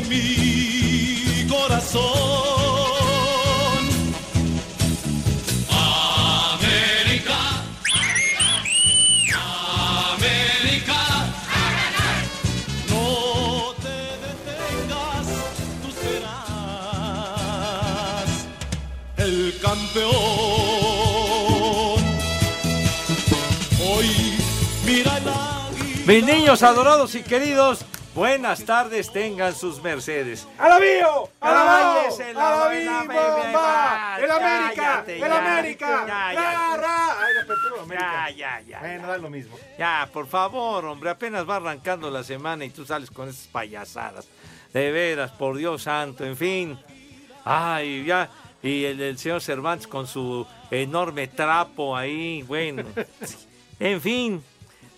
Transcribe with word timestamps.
Mi 0.00 1.46
corazón. 1.48 2.02
América. 5.70 7.38
América. 10.14 11.00
No 12.88 13.74
te 13.82 13.98
detengas, 14.24 15.26
tú 15.82 15.88
serás 16.02 17.48
el 19.18 19.58
campeón. 19.60 20.12
Hoy 23.84 24.08
mira. 24.86 25.12
Mis 26.06 26.24
niños 26.24 26.62
adorados 26.64 27.14
y 27.14 27.22
queridos, 27.22 27.84
buenas 28.14 28.64
tardes, 28.64 29.12
tengan 29.12 29.54
sus 29.54 29.82
mercedes. 29.82 30.46
¡Alabío! 30.58 31.28
¡Alabao! 31.40 32.02
Cállese 32.02 32.34
la 32.34 32.64
¡Alabí, 32.64 32.76
buena 32.76 33.02
bomba! 33.02 34.18
¡El 34.20 34.30
América! 34.30 35.04
¡El. 35.06 35.32
América! 35.32 36.04
Ya, 36.06 36.32
ya. 36.32 36.72
¡Ay, 36.72 37.34
la 37.34 37.82
América! 37.82 38.30
Ya, 38.30 38.30
ya, 38.30 38.60
ya. 38.60 38.80
Bueno, 38.80 39.06
da 39.08 39.18
lo 39.18 39.30
mismo. 39.30 39.56
Ya, 39.78 40.08
por 40.12 40.26
favor, 40.26 40.84
hombre, 40.84 41.10
apenas 41.10 41.48
va 41.48 41.56
arrancando 41.56 42.10
la 42.10 42.22
semana 42.22 42.64
y 42.64 42.70
tú 42.70 42.84
sales 42.84 43.10
con 43.10 43.28
esas 43.28 43.46
payasadas. 43.48 44.28
De 44.72 44.90
veras, 44.90 45.30
por 45.32 45.56
Dios 45.56 45.82
santo, 45.82 46.24
en 46.24 46.36
fin. 46.36 46.78
Ay, 47.44 48.04
ya. 48.04 48.30
Y 48.62 48.84
el, 48.84 49.00
el 49.00 49.18
señor 49.18 49.42
Cervantes 49.42 49.86
con 49.86 50.06
su 50.06 50.46
enorme 50.70 51.28
trapo 51.28 51.96
ahí, 51.96 52.42
bueno. 52.42 52.84
En 53.80 54.00
fin, 54.00 54.44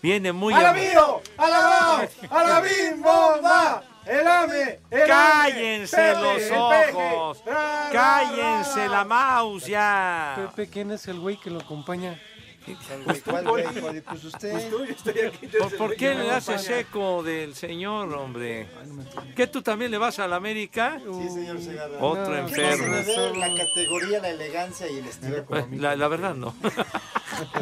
viene 0.04 0.32
muy... 0.32 0.52
¡Alabío! 0.52 1.22
¡Alabao! 1.38 2.06
¡Alabín, 2.30 3.00
bomba! 3.02 3.82
¡El 4.04 4.28
AME! 4.28 4.80
el 4.90 5.00
AME, 5.00 5.06
Cállense 5.08 5.96
Pepe, 5.96 6.20
los 6.20 6.42
el 6.42 6.48
peje. 6.50 6.92
ojos. 7.14 7.42
Ra, 7.46 7.54
ra, 7.54 7.90
Cállense 7.90 8.80
ra. 8.80 8.88
la 8.88 9.04
mouse 9.06 9.66
ya. 9.66 10.50
Pepe, 10.54 10.68
¿quién 10.70 10.90
es 10.90 11.08
el 11.08 11.18
güey 11.20 11.38
que 11.38 11.48
lo 11.48 11.60
acompaña? 11.60 12.20
¿Cuál 13.24 13.44
güey? 13.48 13.64
Pues, 13.64 14.02
pues 14.02 14.24
usted. 14.24 14.52
Pues 14.52 14.70
tú, 14.70 14.84
yo 14.84 14.92
estoy 14.92 15.20
aquí. 15.20 15.46
¿Por, 15.58 15.76
por 15.76 15.96
qué 15.96 16.14
le 16.14 16.30
haces 16.30 16.48
acompaña. 16.68 16.78
eco 16.80 17.22
del 17.22 17.54
señor, 17.54 18.12
hombre? 18.14 18.68
¿Qué 19.34 19.46
tú 19.46 19.62
también 19.62 19.90
le 19.90 19.96
vas 19.98 20.18
a 20.18 20.28
la 20.28 20.36
América? 20.36 20.98
Sí, 20.98 21.28
señor 21.30 21.60
Segarra. 21.60 21.98
Otro 22.00 22.28
No, 22.28 22.36
enfermo. 22.36 22.94
La 23.38 23.48
categoría, 23.56 24.20
la 24.20 24.28
elegancia 24.30 24.86
y 24.88 24.98
el 24.98 25.06
estilo. 25.06 25.46
La, 25.72 25.96
la 25.96 26.08
verdad 26.08 26.34
no. 26.34 26.54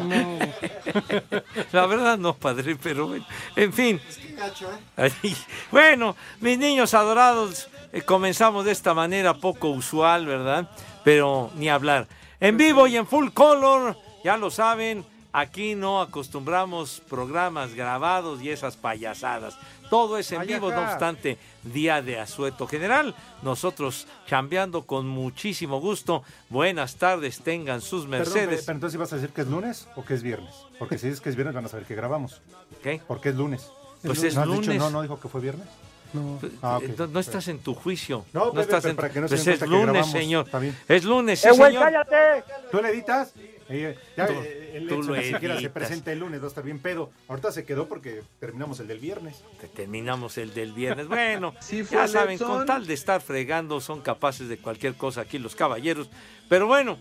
No. 0.03 0.39
La 1.71 1.85
verdad 1.85 2.17
no, 2.17 2.33
padre, 2.35 2.75
pero 2.75 3.07
bueno. 3.07 3.25
En 3.55 3.73
fin. 3.73 4.01
Gacho, 4.37 4.69
¿eh? 4.97 5.35
Bueno, 5.71 6.15
mis 6.39 6.57
niños 6.57 6.93
adorados, 6.93 7.69
eh, 7.91 8.01
comenzamos 8.01 8.65
de 8.65 8.71
esta 8.71 8.93
manera 8.93 9.33
poco 9.33 9.69
usual, 9.69 10.25
¿verdad? 10.25 10.69
Pero 11.03 11.51
ni 11.55 11.69
hablar. 11.69 12.07
En 12.39 12.57
vivo 12.57 12.87
y 12.87 12.97
en 12.97 13.07
full 13.07 13.29
color, 13.29 13.97
ya 14.23 14.37
lo 14.37 14.51
saben, 14.51 15.05
aquí 15.33 15.75
no 15.75 16.01
acostumbramos 16.01 17.01
programas 17.09 17.73
grabados 17.73 18.41
y 18.41 18.49
esas 18.49 18.77
payasadas. 18.77 19.57
Todo 19.89 20.17
es 20.17 20.31
en 20.31 20.41
Ay, 20.41 20.47
vivo, 20.47 20.71
no 20.71 20.81
obstante, 20.81 21.37
día 21.63 22.01
de 22.01 22.19
asueto 22.19 22.65
general. 22.65 23.13
Nosotros 23.43 24.07
chambeando 24.27 24.83
con 24.87 25.07
muchísimo 25.07 25.79
gusto. 25.79 26.23
Buenas 26.49 26.95
tardes, 26.95 27.41
tengan 27.41 27.81
sus 27.81 28.05
Perdón, 28.05 28.19
Mercedes. 28.33 28.63
pero 28.65 28.75
entonces 28.77 28.99
vas 28.99 29.13
a 29.13 29.17
decir 29.17 29.31
que 29.31 29.41
es 29.41 29.47
lunes 29.47 29.87
o 29.95 30.03
que 30.03 30.13
es 30.15 30.23
viernes. 30.23 30.53
Porque 30.79 30.97
si 30.97 31.07
dices 31.07 31.21
que 31.21 31.29
es 31.29 31.35
viernes 31.35 31.53
van 31.53 31.65
a 31.65 31.67
saber 31.69 31.85
que 31.85 31.95
grabamos. 31.95 32.41
¿Qué? 32.81 33.01
Porque 33.07 33.29
es 33.29 33.35
lunes. 33.35 33.69
Pues 34.01 34.23
es 34.23 34.35
¿No 34.35 34.45
dicho- 34.47 34.73
no, 34.73 34.89
no 34.89 35.01
dijo 35.01 35.19
que 35.19 35.27
fue 35.27 35.41
viernes. 35.41 35.67
No. 36.13 36.39
Ah, 36.61 36.77
ok. 36.77 36.83
Eh, 36.83 36.95
no, 36.97 37.07
no 37.07 37.19
estás 37.19 37.47
en 37.47 37.59
tu 37.59 37.73
juicio. 37.73 38.25
No, 38.33 38.49
Pepe, 38.51 38.61
estás 38.61 38.81
pero 38.83 38.91
en 38.91 38.95
para 38.97 39.09
que 39.09 39.21
no 39.21 39.27
se 39.27 39.35
Pues 39.35 39.47
es 39.47 39.61
lunes, 39.61 39.81
grabamos. 39.87 40.11
señor. 40.11 40.47
Es 40.87 41.03
lunes, 41.03 41.39
sí, 41.39 41.47
¡Eh, 41.47 41.51
güey, 41.51 41.71
señor. 41.73 41.83
cállate! 41.91 42.43
¿Tú 42.71 42.81
le 42.81 42.89
editas? 42.89 43.33
Eh, 43.75 43.97
ya, 44.15 44.27
Tú- 44.27 44.33
eh, 44.33 44.71
el 44.75 44.87
tú 44.87 44.95
Edson 44.95 45.07
lo 45.07 45.15
ni 45.15 45.23
siquiera 45.23 45.59
se 45.59 45.69
presenta 45.69 46.11
el 46.11 46.19
lunes, 46.19 46.39
va 46.41 46.45
a 46.45 46.47
estar 46.49 46.63
bien 46.63 46.79
pedo. 46.79 47.11
Ahorita 47.27 47.51
se 47.51 47.65
quedó 47.65 47.87
porque 47.87 48.21
terminamos 48.39 48.79
el 48.79 48.87
del 48.87 48.99
viernes. 48.99 49.43
Terminamos 49.75 50.37
el 50.37 50.53
del 50.53 50.73
viernes. 50.73 51.07
Bueno, 51.07 51.53
Sí 51.61 51.83
ya 51.89 52.07
saben, 52.07 52.35
Edson. 52.35 52.47
con 52.49 52.65
tal 52.65 52.85
de 52.87 52.93
estar 52.93 53.21
fregando, 53.21 53.81
son 53.81 54.01
capaces 54.01 54.47
de 54.47 54.57
cualquier 54.57 54.95
cosa 54.95 55.21
aquí 55.21 55.39
los 55.39 55.55
caballeros. 55.55 56.09
Pero 56.49 56.67
bueno, 56.67 56.97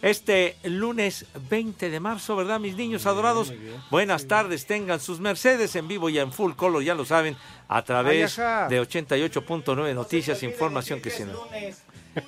este 0.00 0.56
lunes 0.62 1.26
20 1.50 1.90
de 1.90 1.98
marzo, 2.00 2.36
¿verdad, 2.36 2.60
mis 2.60 2.76
niños 2.76 3.04
adorados? 3.06 3.52
Buenas 3.90 4.28
tardes, 4.28 4.64
tengan 4.66 5.00
sus 5.00 5.18
Mercedes 5.18 5.74
en 5.74 5.88
vivo 5.88 6.08
y 6.08 6.18
en 6.20 6.32
full 6.32 6.52
color, 6.52 6.82
ya 6.84 6.94
lo 6.94 7.04
saben, 7.04 7.36
a 7.66 7.82
través 7.82 8.38
Ay, 8.38 8.70
de 8.70 8.80
88.9 8.80 9.94
Noticias, 9.94 10.42
información 10.44 11.00
que 11.00 11.10
se 11.10 11.26
nos... 11.26 11.36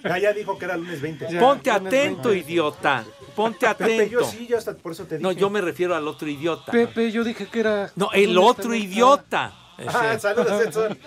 Ya, 0.05 0.19
ya 0.19 0.33
dijo 0.33 0.59
que 0.59 0.65
era 0.65 0.77
lunes 0.77 1.01
20. 1.01 1.27
Ya. 1.31 1.41
Ponte 1.41 1.71
lunes 1.73 1.87
atento, 1.87 2.29
20. 2.31 2.51
idiota. 2.51 3.05
Ponte 3.35 3.67
Pepe, 3.75 4.09
yo 4.11 4.19
atento. 4.21 4.25
sí, 4.25 4.47
yo 4.47 4.59
hasta 4.59 4.75
por 4.75 4.93
eso 4.93 5.05
te 5.05 5.17
dije. 5.17 5.23
No, 5.23 5.33
yo 5.33 5.49
me 5.51 5.61
refiero 5.61 5.95
al 5.95 6.07
otro 6.09 6.29
idiota. 6.29 6.73
Pepe, 6.73 7.11
yo 7.13 7.25
dije 7.25 7.47
que 7.47 7.61
era. 7.61 7.91
No, 7.97 8.11
el 8.13 8.37
otro 8.39 8.75
idiota. 8.75 9.53
Ah, 9.87 10.11
Ese- 10.13 10.21
saludos, 10.21 10.63
Edson. 10.67 10.99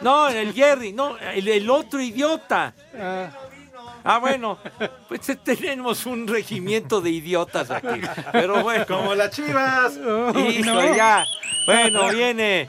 No, 0.00 0.28
el 0.28 0.52
Jerry, 0.54 0.92
no, 0.92 1.18
el, 1.18 1.46
el 1.48 1.68
otro 1.70 2.00
idiota. 2.00 2.74
Ah, 2.98 3.30
Ah, 4.02 4.18
bueno, 4.18 4.58
pues 5.08 5.20
tenemos 5.44 6.06
un 6.06 6.26
regimiento 6.26 7.02
de 7.02 7.10
idiotas 7.10 7.70
aquí. 7.70 8.00
Pero 8.32 8.62
bueno, 8.62 8.86
Como 8.86 9.14
las 9.14 9.30
chivas. 9.30 9.94
hijo, 9.98 10.96
ya. 10.96 11.22
Bueno, 11.66 12.08
viene 12.08 12.66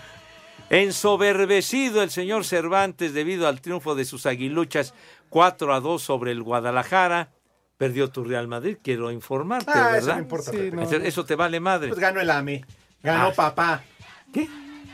ensoberbecido 0.69 2.03
el 2.03 2.11
señor 2.11 2.43
Cervantes 2.45 3.13
debido 3.13 3.47
al 3.47 3.61
triunfo 3.61 3.95
de 3.95 4.03
sus 4.03 4.25
aguiluchas 4.25 4.93
4 5.31 5.73
a 5.73 5.79
2 5.79 6.01
sobre 6.01 6.31
el 6.31 6.43
Guadalajara. 6.43 7.29
Perdió 7.77 8.11
tu 8.11 8.23
Real 8.23 8.47
Madrid, 8.47 8.77
quiero 8.83 9.09
informarte, 9.09 9.71
Ah, 9.73 9.97
eso 9.97 10.05
¿verdad? 10.05 10.15
no 10.17 10.21
importa, 10.21 10.51
Sí, 10.51 10.57
Pepe. 10.57 10.75
no. 10.75 10.81
Eso, 10.83 10.97
eso 10.97 11.25
te 11.25 11.35
vale 11.35 11.59
madre. 11.59 11.87
Pues 11.87 11.99
ganó 11.99 12.21
el 12.21 12.29
AME. 12.29 12.63
Ganó 13.01 13.29
Ah. 13.29 13.33
papá. 13.35 13.83
¿Qué? 14.31 14.47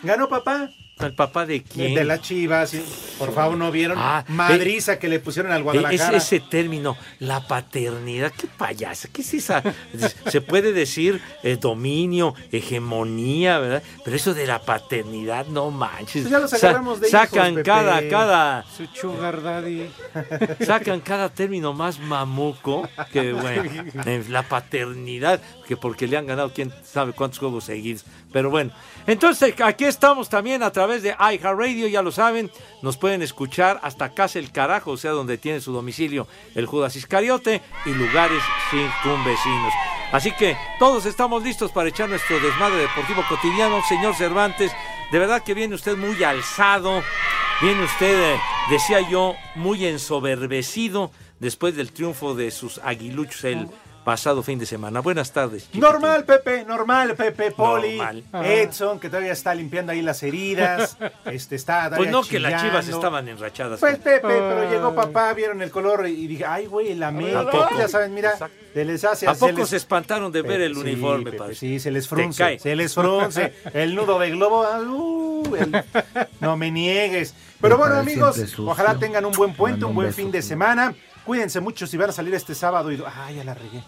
Ganó 0.03 0.29
papá. 0.29 0.69
¿El 0.99 1.13
papá 1.13 1.45
de 1.45 1.61
quién? 1.63 1.93
De 1.95 2.03
las 2.03 2.21
chivas. 2.21 2.71
sí. 2.71 2.83
Por 3.19 3.33
favor, 3.33 3.57
¿no 3.57 3.71
vieron? 3.71 3.97
Ah, 3.99 4.23
Madriza 4.27 4.99
que 4.99 5.07
le 5.09 5.19
pusieron 5.19 5.51
al 5.51 5.63
Guadalajara. 5.63 6.17
Ese, 6.17 6.37
ese 6.37 6.39
término, 6.47 6.95
la 7.19 7.47
paternidad, 7.47 8.31
qué 8.31 8.45
payasa, 8.47 9.07
qué 9.11 9.21
es 9.23 9.33
esa? 9.33 9.63
Se 10.27 10.41
puede 10.41 10.71
decir 10.71 11.19
eh, 11.41 11.57
dominio, 11.59 12.35
hegemonía, 12.51 13.57
¿verdad? 13.59 13.83
Pero 14.03 14.15
eso 14.15 14.33
de 14.33 14.45
la 14.45 14.59
paternidad, 14.61 15.47
no 15.47 15.71
manches. 15.71 16.23
Pues 16.23 16.29
ya 16.31 16.39
los 16.39 16.51
Sa- 16.51 16.57
agarramos 16.57 17.01
de 17.01 17.09
sacan 17.09 17.45
hijos, 17.53 17.55
Pepe. 17.55 17.63
cada, 17.63 18.07
cada, 18.09 18.63
su 18.65 18.85
sugar 18.87 19.41
daddy. 19.41 19.89
sacan 20.65 20.99
cada 21.01 21.29
término 21.29 21.73
más 21.73 21.99
mamuco 21.99 22.87
que 23.11 23.33
bueno, 23.33 23.63
eh, 24.05 24.23
la 24.29 24.43
paternidad, 24.43 25.41
que 25.67 25.75
porque 25.75 26.07
le 26.07 26.17
han 26.17 26.27
ganado 26.27 26.51
quién 26.53 26.71
sabe 26.83 27.13
cuántos 27.13 27.39
juegos 27.39 27.63
seguidos. 27.65 28.05
Pero 28.31 28.49
bueno, 28.51 28.71
entonces 29.07 29.55
aquí 29.63 29.85
estamos 29.85 30.29
también 30.29 30.61
a 30.61 30.71
través 30.71 30.86
de 30.87 31.15
iHeartRadio, 31.19 31.87
ya 31.87 32.01
lo 32.01 32.11
saben, 32.11 32.49
nos 32.81 32.97
pueden 32.97 33.21
escuchar 33.21 33.79
hasta 33.83 34.13
casa 34.13 34.39
el 34.39 34.51
carajo, 34.51 34.91
o 34.91 34.97
sea, 34.97 35.11
donde 35.11 35.37
tiene 35.37 35.61
su 35.61 35.71
domicilio 35.71 36.27
el 36.55 36.65
Judas 36.65 36.95
Iscariote 36.95 37.61
y 37.85 37.89
lugares 37.89 38.41
circunvecinos. 38.71 39.73
Así 40.11 40.31
que 40.31 40.57
todos 40.79 41.05
estamos 41.05 41.43
listos 41.43 41.71
para 41.71 41.89
echar 41.89 42.09
nuestro 42.09 42.39
desmadre 42.39 42.77
deportivo 42.77 43.23
cotidiano, 43.27 43.81
señor 43.83 44.15
Cervantes. 44.15 44.71
De 45.11 45.19
verdad 45.19 45.43
que 45.43 45.53
viene 45.53 45.75
usted 45.75 45.97
muy 45.97 46.23
alzado, 46.23 47.03
viene 47.61 47.83
usted, 47.83 48.33
eh, 48.33 48.39
decía 48.69 49.01
yo, 49.01 49.35
muy 49.55 49.85
ensoberbecido 49.85 51.11
después 51.39 51.75
del 51.75 51.91
triunfo 51.91 52.35
de 52.35 52.51
sus 52.51 52.79
aguiluchos 52.79 53.43
el 53.43 53.67
pasado 54.07 54.41
fin 54.41 54.57
de 54.57 54.65
semana. 54.65 55.01
Buenas 55.01 55.33
tardes. 55.33 55.63
chiquitín. 55.63 55.81
Normal, 55.81 56.23
Pepe, 56.23 56.63
normal, 56.63 57.13
Pepe, 57.15 57.51
Poli, 57.51 57.97
Normal. 57.97 58.23
Edson, 58.45 59.01
que 59.01 59.09
todavía 59.09 59.33
está 59.33 59.53
limpiando 59.53 59.91
ahí 59.91 60.01
las 60.01 60.23
heridas, 60.23 60.95
este, 61.25 61.57
está 61.57 61.91
Pues 61.93 62.09
no, 62.09 62.23
que 62.23 62.39
las 62.39 62.61
chivas 62.63 62.87
estaban 62.87 63.27
enrachadas. 63.27 63.81
Pues 63.81 63.97
Pepe, 63.97 64.21
pero 64.21 64.71
llegó 64.71 64.95
papá, 64.95 65.33
vieron 65.33 65.61
el 65.61 65.71
color 65.71 66.07
y 66.07 66.25
dije, 66.25 66.45
ay, 66.45 66.67
güey, 66.67 66.91
el 66.93 67.03
América, 67.03 67.41
¿A 67.41 67.49
poco? 67.51 67.77
ya 67.77 67.89
saben, 67.89 68.13
mira, 68.13 68.31
se 68.73 68.85
les 68.85 69.03
hace 69.03 69.27
¿A 69.27 69.33
se 69.35 69.39
poco 69.41 69.57
les- 69.59 69.69
se 69.71 69.75
espantaron 69.75 70.31
de 70.31 70.41
ver 70.41 70.61
el 70.61 70.73
Sí, 70.75 70.79
uniforme, 70.79 71.25
Pepe, 71.25 71.37
padre? 71.39 71.55
Sí, 71.55 71.77
se 71.81 71.91
les 71.91 72.07
frunce, 72.07 72.37
cae. 72.41 72.59
se 72.59 72.77
les 72.77 72.93
frunce, 72.95 73.55
el 73.73 73.93
nudo 73.93 74.19
de 74.19 74.29
globo, 74.29 74.63
ah, 74.63 74.79
uh, 74.83 75.53
el- 75.57 75.83
no 76.39 76.55
me 76.55 76.71
niegues. 76.71 77.33
Pero 77.59 77.77
bueno, 77.77 77.95
amigos, 77.97 78.39
ojalá 78.59 78.97
tengan 78.97 79.25
un 79.25 79.33
buen 79.33 79.53
puente, 79.53 79.83
un 79.83 79.93
buen 79.93 80.07
beso 80.07 80.15
fin 80.15 80.31
de 80.31 80.41
semana. 80.41 80.95
Cuídense 81.25 81.59
mucho 81.59 81.85
si 81.87 81.97
van 81.97 82.09
a 82.09 82.13
salir 82.13 82.33
este 82.35 82.55
sábado 82.55 82.89
y... 82.89 83.03
Ah, 83.05 83.29
ya 83.35 83.43
la 83.43 83.53
regué. 83.53 83.83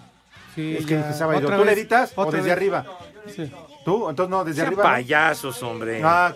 Sí, 0.59 0.77
Es 0.77 0.85
que 0.85 0.95
ya. 0.95 0.97
dije 1.03 1.13
sábado. 1.13 1.39
Otra 1.39 1.57
¿Tú 1.57 1.65
le 1.65 1.71
editas 1.73 2.11
o 2.15 2.25
desde 2.25 2.43
vez. 2.43 2.51
arriba? 2.51 2.85
Sí. 3.33 3.51
¿Tú? 3.85 4.09
Entonces 4.09 4.29
no, 4.29 4.43
desde 4.43 4.57
Sean 4.61 4.67
arriba. 4.67 4.83
payasos, 4.83 5.61
hombre. 5.63 6.01
Ah. 6.03 6.33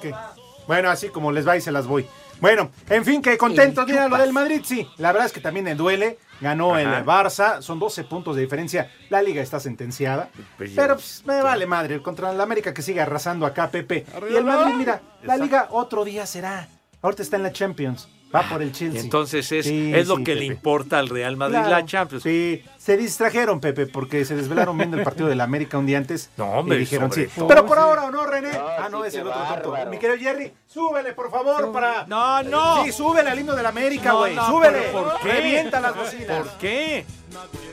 Bueno, 0.68 0.90
así 0.90 1.10
como 1.10 1.32
les 1.32 1.48
va 1.48 1.58
y 1.58 1.62
se 1.62 1.72
las 1.72 1.86
voy. 1.88 2.06
Bueno, 2.40 2.72
en 2.90 3.06
fin, 3.06 3.22
que 3.22 3.38
contentos. 3.38 3.86
Mira 3.86 4.08
lo 4.08 4.18
del 4.18 4.34
Madrid, 4.34 4.62
sí. 4.66 4.88
La 4.98 5.12
verdad 5.12 5.28
es 5.28 5.34
que 5.34 5.40
también 5.40 5.64
me 5.66 5.76
duele. 5.76 6.18
Ganó 6.42 6.78
el 6.78 6.88
Ajá. 6.88 7.06
Barça. 7.06 7.62
Son 7.62 7.80
12 7.80 8.04
puntos 8.06 8.36
de 8.36 8.42
diferencia. 8.42 8.92
La 9.10 9.22
liga 9.22 9.42
está 9.42 9.60
sentenciada. 9.60 10.30
Pues 10.58 10.74
ya. 10.74 10.82
Pero 10.82 10.96
pues, 10.96 11.24
me 11.26 11.42
vale 11.42 11.66
madre. 11.66 12.02
Contra 12.02 12.32
el 12.32 12.42
América 12.42 12.74
que 12.74 12.82
sigue 12.82 13.00
arrasando 13.02 13.46
acá, 13.46 13.70
Pepe. 13.70 14.06
Y 14.30 14.36
el 14.36 14.44
Madrid, 14.44 14.74
mira, 14.76 15.02
la 15.24 15.38
liga 15.38 15.68
otro 15.72 16.04
día 16.04 16.26
será. 16.26 16.68
Ahorita 17.02 17.22
está 17.24 17.38
en 17.38 17.44
la 17.44 17.52
Champions. 17.54 18.10
Va 18.34 18.50
por 18.50 18.62
el 18.62 18.72
Chelsea. 18.72 19.00
Entonces 19.02 19.52
es, 19.52 19.66
Sí, 19.66 19.92
es 19.94 20.08
lo 20.08 20.18
sí, 20.18 20.24
que 20.24 20.36
le 20.36 20.46
importa 20.46 20.98
al 21.00 21.10
Real 21.10 21.38
Madrid, 21.38 21.58
Claro, 21.60 21.70
la 21.70 21.86
Champions. 21.86 22.24
Sí, 22.24 22.64
se 22.78 22.98
distrajeron, 22.98 23.60
Pepe, 23.60 23.86
porque 23.86 24.26
se 24.26 24.36
desvelaron 24.36 24.78
viendo 24.78 24.98
el 24.98 25.04
partido 25.04 25.28
del 25.28 25.40
América 25.42 25.78
un 25.78 25.86
día 25.86 26.00
antes. 26.00 26.32
No, 26.38 26.46
hombre, 26.52 26.78
y 26.78 26.80
dijeron 26.80 27.12
sí. 27.12 27.28
todo. 27.36 27.48
Pero 27.48 27.66
por 27.66 27.78
ahora, 27.78 28.06
¿o 28.06 28.12
no, 28.12 28.26
René? 28.26 28.54
No, 28.54 28.68
ah, 28.68 28.90
no, 28.90 29.02
sí, 29.02 29.08
es 29.10 29.16
el 29.16 29.28
otro 29.28 29.62
tonto. 29.62 29.90
Mi 29.90 29.98
querido 30.00 30.18
Jerry, 30.18 30.52
súbele, 30.68 31.14
por 31.14 31.30
favor, 31.30 31.72
para. 31.72 32.06
No, 32.08 32.42
no. 32.44 32.84
Sí, 32.84 32.92
súbele 32.92 33.30
al 33.30 33.40
himno 33.40 33.56
del 33.56 33.66
América, 33.66 34.14
güey. 34.14 34.36
no, 34.36 34.48
súbele. 34.48 34.80
¿por 34.92 35.20
qué? 35.22 35.32
Revienta 35.32 35.80
las 35.80 35.96
bocinas. 35.96 36.48
¿Por 36.48 36.58
qué? 36.58 37.06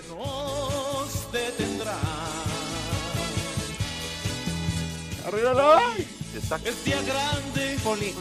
nos 0.09 1.33
detendrá. 1.33 1.97
Exacto. 6.43 6.69
Es 6.69 6.85
día 6.85 6.97
grande. 7.03 7.77
Poli, 7.83 8.15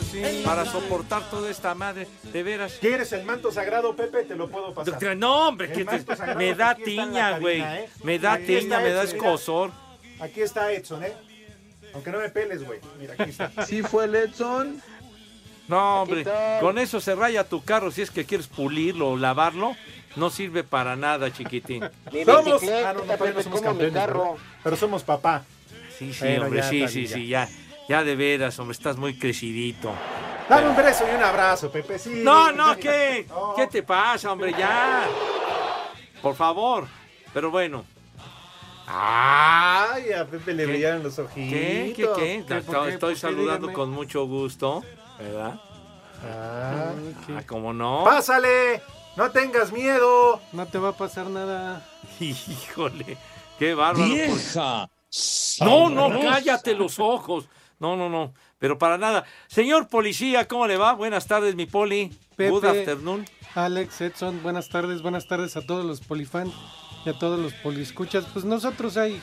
para 0.46 0.66
soportar 0.66 1.30
toda 1.30 1.50
esta 1.50 1.74
madre, 1.76 2.08
de 2.32 2.44
veras. 2.44 2.74
¿Quieres 2.80 3.12
el 3.14 3.26
manto 3.26 3.52
sagrado, 3.52 3.96
Pepe? 3.96 4.24
Te 4.24 4.36
lo 4.36 4.48
puedo 4.50 4.74
pasar. 4.74 5.18
No, 5.18 5.48
hombre, 5.50 5.68
El 5.68 5.74
que 5.74 5.80
te- 5.80 5.86
manto 5.86 6.16
sagrado 6.16 6.38
me 6.40 6.54
da 6.56 6.72
está 6.72 6.84
tiña, 6.84 7.06
cabina, 7.32 7.40
güey. 7.40 7.62
¿eh? 7.62 7.90
Me 8.04 8.20
da 8.20 8.34
Aquí 8.34 8.46
tiña, 8.46 8.60
está 8.60 8.80
me 8.80 8.90
da 8.92 9.04
mira. 9.04 9.16
escosor. 9.16 9.72
Aquí 10.20 10.42
está 10.42 10.72
Edson, 10.72 11.04
¿eh? 11.04 11.14
Aunque 11.94 12.12
no 12.12 12.20
me 12.20 12.30
peles, 12.30 12.64
güey. 12.66 12.80
Mira, 13.00 13.16
aquí 13.18 13.30
está. 13.32 13.52
Sí 13.66 13.82
fue 13.84 14.06
el 14.06 14.16
Edson. 14.16 14.82
No, 15.68 16.02
hombre, 16.04 16.22
está. 16.22 16.60
con 16.62 16.78
eso 16.80 17.00
se 17.00 17.14
raya 17.16 17.44
tu 17.44 17.64
carro 17.64 17.92
si 17.92 18.02
es 18.02 18.10
que 18.12 18.26
quieres 18.26 18.48
pulirlo 18.48 19.12
o 19.12 19.18
lavarlo. 19.18 19.76
No 20.16 20.30
sirve 20.32 20.64
para 20.64 20.96
nada, 20.96 21.32
chiquitín. 21.32 21.82
Somos. 22.26 22.64
Ah, 22.64 22.94
no, 22.94 23.06
no, 23.06 24.08
no. 24.08 24.38
Pero 24.64 24.76
somos 24.76 25.04
papá. 25.04 25.44
Sí, 25.98 26.14
sí, 26.14 26.20
Bueno, 26.22 26.46
hombre, 26.46 26.62
ya 26.62 26.70
sí, 26.70 26.78
está 26.80 26.92
sí, 26.94 27.08
sí, 27.08 27.28
ya. 27.28 27.48
Ya 27.90 28.04
de 28.04 28.16
veras, 28.16 28.58
hombre, 28.60 28.74
estás 28.78 28.98
muy 28.98 29.18
crecidito. 29.18 29.92
Dame 30.48 30.70
un 30.70 30.76
beso 30.76 31.06
y 31.12 31.16
un 31.16 31.24
abrazo, 31.24 31.72
Pepe. 31.72 31.98
Sí. 32.00 32.22
No, 32.24 32.52
no, 32.52 32.78
¿qué? 32.78 33.26
No. 33.28 33.54
¿Qué 33.56 33.66
te 33.68 33.84
pasa, 33.84 34.32
hombre? 34.32 34.54
Ya. 34.58 35.08
Por 36.22 36.36
favor. 36.36 36.88
Pero 37.34 37.50
bueno, 37.52 37.84
Ay, 38.92 40.12
a 40.14 40.26
Pepe 40.26 40.54
le 40.54 40.66
¿Qué? 40.66 40.72
brillaron 40.72 41.04
los 41.04 41.20
ojitos. 41.20 41.36
¿qué? 41.52 41.94
¿Qué? 41.96 42.04
¿Qué? 42.16 42.44
¿Qué? 42.48 42.62
¿Por 42.64 42.90
Estoy 42.90 42.92
qué? 42.92 42.98
¿Por 42.98 43.10
qué? 43.10 43.16
saludando 43.16 43.68
Dígame. 43.68 43.74
con 43.74 43.90
mucho 43.92 44.26
gusto, 44.26 44.84
¿verdad? 45.20 45.60
Ah. 46.26 46.92
Ah, 47.38 47.42
¿cómo 47.46 47.72
no? 47.72 48.04
Pásale, 48.04 48.82
no 49.16 49.30
tengas 49.32 49.72
miedo. 49.72 50.42
No 50.54 50.66
te 50.68 50.80
va 50.80 50.90
a 50.90 50.94
pasar 50.94 51.28
nada. 51.28 51.86
Híjole, 52.20 53.18
qué 53.60 53.74
bárbaro. 53.76 54.08
pues. 54.08 54.54
Vieja. 54.54 54.90
No, 55.62 55.90
no, 55.90 56.20
cállate 56.20 56.74
los 56.74 57.00
ojos. 57.00 57.48
No, 57.80 57.96
no, 57.96 58.10
no. 58.10 58.34
Pero 58.60 58.78
para 58.78 58.98
nada. 58.98 59.26
Señor 59.48 59.88
policía, 59.88 60.48
¿cómo 60.48 60.68
le 60.68 60.78
va? 60.78 60.94
Buenas 60.94 61.28
tardes, 61.28 61.56
mi 61.56 61.66
poli. 61.66 62.12
Pepe. 62.36 62.52
Good 62.52 62.66
afternoon. 62.66 63.26
Alex, 63.56 64.02
Edson, 64.02 64.44
buenas 64.44 64.70
tardes, 64.70 65.02
buenas 65.02 65.28
tardes 65.28 65.58
a 65.58 65.62
todos 65.62 65.84
los 65.84 66.02
polifans 66.02 66.54
y 67.06 67.10
a 67.10 67.18
todos 67.18 67.40
los 67.40 67.54
poliscuchas. 67.54 68.26
Pues 68.32 68.46
nosotros 68.46 68.98
hay, 68.98 69.20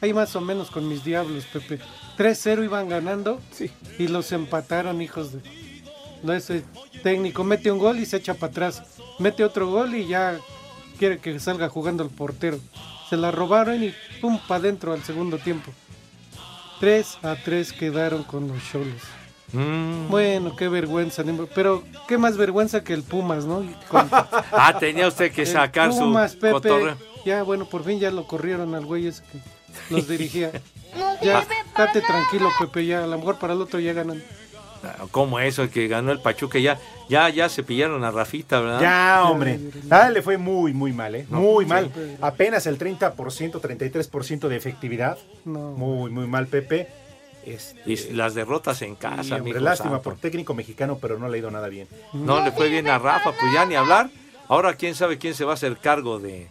hay 0.00 0.12
más 0.12 0.34
o 0.34 0.40
menos 0.40 0.70
con 0.70 0.88
mis 0.88 1.04
diablos, 1.04 1.46
Pepe. 1.52 1.78
3-0 2.18 2.64
iban 2.64 2.88
ganando 2.88 3.40
y 3.98 4.08
los 4.08 4.32
empataron, 4.32 5.00
hijos 5.00 5.32
de... 5.32 5.40
No, 6.22 6.32
ese 6.34 6.64
técnico 7.02 7.44
mete 7.44 7.70
un 7.70 7.78
gol 7.78 7.98
y 7.98 8.06
se 8.06 8.18
echa 8.18 8.34
para 8.34 8.50
atrás. 8.50 8.82
Mete 9.18 9.44
otro 9.44 9.68
gol 9.68 9.94
y 9.94 10.06
ya 10.06 10.38
quiere 10.98 11.18
que 11.18 11.38
salga 11.38 11.68
jugando 11.68 12.02
el 12.02 12.10
portero. 12.10 12.58
Se 13.08 13.16
la 13.16 13.30
robaron 13.30 13.82
y 13.82 13.94
pum, 14.20 14.38
para 14.46 14.60
adentro 14.60 14.92
al 14.92 15.02
segundo 15.02 15.38
tiempo. 15.38 15.72
3 16.80 17.18
a 17.22 17.36
3 17.36 17.72
quedaron 17.72 18.24
con 18.24 18.48
los 18.48 18.58
cholos. 18.70 19.00
Mm. 19.52 20.08
Bueno, 20.08 20.56
qué 20.56 20.68
vergüenza. 20.68 21.22
Pero 21.54 21.82
qué 22.08 22.18
más 22.18 22.36
vergüenza 22.36 22.82
que 22.84 22.92
el 22.94 23.02
Pumas, 23.02 23.44
¿no? 23.44 23.62
Con- 23.88 24.08
Ah, 24.52 24.76
tenía 24.78 25.06
usted 25.08 25.32
que 25.32 25.42
el 25.42 25.46
sacar 25.48 25.90
Pumas, 25.90 26.32
su 26.32 26.38
Pepe. 26.38 26.52
cotorreo. 26.52 26.96
Ya, 27.24 27.42
bueno, 27.42 27.64
por 27.66 27.84
fin 27.84 27.98
ya 28.00 28.10
lo 28.10 28.26
corrieron 28.26 28.74
al 28.74 28.86
güey 28.86 29.06
ese 29.08 29.22
que 29.30 29.38
los 29.94 30.08
dirigía. 30.08 30.50
Ya, 31.22 31.46
date 31.76 32.00
tranquilo, 32.00 32.48
Pepe, 32.58 32.84
ya, 32.86 33.04
a 33.04 33.06
lo 33.06 33.16
mejor 33.16 33.38
para 33.38 33.52
el 33.52 33.60
otro 33.60 33.78
ya 33.78 33.92
ganan. 33.92 34.20
Ah, 34.82 35.04
¿Cómo 35.10 35.38
eso? 35.40 35.62
El 35.62 35.70
que 35.70 35.88
ganó 35.88 36.10
el 36.12 36.20
Pachuca 36.20 36.58
ya, 36.58 36.78
ya, 37.08 37.28
ya 37.28 37.48
se 37.48 37.62
pillaron 37.62 38.02
a 38.04 38.10
Rafita, 38.10 38.60
¿verdad? 38.60 38.80
Ya, 38.80 39.24
hombre. 39.24 39.60
Nada, 39.84 40.10
le 40.10 40.22
fue 40.22 40.38
muy, 40.38 40.72
muy 40.72 40.92
mal, 40.92 41.14
¿eh? 41.14 41.26
Muy 41.28 41.66
mal. 41.66 41.90
Apenas 42.22 42.66
el 42.66 42.78
30%, 42.78 43.14
33% 43.14 44.48
de 44.48 44.56
efectividad. 44.56 45.18
No. 45.44 45.72
Muy, 45.72 46.10
muy 46.10 46.26
mal, 46.26 46.46
Pepe. 46.46 46.88
Este, 47.44 47.80
Y 47.86 47.96
las 48.14 48.34
derrotas 48.34 48.82
en 48.82 48.94
casa, 48.96 49.22
sí, 49.22 49.32
hombre, 49.32 49.60
lástima 49.60 49.92
santo. 49.92 50.02
por 50.02 50.16
técnico 50.16 50.52
mexicano, 50.54 50.98
pero 51.00 51.18
no 51.18 51.28
le 51.28 51.36
ha 51.36 51.38
ido 51.40 51.50
nada 51.50 51.68
bien. 51.68 51.88
No 52.12 52.44
le 52.44 52.52
fue 52.52 52.68
bien 52.68 52.86
a 52.88 52.98
Rafa, 52.98 53.32
pues 53.32 53.52
ya 53.54 53.64
ni 53.66 53.74
hablar. 53.74 54.10
Ahora 54.48 54.74
quién 54.74 54.94
sabe 54.94 55.16
quién 55.18 55.34
se 55.34 55.44
va 55.44 55.52
a 55.52 55.54
hacer 55.54 55.76
cargo 55.78 56.18
de, 56.18 56.48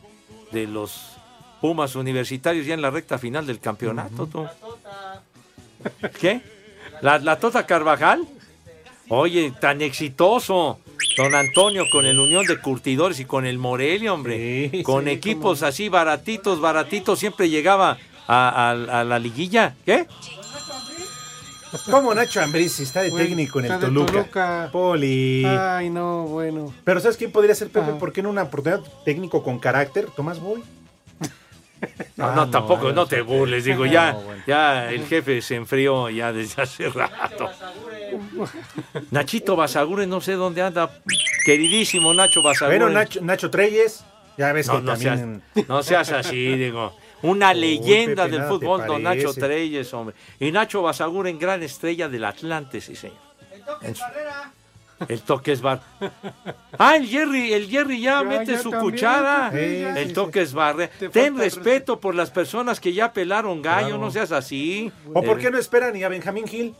de 0.51 0.67
los 0.67 1.15
Pumas 1.61 1.95
universitarios 1.95 2.65
ya 2.65 2.73
en 2.73 2.81
la 2.81 2.89
recta 2.89 3.17
final 3.17 3.45
del 3.45 3.59
campeonato. 3.59 4.25
tú. 4.27 4.47
¿Qué? 6.19 6.41
¿La, 7.01 7.19
¿La 7.19 7.37
Tota 7.39 7.65
Carvajal? 7.65 8.27
Oye, 9.09 9.53
tan 9.59 9.81
exitoso. 9.81 10.79
Don 11.17 11.33
Antonio 11.35 11.85
con 11.91 12.05
el 12.05 12.19
Unión 12.19 12.45
de 12.45 12.59
Curtidores 12.61 13.19
y 13.19 13.25
con 13.25 13.45
el 13.45 13.57
Morelia, 13.57 14.13
hombre. 14.13 14.69
Sí, 14.71 14.83
con 14.83 15.05
sí, 15.05 15.09
equipos 15.11 15.63
así 15.63 15.89
baratitos, 15.89 16.59
baratitos, 16.61 17.19
siempre 17.19 17.49
llegaba 17.49 17.97
a, 18.27 18.69
a- 18.69 18.99
a 19.01 19.03
la 19.03 19.17
liguilla. 19.19 19.75
¿Qué? 19.85 20.05
¿Cómo 21.91 22.13
Nacho 22.15 22.41
Ambriz 22.41 22.73
si 22.73 22.83
está 22.83 23.01
de 23.01 23.11
técnico 23.11 23.59
en 23.59 23.65
el 23.71 23.79
Toluca? 23.79 24.11
Toluca. 24.11 24.69
Poli. 24.71 25.45
Ay, 25.45 25.89
no, 25.91 26.23
bueno. 26.23 26.73
Pero 26.83 26.99
¿sabes 26.99 27.15
quién 27.15 27.31
podría 27.31 27.53
ser 27.53 27.69
Pepe? 27.69 27.91
Ah. 27.93 27.99
¿Por 27.99 28.11
qué 28.11 28.23
no 28.23 28.29
una 28.29 28.43
oportunidad 28.43 28.81
técnico 29.05 29.43
con 29.43 29.59
carácter? 29.59 30.07
Tomás 30.15 30.39
Boy. 30.39 30.63
No, 32.15 32.25
Ah, 32.25 32.35
no, 32.35 32.45
no, 32.45 32.51
tampoco, 32.51 32.91
no, 32.91 33.05
te 33.05 33.21
burles, 33.21 33.63
digo, 33.63 33.85
ya, 33.85 34.17
ya 34.45 34.91
el 34.91 35.05
jefe 35.05 35.41
se 35.41 35.55
enfrió 35.55 36.09
ya 36.09 36.33
desde 36.33 36.61
hace 36.61 36.89
rato. 36.89 37.49
Nachito 39.11 39.55
Basagure, 39.55 40.05
no 40.05 40.19
sé 40.19 40.33
dónde 40.33 40.61
anda, 40.61 40.89
queridísimo 41.45 42.13
Nacho 42.13 42.41
Basagure. 42.41 42.77
Bueno, 42.77 42.91
Nacho, 42.91 43.21
Nacho 43.21 43.49
Treyes. 43.49 44.03
Ya 44.37 44.53
ves 44.53 44.67
no, 44.67 44.75
que 44.75 44.81
no 44.81 44.91
también... 44.93 45.41
seas, 45.53 45.69
no 45.69 45.83
seas 45.83 46.11
así, 46.11 46.55
digo. 46.57 46.95
Una 47.21 47.53
leyenda 47.53 48.25
Pepe, 48.25 48.37
del 48.37 48.47
fútbol, 48.47 48.85
don 48.85 49.03
Nacho. 49.03 49.33
Treyes, 49.33 49.93
hombre. 49.93 50.15
Y 50.39 50.51
Nacho 50.51 50.81
Basagure, 50.81 51.29
en 51.29 51.39
gran 51.39 51.61
estrella 51.63 52.07
del 52.07 52.23
Atlante, 52.23 52.79
sí, 52.79 52.95
señor. 52.95 53.17
El 55.07 55.21
toque 55.21 55.53
es 55.53 55.61
bar. 55.61 55.81
Ah, 56.77 56.95
el 56.97 57.07
Jerry, 57.07 57.53
el 57.53 57.69
Jerry 57.69 58.01
ya, 58.01 58.21
Ya, 58.21 58.23
mete 58.23 58.51
ya 58.53 58.57
su 58.59 58.69
también, 58.69 58.91
cuchara. 58.91 59.51
sí, 59.51 59.57
el 59.57 60.13
toque 60.13 60.41
es 60.41 60.53
barre. 60.53 60.89
Te 60.99 61.09
Ten 61.09 61.37
respeto 61.37 61.99
por 61.99 62.15
las 62.15 62.29
personas 62.31 62.79
que 62.79 62.91
ya 62.93 63.13
pelaron 63.13 63.61
gallo, 63.61 63.87
Claro. 63.87 64.01
no 64.01 64.11
seas 64.11 64.31
así. 64.31 64.91
¿O 65.13 65.23
por 65.23 65.39
Eh, 65.39 65.43
qué 65.43 65.51
no 65.51 65.57
esperan 65.57 65.93
ni 65.93 66.03
a 66.03 66.09
Benjamín 66.09 66.47
Gil? 66.47 66.75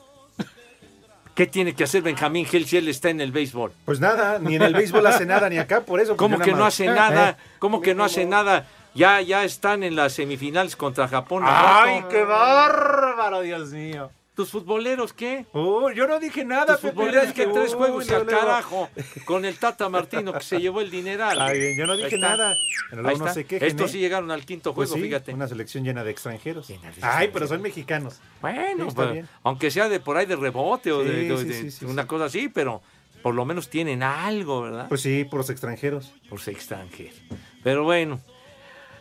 ¿Qué 1.34 1.48
tiene 1.48 1.74
que 1.74 1.86
hacer 1.86 2.02
Benjamín 2.02 2.46
Gil 2.46 2.66
si 2.66 2.76
él 2.76 2.90
está 2.90 3.10
en 3.10 3.22
el 3.22 3.32
béisbol? 3.32 3.72
Pues 3.86 4.02
nada, 4.02 4.40
ni 4.40 4.56
en 4.58 4.62
el 4.64 4.74
béisbol 4.74 5.08
hace 5.08 5.26
nada, 5.26 5.50
ni 5.50 5.58
acá, 5.58 5.82
por 5.82 6.02
eso. 6.02 6.10
pues 6.10 6.18
¿Cómo 6.18 6.38
yo 6.38 6.44
que 6.44 6.52
no 6.52 6.66
hace 6.66 6.88
nada? 6.88 7.30
¿Eh? 7.30 7.36
¿Cómo 7.60 7.80
que 7.82 7.96
no 7.96 8.04
hace 8.04 8.26
nada? 8.26 8.68
Ya, 8.94 9.22
ya 9.22 9.46
están 9.46 9.84
en 9.84 9.96
las 9.96 10.12
semifinales 10.14 10.76
contra 10.76 11.08
Japón. 11.08 11.44
¡Ay, 11.46 12.04
qué 12.10 12.24
bárbaro, 12.26 13.40
Dios 13.42 13.70
mío! 13.70 14.10
¿Tus 14.40 14.52
futboleros 14.52 15.12
qué? 15.12 15.46
Oh, 15.52 15.92
yo 15.92 16.08
no 16.08 16.18
dije 16.18 16.46
nada, 16.46 16.78
Tus 16.78 16.92
futboleros 16.92 17.34
que 17.34 17.46
tres 17.46 17.72
Uy, 17.74 17.78
juegos 17.78 18.10
y 18.10 18.14
al 18.14 18.26
carajo 18.26 18.88
con 19.26 19.44
el 19.44 19.58
Tata 19.60 19.90
Martino 19.90 20.32
que 20.32 20.40
se 20.40 20.62
llevó 20.62 20.80
el 20.80 20.90
dineral. 20.90 21.42
Ay, 21.42 21.60
bien, 21.60 21.78
yo 21.78 21.86
no 21.86 21.92
Ahí 21.92 22.04
dije 22.06 22.16
está. 22.16 22.38
nada. 22.38 22.56
Pero 22.90 23.06
Ahí 23.06 23.16
está. 23.16 23.34
se 23.34 23.44
quejen, 23.46 23.68
Estos 23.68 23.90
¿eh? 23.90 23.92
sí 23.94 24.00
llegaron 24.00 24.32
al 24.32 24.46
quinto 24.46 24.74
Pues 24.74 24.88
juego, 24.92 25.04
sí, 25.04 25.10
fíjate. 25.10 25.34
Una 25.34 25.50
selección 25.50 25.84
llena 25.84 26.06
de 26.06 26.12
extranjeros. 26.12 26.70
de 26.70 26.76
Ay, 26.76 26.80
extranjeros. 26.88 27.34
pero 27.34 27.48
son 27.48 27.62
mexicanos. 27.62 28.22
Bueno, 28.40 28.84
Sí, 28.86 28.88
está 28.88 29.02
pues, 29.02 29.12
bien. 29.12 29.28
aunque 29.44 29.72
sea 29.72 29.90
de 29.90 30.00
por 30.00 30.16
ahí 30.16 30.26
de 30.26 30.38
rebote 30.38 30.94
o 30.94 31.04
de, 31.04 31.10
Sí, 31.10 31.28
de- 31.28 31.38
sí, 31.38 31.44
de- 31.44 31.54
sí, 31.54 31.72
sí, 31.72 31.86
una 31.86 32.04
sí. 32.04 32.08
cosa 32.08 32.24
así, 32.24 32.48
pero 32.48 32.82
por 33.22 33.36
lo 33.36 33.44
menos 33.44 33.70
tienen 33.70 34.04
algo, 34.04 34.62
¿verdad? 34.62 34.88
Pues 34.88 35.02
sí, 35.02 35.26
por 35.26 35.40
los 35.40 35.50
extranjeros. 35.50 36.14
por 36.30 36.40
ser 36.40 36.54
extranjeros. 36.54 37.20
Pero 37.62 37.84
bueno. 37.84 38.22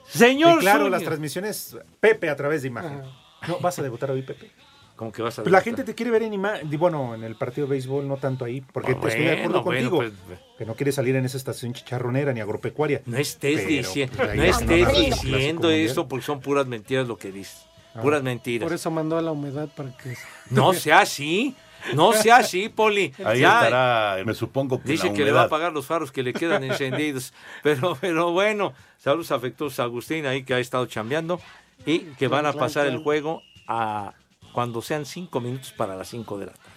Señor 0.08 0.56
y 0.56 0.60
claro, 0.62 0.78
Zúñiga. 0.80 0.96
las 0.98 1.04
transmisiones 1.06 1.76
Pepe 2.00 2.28
a 2.28 2.34
través 2.34 2.62
de 2.62 2.68
imagen. 2.68 3.02
No, 3.46 3.60
vas 3.60 3.78
a 3.78 3.82
debutar 3.84 4.10
hoy, 4.10 4.22
Pepe. 4.22 4.50
¿Cómo 4.98 5.12
que 5.12 5.22
vas 5.22 5.38
a 5.38 5.42
Pues 5.44 5.52
la 5.52 5.60
gente 5.60 5.84
te 5.84 5.94
quiere 5.94 6.10
ver 6.10 6.24
en 6.24 6.34
imagen, 6.34 6.68
bueno, 6.76 7.14
en 7.14 7.22
el 7.22 7.36
partido 7.36 7.68
de 7.68 7.70
béisbol, 7.70 8.08
no 8.08 8.16
tanto 8.16 8.44
ahí, 8.44 8.60
porque 8.60 8.92
Ah, 8.92 9.00
te 9.00 9.08
estoy 9.08 9.24
de 9.24 9.30
acuerdo 9.32 9.62
bueno, 9.62 9.90
contigo. 9.90 10.16
bueno, 10.26 10.42
que 10.58 10.66
no 10.66 10.74
quieres 10.74 10.96
salir 10.96 11.14
en 11.14 11.24
esa 11.24 11.36
estación 11.36 11.72
chicharronera 11.72 12.32
ni 12.32 12.40
agropecuaria. 12.40 13.00
No 13.06 13.16
estés, 13.16 13.60
Pero, 13.60 13.70
dici- 13.70 14.08
pues, 14.10 14.34
no 14.34 14.42
estés 14.42 15.22
diciendo 15.22 15.70
eso 15.70 16.08
porque 16.08 16.26
son 16.26 16.40
puras 16.40 16.66
mentiras 16.66 17.06
lo 17.06 17.16
que 17.16 17.30
dices. 17.30 17.64
Puras 18.02 18.24
mentiras. 18.24 18.66
Por 18.66 18.74
eso 18.74 18.90
mandó 18.90 19.16
a 19.18 19.22
la 19.22 19.30
humedad 19.30 19.68
para 19.74 19.96
que... 19.96 20.16
No 20.50 20.72
sea 20.72 21.00
así. 21.00 21.54
No 21.94 22.12
sea 22.12 22.38
así, 22.38 22.68
Poli. 22.68 23.14
Ahí 23.24 23.40
Ya 23.40 23.62
estará, 23.64 24.24
me 24.24 24.34
supongo 24.34 24.82
que 24.82 24.88
Dice 24.90 25.06
la 25.08 25.12
que 25.14 25.24
le 25.24 25.30
va 25.30 25.42
a 25.44 25.48
pagar 25.48 25.72
los 25.72 25.86
faros 25.86 26.10
que 26.10 26.24
le 26.24 26.32
quedan 26.32 26.64
encendidos. 26.64 27.32
Pero, 27.62 27.96
pero 28.00 28.32
bueno, 28.32 28.72
saludos 28.98 29.30
afectuosos 29.30 29.78
a 29.78 29.84
Agustín 29.84 30.26
ahí 30.26 30.42
que 30.42 30.54
ha 30.54 30.58
estado 30.58 30.86
chambeando 30.86 31.40
y 31.86 32.00
que 32.00 32.26
van 32.26 32.46
a 32.46 32.52
pasar 32.52 32.88
el 32.88 32.98
juego 32.98 33.42
a 33.68 34.12
cuando 34.58 34.82
sean 34.82 35.06
cinco 35.06 35.40
minutos 35.40 35.70
para 35.70 35.94
las 35.94 36.08
cinco 36.08 36.36
de 36.36 36.46
la 36.46 36.52
tarde. 36.52 36.68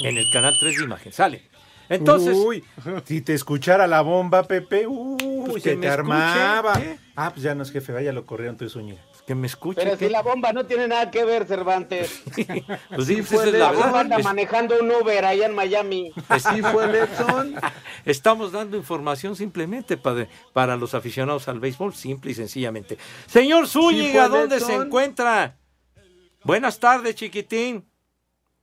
En 0.00 0.16
el 0.16 0.24
canal 0.32 0.54
3 0.58 0.78
de 0.78 0.84
imagen. 0.84 1.12
Sale. 1.12 1.42
Entonces, 1.90 2.34
Uy, 2.34 2.64
si 3.04 3.20
te 3.20 3.34
escuchara 3.34 3.86
la 3.86 4.00
bomba, 4.00 4.42
Pepe, 4.44 4.86
uy, 4.86 5.44
Pues 5.50 5.62
que 5.62 5.74
se 5.74 5.76
te 5.76 5.86
armaba. 5.90 6.80
¿eh? 6.80 6.98
Ah, 7.14 7.28
pues 7.30 7.42
ya 7.42 7.54
no 7.54 7.62
es 7.62 7.70
jefe, 7.70 7.92
vaya, 7.92 8.10
lo 8.14 8.24
corrieron 8.24 8.56
tu 8.56 8.66
sueño. 8.70 8.96
que 9.26 9.34
me 9.34 9.46
escuche. 9.48 9.82
Pero 9.82 9.96
si 9.98 10.08
la 10.08 10.22
bomba 10.22 10.52
no 10.54 10.64
tiene 10.64 10.88
nada 10.88 11.10
que 11.10 11.24
ver, 11.26 11.44
Cervantes. 11.46 12.22
Pues 12.94 13.06
sí, 13.06 13.16
pues 13.16 13.26
fue 13.28 13.36
esa 13.38 13.48
es 13.48 13.52
el- 13.54 13.58
la 13.60 13.70
la 13.72 13.78
bomba 13.78 14.00
anda 14.00 14.16
Es- 14.16 14.24
manejando 14.24 14.76
un 14.80 14.90
Uber 14.90 15.24
allá 15.26 15.44
en 15.44 15.54
Miami. 15.54 16.10
Sí 16.38 16.62
fue 16.62 16.84
el 16.86 16.94
Edson. 16.94 17.54
Estamos 18.06 18.50
dando 18.52 18.78
información 18.78 19.36
simplemente 19.36 19.98
para, 19.98 20.26
para 20.54 20.76
los 20.78 20.94
aficionados 20.94 21.48
al 21.48 21.60
béisbol, 21.60 21.92
simple 21.94 22.30
y 22.30 22.34
sencillamente. 22.34 22.96
Señor 23.26 23.68
Zúñiga, 23.68 24.28
fue 24.30 24.38
¿dónde 24.40 24.60
se 24.60 24.74
encuentra? 24.74 25.56
Buenas 26.46 26.78
tardes, 26.78 27.16
chiquitín. 27.16 27.84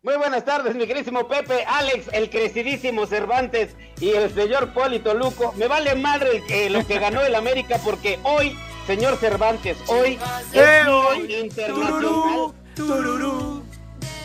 Muy 0.04 0.16
buenas 0.16 0.46
tardes, 0.46 0.74
mi 0.74 0.88
querísimo 0.88 1.28
Pepe, 1.28 1.66
Alex, 1.68 2.08
el 2.14 2.30
crecidísimo 2.30 3.06
Cervantes 3.06 3.76
y 4.00 4.12
el 4.12 4.34
señor 4.34 4.74
Polito 4.74 5.14
Luco. 5.14 5.54
Me 5.58 5.68
vale 5.68 5.94
madre 5.96 6.38
el 6.38 6.46
que- 6.46 6.70
lo 6.70 6.86
que 6.88 6.98
ganó 6.98 7.22
el 7.22 7.36
América 7.36 7.78
porque 7.84 8.20
hoy, 8.24 8.58
señor 8.88 9.18
Cervantes, 9.18 9.78
hoy 9.88 10.18
es 10.54 10.56
¡Eh, 10.58 10.82
Día 10.86 10.96
hoy! 10.96 11.34
Internacional. 11.36 12.54
Tururú. 12.76 13.64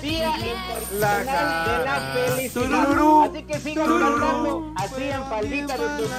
Día 0.02 0.28
Internacional 0.38 1.78
de 1.78 1.84
la 1.84 2.14
Felicidad. 2.14 2.84
Tururú. 2.86 3.22
Así 3.22 3.42
que 3.42 3.58
sigan 3.58 3.86
cantando 4.00 4.72
así 4.76 5.02
en 5.02 5.24
faldita 5.24 5.76
de 5.76 6.02
tutú. 6.02 6.10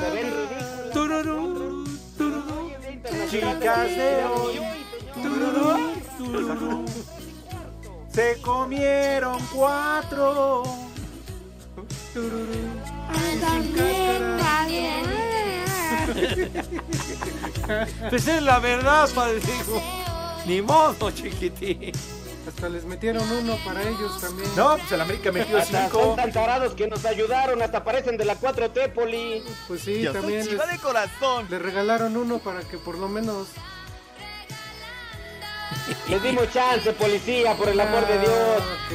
Se 0.00 0.10
ven 0.10 0.26
ridículos. 0.26 0.90
Tururú, 0.92 1.84
tururú. 2.16 2.60
Hoy 2.64 2.72
es 2.72 2.80
Día 2.80 2.90
Internacional 2.92 3.58
Chicas 3.58 3.86
de 3.88 4.24
hoy. 4.24 4.60
Se 8.12 8.40
comieron 8.42 9.38
cuatro. 9.54 10.62
Tururú. 12.12 12.46
Pues 18.10 18.26
es 18.26 18.42
la 18.42 18.58
verdad, 18.58 19.08
padre. 19.14 19.40
Ni 20.46 20.62
modo, 20.62 21.10
chiquitín. 21.10 21.92
Hasta 22.46 22.68
les 22.70 22.84
metieron 22.86 23.30
uno 23.30 23.58
para 23.62 23.82
ellos 23.82 24.18
también. 24.22 24.48
No, 24.56 24.78
pues 24.78 24.90
el 24.90 25.00
América 25.02 25.30
metió 25.30 25.58
Hasta 25.58 25.82
cinco. 25.84 26.02
son 26.02 26.16
tan 26.16 26.32
tarados 26.32 26.72
que 26.74 26.88
nos 26.88 27.04
ayudaron, 27.04 27.60
hasta 27.60 27.84
parecen 27.84 28.16
de 28.16 28.24
la 28.24 28.40
4T, 28.40 28.92
Poli. 28.94 29.42
Pues 29.68 29.82
sí, 29.82 30.00
Yo 30.00 30.12
soy 30.12 30.20
también 30.22 30.46
chiva 30.46 30.64
les, 30.64 30.76
de 30.76 30.80
corazón. 30.80 31.46
les 31.50 31.60
regalaron 31.60 32.16
uno 32.16 32.38
para 32.38 32.60
que 32.60 32.78
por 32.78 32.96
lo 32.96 33.08
menos... 33.08 33.48
Les 36.08 36.22
dimos 36.22 36.50
chance, 36.52 36.92
policía, 36.92 37.54
por 37.54 37.68
el 37.68 37.80
amor 37.80 38.06
de 38.06 38.18
Dios. 38.18 38.32
Ah, 38.60 38.76
ok. 38.86 38.92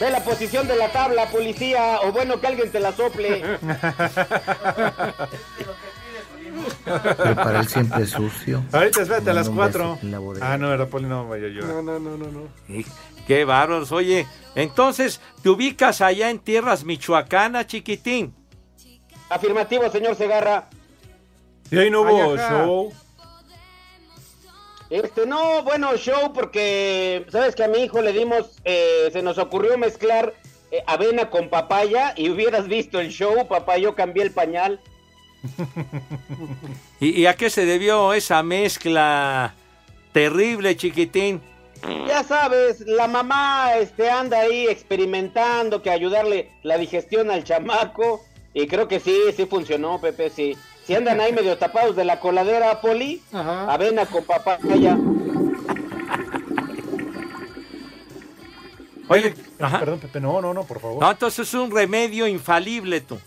Ve 0.00 0.10
la 0.10 0.24
posición 0.24 0.66
de 0.66 0.76
la 0.76 0.90
tabla, 0.90 1.26
policía, 1.26 2.00
o 2.02 2.10
bueno, 2.12 2.40
que 2.40 2.46
alguien 2.46 2.70
te 2.72 2.80
la 2.80 2.92
sople. 2.92 3.42
Pero 6.84 7.34
para 7.34 7.60
él 7.60 7.68
siempre 7.68 8.02
es 8.02 8.10
sucio. 8.10 8.64
Ahorita 8.72 9.02
espérate 9.02 9.30
a 9.30 9.34
las 9.34 9.48
Manda 9.48 9.50
un 9.50 9.56
cuatro. 9.72 9.94
beso 9.94 10.06
en 10.06 10.10
la 10.10 10.18
bodega. 10.18 10.52
Ah, 10.52 10.58
no, 10.58 10.68
verdad, 10.68 10.88
Poli, 10.88 11.06
no 11.06 11.28
vaya 11.28 11.48
yo. 11.48 11.62
No, 11.62 11.82
no, 11.82 11.98
no, 11.98 12.16
no, 12.16 12.26
no. 12.26 12.48
Qué 13.26 13.44
bárbaros. 13.44 13.92
Oye, 13.92 14.26
entonces, 14.54 15.20
¿te 15.42 15.48
ubicas 15.50 16.00
allá 16.00 16.30
en 16.30 16.38
tierras 16.38 16.84
michoacanas, 16.84 17.66
chiquitín? 17.66 18.34
Afirmativo, 19.28 19.88
señor 19.90 20.16
Segarra. 20.16 20.68
Y 21.70 21.78
ahí 21.78 21.90
no 21.90 22.00
hubo 22.02 22.36
show. 22.36 22.92
Este, 24.90 25.24
no, 25.24 25.62
bueno, 25.62 25.96
show, 25.96 26.32
porque, 26.32 27.24
¿sabes 27.30 27.54
que 27.54 27.62
a 27.64 27.68
mi 27.68 27.78
hijo 27.78 28.02
le 28.02 28.12
dimos, 28.12 28.60
eh, 28.64 29.08
se 29.12 29.22
nos 29.22 29.38
ocurrió 29.38 29.78
mezclar 29.78 30.34
eh, 30.72 30.82
avena 30.86 31.30
con 31.30 31.48
papaya 31.48 32.12
y 32.16 32.28
hubieras 32.28 32.66
visto 32.66 32.98
el 32.98 33.10
show, 33.10 33.46
papá, 33.46 33.78
yo 33.78 33.94
cambié 33.94 34.24
el 34.24 34.32
pañal. 34.32 34.80
¿Y, 37.00 37.20
y 37.20 37.26
a 37.26 37.36
qué 37.36 37.50
se 37.50 37.64
debió 37.64 38.12
esa 38.12 38.42
mezcla 38.42 39.54
terrible, 40.12 40.76
chiquitín? 40.76 41.40
Ya 42.06 42.22
sabes, 42.24 42.80
la 42.80 43.06
mamá 43.06 43.74
este, 43.78 44.10
anda 44.10 44.40
ahí 44.40 44.66
experimentando 44.68 45.82
que 45.82 45.90
ayudarle 45.90 46.50
la 46.62 46.76
digestión 46.76 47.30
al 47.30 47.44
chamaco. 47.44 48.24
Y 48.52 48.66
creo 48.66 48.88
que 48.88 49.00
sí, 49.00 49.16
sí 49.36 49.46
funcionó, 49.46 50.00
Pepe, 50.00 50.28
sí. 50.28 50.56
Si 50.90 50.96
andan 50.96 51.20
ahí 51.20 51.32
medio 51.32 51.56
tapados 51.56 51.94
de 51.94 52.04
la 52.04 52.18
coladera, 52.18 52.80
Poli, 52.80 53.22
Ajá. 53.32 53.72
avena 53.72 54.06
con 54.06 54.24
papaya. 54.24 54.98
Oye, 59.06 59.34
ajá. 59.60 59.78
Perdón, 59.78 60.00
Pepe, 60.00 60.18
no, 60.18 60.40
no, 60.40 60.52
no, 60.52 60.64
por 60.64 60.80
favor. 60.80 61.00
No, 61.00 61.08
entonces 61.08 61.46
es 61.46 61.54
un 61.54 61.70
remedio 61.70 62.26
infalible, 62.26 63.02
tú. 63.02 63.20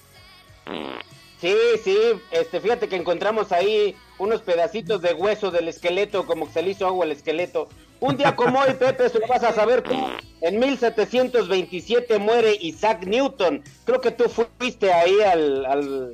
Sí, 1.40 1.56
sí, 1.82 1.98
este, 2.32 2.60
fíjate 2.60 2.90
que 2.90 2.98
encontramos 2.98 3.54
ahí 3.54 3.96
unos 4.18 4.42
pedacitos 4.42 5.02
de 5.02 5.14
hueso 5.14 5.50
del 5.50 5.70
esqueleto, 5.70 6.26
como 6.26 6.48
que 6.48 6.52
se 6.52 6.64
le 6.64 6.72
hizo 6.72 6.86
agua 6.86 7.06
al 7.06 7.14
esqueleto. 7.14 7.70
Un 8.02 8.18
día 8.18 8.36
como 8.36 8.60
hoy, 8.60 8.74
Pepe, 8.74 9.06
eso 9.06 9.20
lo 9.20 9.28
vas 9.28 9.46
a 9.46 9.54
saber 9.54 9.84
tú. 9.84 9.96
En 10.42 10.60
1727 10.60 12.20
muere 12.20 12.58
Isaac 12.60 13.06
Newton. 13.06 13.64
Creo 13.86 14.02
que 14.02 14.12
tú 14.12 14.26
fuiste 14.28 14.92
ahí 14.92 15.22
al, 15.22 15.66
al, 15.66 16.14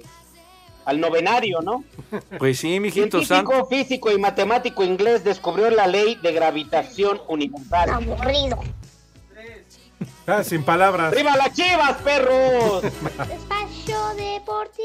al 0.90 1.00
novenario, 1.00 1.62
¿no? 1.62 1.84
Pues 2.38 2.60
sí, 2.60 2.80
mijito 2.80 3.24
santo. 3.24 3.52
Científico, 3.52 3.68
físico 3.68 4.12
y 4.12 4.18
matemático 4.18 4.84
inglés 4.84 5.24
descubrió 5.24 5.70
la 5.70 5.88
ley 5.88 6.16
de 6.22 6.32
gravitación 6.34 7.22
universal. 7.28 7.90
Aburrido. 7.90 8.60
Ah, 10.26 10.44
sin 10.44 10.64
palabras. 10.64 11.12
¡Arriba 11.12 11.36
las 11.36 11.54
chivas, 11.54 12.02
perros! 12.04 12.84
Espacio 12.84 13.98
Deportivo. 14.16 14.80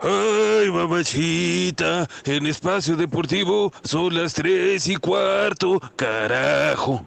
Ay, 0.00 0.70
mamachita, 0.70 2.08
en 2.24 2.46
espacio 2.46 2.96
deportivo 2.96 3.70
son 3.84 4.14
las 4.14 4.32
tres 4.32 4.86
y 4.86 4.96
cuarto, 4.96 5.78
carajo. 5.96 7.04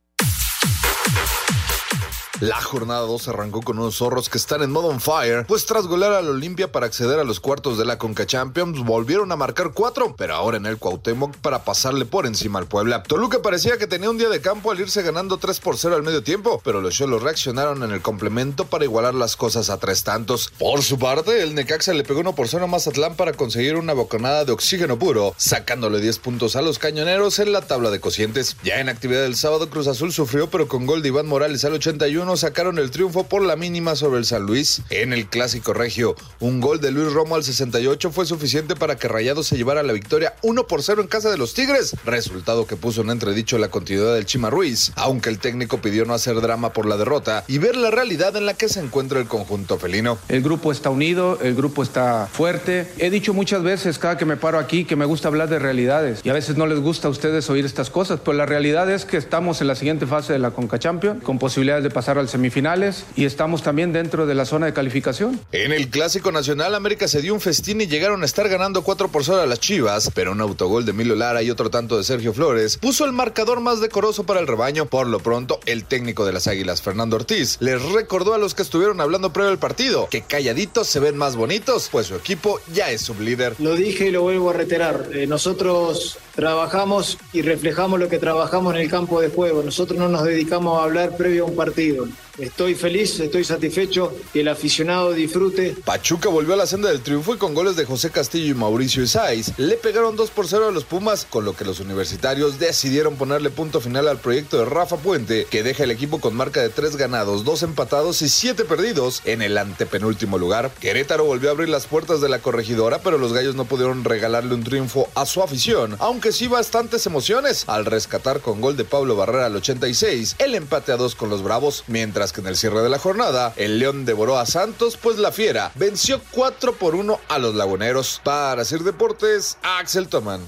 La 2.39 2.59
jornada 2.59 3.01
2 3.01 3.27
arrancó 3.27 3.61
con 3.61 3.77
unos 3.77 3.97
zorros 3.97 4.27
que 4.27 4.39
están 4.39 4.63
en 4.63 4.71
modo 4.71 4.87
on 4.87 4.99
fire, 4.99 5.45
pues 5.45 5.67
tras 5.67 5.85
golear 5.85 6.13
al 6.13 6.27
Olimpia 6.27 6.71
para 6.71 6.87
acceder 6.87 7.19
a 7.19 7.23
los 7.23 7.39
cuartos 7.39 7.77
de 7.77 7.85
la 7.85 7.99
Conca 7.99 8.25
Champions, 8.25 8.83
volvieron 8.83 9.31
a 9.31 9.35
marcar 9.35 9.71
cuatro, 9.71 10.15
pero 10.17 10.33
ahora 10.33 10.57
en 10.57 10.65
el 10.65 10.79
Cuauhtémoc 10.79 11.37
para 11.37 11.63
pasarle 11.63 12.05
por 12.05 12.25
encima 12.25 12.57
al 12.57 12.65
Puebla. 12.65 13.03
Toluca 13.03 13.43
parecía 13.43 13.77
que 13.77 13.85
tenía 13.85 14.09
un 14.09 14.17
día 14.17 14.29
de 14.29 14.41
campo 14.41 14.71
al 14.71 14.79
irse 14.79 15.03
ganando 15.03 15.37
3 15.37 15.59
por 15.59 15.77
0 15.77 15.95
al 15.95 16.01
medio 16.01 16.23
tiempo, 16.23 16.59
pero 16.65 16.81
los 16.81 16.95
Cholos 16.95 17.21
reaccionaron 17.21 17.83
en 17.83 17.91
el 17.91 18.01
complemento 18.01 18.65
para 18.65 18.83
igualar 18.83 19.13
las 19.13 19.35
cosas 19.35 19.69
a 19.69 19.77
tres 19.77 20.03
tantos. 20.03 20.51
Por 20.57 20.81
su 20.81 20.97
parte, 20.97 21.43
el 21.43 21.53
Necaxa 21.53 21.93
le 21.93 22.03
pegó 22.03 22.21
1 22.21 22.33
por 22.33 22.47
0 22.47 22.63
a 22.63 22.67
Mazatlán 22.67 23.15
para 23.15 23.33
conseguir 23.33 23.75
una 23.75 23.93
bocanada 23.93 24.43
de 24.43 24.53
oxígeno 24.53 24.97
puro, 24.97 25.35
sacándole 25.37 26.01
10 26.01 26.17
puntos 26.17 26.55
a 26.55 26.63
los 26.63 26.79
cañoneros 26.79 27.37
en 27.37 27.51
la 27.51 27.61
tabla 27.61 27.91
de 27.91 27.99
cocientes. 27.99 28.57
Ya 28.63 28.79
en 28.79 28.89
actividad 28.89 29.21
del 29.21 29.35
sábado, 29.35 29.69
Cruz 29.69 29.85
Azul 29.85 30.11
sufrió, 30.11 30.49
pero 30.49 30.67
con 30.67 30.87
gol 30.87 31.03
de 31.03 31.09
Iván 31.09 31.27
Morales 31.27 31.63
al 31.63 31.73
81 31.73 32.22
mexicanos 32.23 32.39
sacaron 32.39 32.79
el 32.79 32.89
triunfo 32.89 33.25
por 33.25 33.41
la 33.41 33.55
mínima 33.55 33.95
sobre 33.95 34.19
el 34.19 34.25
San 34.25 34.45
Luis. 34.45 34.81
En 34.89 35.11
el 35.11 35.27
clásico 35.27 35.73
regio, 35.73 36.15
un 36.39 36.61
gol 36.61 36.79
de 36.79 36.91
Luis 36.91 37.11
Romo 37.11 37.35
al 37.35 37.43
68 37.43 38.11
fue 38.11 38.25
suficiente 38.25 38.75
para 38.75 38.95
que 38.95 39.09
Rayados 39.09 39.47
se 39.47 39.57
llevara 39.57 39.83
la 39.83 39.91
victoria 39.91 40.35
1 40.41 40.65
por 40.67 40.83
0 40.83 41.01
en 41.01 41.07
casa 41.07 41.29
de 41.29 41.37
los 41.37 41.53
Tigres, 41.53 41.95
resultado 42.05 42.65
que 42.65 42.77
puso 42.77 43.01
en 43.01 43.09
entredicho 43.09 43.57
la 43.57 43.69
continuidad 43.69 44.15
del 44.15 44.25
Chima 44.25 44.49
Ruiz, 44.49 44.93
aunque 44.95 45.29
el 45.29 45.39
técnico 45.39 45.81
pidió 45.81 46.05
no 46.05 46.13
hacer 46.13 46.39
drama 46.39 46.71
por 46.71 46.85
la 46.85 46.95
derrota 46.95 47.43
y 47.47 47.57
ver 47.57 47.75
la 47.75 47.91
realidad 47.91 48.35
en 48.37 48.45
la 48.45 48.53
que 48.53 48.69
se 48.69 48.79
encuentra 48.79 49.19
el 49.19 49.27
conjunto 49.27 49.77
felino. 49.77 50.17
El 50.29 50.41
grupo 50.41 50.71
está 50.71 50.89
unido, 50.89 51.39
el 51.41 51.55
grupo 51.55 51.83
está 51.83 52.29
fuerte. 52.31 52.87
He 52.99 53.09
dicho 53.09 53.33
muchas 53.33 53.63
veces 53.63 53.99
cada 53.99 54.17
que 54.17 54.25
me 54.25 54.37
paro 54.37 54.59
aquí 54.59 54.85
que 54.85 54.95
me 54.95 55.05
gusta 55.05 55.27
hablar 55.27 55.49
de 55.49 55.59
realidades 55.59 56.21
y 56.23 56.29
a 56.29 56.33
veces 56.33 56.55
no 56.55 56.67
les 56.67 56.79
gusta 56.79 57.09
a 57.09 57.11
ustedes 57.11 57.49
oír 57.49 57.65
estas 57.65 57.89
cosas, 57.89 58.19
pero 58.23 58.37
la 58.37 58.45
realidad 58.45 58.89
es 58.89 59.03
que 59.05 59.17
estamos 59.17 59.59
en 59.59 59.67
la 59.67 59.75
siguiente 59.75 60.05
fase 60.05 60.31
de 60.33 60.39
la 60.39 60.51
Conca 60.51 60.79
Champions 60.79 61.21
con 61.21 61.37
posibilidades 61.37 61.83
de 61.83 61.89
pasar 61.89 62.12
al 62.17 62.29
semifinales 62.29 63.05
y 63.15 63.25
estamos 63.25 63.63
también 63.63 63.93
dentro 63.93 64.25
de 64.25 64.35
la 64.35 64.45
zona 64.45 64.67
de 64.67 64.73
calificación. 64.73 65.39
En 65.51 65.71
el 65.71 65.89
clásico 65.89 66.31
nacional, 66.31 66.75
América 66.75 67.07
se 67.07 67.21
dio 67.21 67.33
un 67.33 67.41
festín 67.41 67.81
y 67.81 67.87
llegaron 67.87 68.23
a 68.23 68.25
estar 68.25 68.49
ganando 68.49 68.83
4 68.83 69.09
por 69.09 69.23
0 69.23 69.41
a 69.41 69.45
las 69.45 69.59
Chivas, 69.59 70.11
pero 70.13 70.31
un 70.31 70.41
autogol 70.41 70.85
de 70.85 70.93
Milo 70.93 71.15
Lara 71.15 71.43
y 71.43 71.49
otro 71.49 71.69
tanto 71.69 71.97
de 71.97 72.03
Sergio 72.03 72.33
Flores 72.33 72.77
puso 72.77 73.05
el 73.05 73.11
marcador 73.11 73.59
más 73.59 73.81
decoroso 73.81 74.23
para 74.25 74.39
el 74.39 74.47
rebaño. 74.47 74.85
Por 74.85 75.07
lo 75.07 75.19
pronto, 75.19 75.59
el 75.65 75.85
técnico 75.85 76.25
de 76.25 76.33
las 76.33 76.47
Águilas, 76.47 76.81
Fernando 76.81 77.15
Ortiz, 77.15 77.57
les 77.59 77.81
recordó 77.91 78.33
a 78.33 78.37
los 78.37 78.53
que 78.53 78.61
estuvieron 78.61 79.01
hablando 79.01 79.33
previo 79.33 79.51
al 79.51 79.59
partido 79.59 80.07
que 80.09 80.21
calladitos 80.21 80.87
se 80.87 80.99
ven 80.99 81.17
más 81.17 81.35
bonitos, 81.35 81.89
pues 81.91 82.07
su 82.07 82.15
equipo 82.15 82.59
ya 82.73 82.91
es 82.91 83.01
sublíder. 83.01 83.55
Lo 83.59 83.75
dije 83.75 84.07
y 84.07 84.11
lo 84.11 84.21
vuelvo 84.21 84.49
a 84.49 84.53
reiterar. 84.53 85.09
Eh, 85.13 85.27
nosotros 85.27 86.17
trabajamos 86.35 87.17
y 87.31 87.41
reflejamos 87.41 87.99
lo 87.99 88.09
que 88.09 88.17
trabajamos 88.17 88.75
en 88.75 88.81
el 88.81 88.89
campo 88.89 89.21
de 89.21 89.29
juego. 89.29 89.63
Nosotros 89.63 89.99
no 89.99 90.09
nos 90.09 90.23
dedicamos 90.23 90.79
a 90.79 90.83
hablar 90.83 91.15
previo 91.15 91.45
a 91.45 91.47
un 91.47 91.55
partido. 91.55 92.02
episodio 92.03 92.32
Estoy 92.39 92.73
feliz, 92.73 93.19
estoy 93.19 93.43
satisfecho 93.43 94.11
que 94.33 94.41
el 94.41 94.47
aficionado 94.47 95.13
disfrute. 95.13 95.75
Pachuca 95.85 96.29
volvió 96.29 96.55
a 96.55 96.57
la 96.57 96.65
senda 96.65 96.89
del 96.89 97.01
triunfo 97.01 97.35
y 97.35 97.37
con 97.37 97.53
goles 97.53 97.75
de 97.75 97.85
José 97.85 98.09
Castillo 98.09 98.49
y 98.49 98.55
Mauricio 98.55 99.03
Isais 99.03 99.53
le 99.59 99.75
pegaron 99.75 100.15
2 100.15 100.31
por 100.31 100.47
0 100.47 100.69
a 100.69 100.71
los 100.71 100.83
Pumas, 100.83 101.27
con 101.29 101.45
lo 101.45 101.55
que 101.55 101.63
los 101.63 101.79
universitarios 101.79 102.57
decidieron 102.57 103.17
ponerle 103.17 103.51
punto 103.51 103.81
final 103.81 104.07
al 104.07 104.17
proyecto 104.17 104.57
de 104.57 104.65
Rafa 104.65 104.97
Puente, 104.97 105.45
que 105.51 105.61
deja 105.61 105.83
el 105.83 105.91
equipo 105.91 106.19
con 106.19 106.35
marca 106.35 106.59
de 106.59 106.69
3 106.69 106.95
ganados, 106.95 107.43
2 107.43 107.61
empatados 107.61 108.23
y 108.23 108.29
7 108.29 108.65
perdidos 108.65 109.21
en 109.25 109.43
el 109.43 109.55
antepenúltimo 109.55 110.39
lugar. 110.39 110.71
Querétaro 110.79 111.25
volvió 111.25 111.49
a 111.49 111.51
abrir 111.51 111.69
las 111.69 111.85
puertas 111.85 112.19
de 112.19 112.29
la 112.29 112.39
corregidora, 112.39 112.99
pero 113.03 113.19
los 113.19 113.33
gallos 113.33 113.53
no 113.53 113.65
pudieron 113.65 114.03
regalarle 114.03 114.55
un 114.55 114.63
triunfo 114.63 115.07
a 115.13 115.27
su 115.27 115.43
afición, 115.43 115.97
aunque 115.99 116.31
sí 116.31 116.47
bastantes 116.47 117.05
emociones 117.05 117.65
al 117.67 117.85
rescatar 117.85 118.39
con 118.39 118.59
gol 118.59 118.75
de 118.75 118.85
Pablo 118.85 119.15
Barrera 119.15 119.45
al 119.45 119.55
86 119.55 120.37
el 120.39 120.55
empate 120.55 120.91
a 120.91 120.97
2 120.97 121.13
con 121.13 121.29
los 121.29 121.43
Bravos, 121.43 121.83
mientras 121.85 122.22
que 122.31 122.41
en 122.41 122.47
el 122.47 122.55
cierre 122.55 122.81
de 122.81 122.89
la 122.89 122.99
jornada 122.99 123.53
el 123.57 123.79
León 123.79 124.05
devoró 124.05 124.37
a 124.37 124.45
Santos, 124.45 124.97
pues 124.97 125.17
la 125.17 125.31
Fiera 125.31 125.71
venció 125.75 126.21
4 126.31 126.73
por 126.73 126.95
1 126.95 127.19
a 127.27 127.39
los 127.39 127.55
Laguneros. 127.55 128.21
Para 128.23 128.63
Sir 128.63 128.83
Deportes, 128.83 129.57
Axel 129.63 130.07
Toman. 130.07 130.41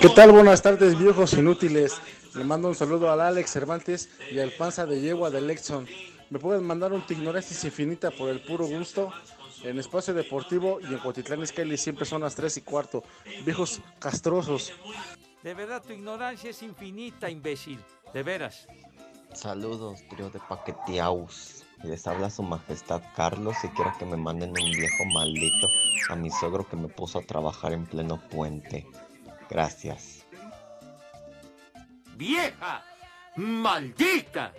¿Qué 0.00 0.08
tal? 0.08 0.32
Buenas 0.32 0.62
tardes, 0.62 0.98
viejos 0.98 1.32
inútiles. 1.34 1.94
Le 2.34 2.44
mando 2.44 2.68
un 2.68 2.74
saludo 2.74 3.10
al 3.10 3.20
Alex 3.20 3.50
Cervantes 3.50 4.08
y 4.30 4.38
al 4.38 4.50
panza 4.52 4.86
de 4.86 5.00
yegua 5.00 5.30
de 5.30 5.40
Lexon. 5.40 5.86
¿Me 6.30 6.38
pueden 6.38 6.64
mandar 6.64 6.92
un 6.92 7.04
ignorancia 7.08 7.56
infinita 7.66 8.10
por 8.10 8.28
el 8.30 8.40
puro 8.40 8.66
gusto? 8.66 9.12
En 9.62 9.78
Espacio 9.78 10.14
Deportivo 10.14 10.80
y 10.80 10.86
en 10.86 10.98
Cotitlán 10.98 11.42
Izcalli 11.42 11.76
siempre 11.76 12.06
son 12.06 12.22
las 12.22 12.34
3 12.34 12.58
y 12.58 12.60
cuarto. 12.62 13.04
Viejos 13.44 13.80
castrosos. 13.98 14.72
De 15.42 15.54
verdad, 15.54 15.82
tu 15.82 15.92
ignorancia 15.92 16.50
es 16.50 16.62
infinita, 16.62 17.28
imbécil. 17.28 17.78
De 18.14 18.22
veras. 18.22 18.66
Saludos, 19.34 20.00
trío 20.08 20.30
de 20.30 20.40
paqueteaus. 20.40 21.64
Les 21.82 22.06
habla 22.06 22.28
su 22.30 22.42
majestad 22.42 23.02
Carlos 23.16 23.56
y 23.62 23.68
quiero 23.68 23.92
que 23.98 24.04
me 24.04 24.16
manden 24.16 24.50
un 24.50 24.70
viejo 24.70 25.04
maldito 25.14 25.66
a 26.10 26.16
mi 26.16 26.30
suegro 26.30 26.68
que 26.68 26.76
me 26.76 26.88
puso 26.88 27.18
a 27.18 27.22
trabajar 27.22 27.72
en 27.72 27.86
pleno 27.86 28.20
puente. 28.28 28.86
Gracias. 29.48 30.26
¡Vieja! 32.16 32.84
¡Maldita! 33.36 34.52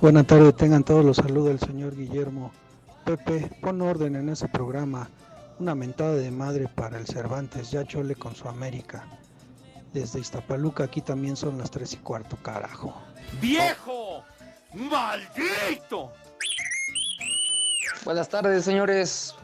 Buenas 0.00 0.26
tardes, 0.26 0.56
tengan 0.56 0.82
todos 0.82 1.04
los 1.04 1.16
saludos 1.16 1.48
del 1.48 1.60
señor 1.60 1.94
Guillermo. 1.94 2.52
Pepe, 3.06 3.48
pon 3.62 3.80
orden 3.82 4.16
en 4.16 4.28
ese 4.30 4.48
programa. 4.48 5.08
Una 5.60 5.76
mentada 5.76 6.14
de 6.14 6.32
madre 6.32 6.66
para 6.66 6.98
el 6.98 7.06
Cervantes, 7.06 7.70
ya 7.70 7.84
chole 7.84 8.16
con 8.16 8.34
su 8.34 8.48
América. 8.48 9.06
Desde 9.92 10.18
Iztapaluca 10.18 10.82
aquí 10.82 11.02
también 11.02 11.36
son 11.36 11.56
las 11.56 11.70
3 11.70 11.92
y 11.92 11.96
cuarto, 11.98 12.36
carajo. 12.42 13.00
¡Viejo! 13.40 14.24
¡Maldito! 14.74 16.10
Buenas 18.04 18.28
tardes, 18.28 18.64
señores. 18.64 19.36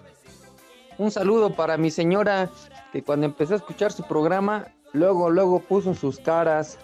Un 0.98 1.12
saludo 1.12 1.54
para 1.54 1.76
mi 1.76 1.92
señora, 1.92 2.50
que 2.92 3.04
cuando 3.04 3.26
empecé 3.26 3.54
a 3.54 3.58
escuchar 3.58 3.92
su 3.92 4.02
programa, 4.02 4.66
luego, 4.92 5.30
luego 5.30 5.60
puso 5.60 5.94
sus 5.94 6.18
caras. 6.18 6.78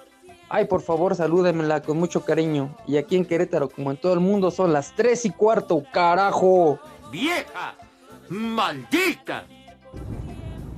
Ay, 0.51 0.65
por 0.65 0.81
favor, 0.81 1.15
salúdenmela 1.15 1.83
con 1.83 1.99
mucho 1.99 2.25
cariño. 2.25 2.75
Y 2.87 2.97
aquí 2.97 3.17
en 3.17 3.27
Querétaro, 3.27 3.69
como 3.69 3.91
en 3.91 3.99
todo 3.99 4.15
el 4.15 4.21
mundo, 4.21 4.51
son 4.51 4.73
las 4.73 4.95
3 4.95 5.27
y 5.27 5.31
cuarto, 5.31 5.83
carajo. 5.93 6.79
¡Vieja! 7.11 7.75
¡Maldita! 8.29 9.45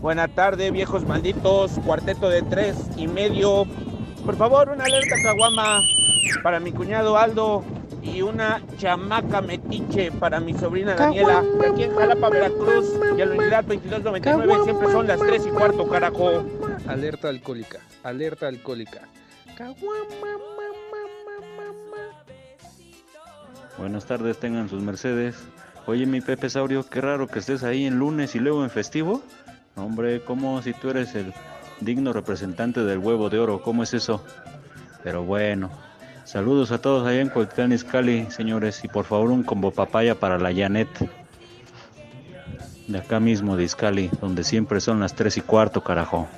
Buenas 0.01 0.35
tardes, 0.35 0.73
viejos 0.73 1.05
malditos. 1.07 1.73
Cuarteto 1.85 2.31
de 2.31 2.41
tres 2.43 2.75
y 2.97 3.07
medio. 3.07 3.67
Por 4.25 4.35
favor, 4.35 4.71
una 4.71 4.85
alerta 4.85 5.15
caguama 5.23 5.83
para 6.43 6.59
mi 6.59 6.73
cuñado 6.73 7.19
Aldo 7.19 7.63
y 8.03 8.23
una 8.23 8.63
chamaca 8.79 9.43
metiche 9.43 10.11
para 10.11 10.41
mi 10.41 10.55
sobrina 10.55 10.95
Daniela. 10.95 11.43
De 11.43 11.67
aquí 11.67 11.83
en 11.83 11.95
Jalapa, 11.95 12.31
Veracruz. 12.31 12.87
Y 13.17 13.21
al 13.21 13.33
unidad 13.33 13.65
2299 13.65 14.65
siempre 14.65 14.91
son 14.91 15.07
las 15.07 15.21
3 15.21 15.47
y 15.47 15.51
cuarto, 15.51 15.87
carajo. 15.87 16.45
Alerta 16.89 17.29
alcohólica, 17.29 17.81
alerta 18.03 18.49
alcohólica. 18.49 19.03
Buenas 23.77 24.07
tardes, 24.07 24.39
tengan 24.39 24.71
sus 24.71 24.83
mercedes. 24.83 25.37
Oye, 25.87 26.07
mi 26.07 26.23
Pepe 26.23 26.49
Saurio, 26.49 26.89
qué 26.89 27.03
raro 27.03 27.27
que 27.27 27.41
estés 27.41 27.63
ahí 27.63 27.85
en 27.85 27.99
lunes 27.99 28.35
y 28.35 28.39
luego 28.39 28.65
en 28.65 28.71
festivo. 28.71 29.23
Hombre, 29.77 30.23
como 30.23 30.63
si 30.63 30.73
tú 30.73 30.89
eres 30.89 31.15
el 31.15 31.35
digno 31.81 32.15
representante 32.15 32.85
del 32.85 32.99
huevo 32.99 33.29
de 33.29 33.39
oro, 33.39 33.61
¿cómo 33.61 33.83
es 33.83 33.93
eso? 33.93 34.25
Pero 35.03 35.25
bueno, 35.25 35.71
saludos 36.25 36.73
a 36.73 36.81
todos 36.81 37.07
allá 37.07 37.21
en 37.21 37.29
Coitlán 37.29 37.73
Izcalli, 37.73 38.31
señores, 38.31 38.83
y 38.83 38.89
por 38.89 39.05
favor 39.05 39.31
un 39.31 39.43
combo 39.43 39.73
papaya 39.73 40.15
para 40.15 40.39
la 40.39 40.55
Janet. 40.55 40.89
De 42.87 42.99
acá 42.99 43.21
mismo 43.21 43.59
de 43.59 43.65
Izcalli, 43.65 44.11
donde 44.23 44.43
siempre 44.43 44.81
son 44.81 45.01
las 45.01 45.15
tres 45.15 45.37
y 45.37 45.43
cuarto, 45.43 45.83
carajo. 45.83 46.29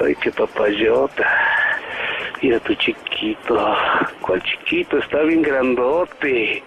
Ay, 0.00 0.14
qué 0.16 0.30
papayota. 0.30 1.63
Mira 2.42 2.60
tu 2.60 2.74
chiquito. 2.74 3.74
¿Cuál 4.20 4.42
chiquito? 4.42 4.98
Está 4.98 5.22
bien 5.22 5.42
grandote. 5.42 6.62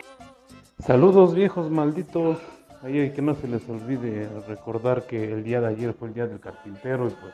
Saludos 0.79 1.35
viejos 1.35 1.69
malditos. 1.69 2.39
Ahí 2.83 3.11
que 3.11 3.21
no 3.21 3.35
se 3.35 3.47
les 3.47 3.67
olvide 3.67 4.29
recordar 4.47 5.07
que 5.07 5.31
el 5.31 5.43
día 5.43 5.61
de 5.61 5.67
ayer 5.67 5.93
fue 5.93 6.09
el 6.09 6.13
día 6.13 6.27
del 6.27 6.39
carpintero 6.39 7.07
y 7.07 7.11
pues 7.11 7.33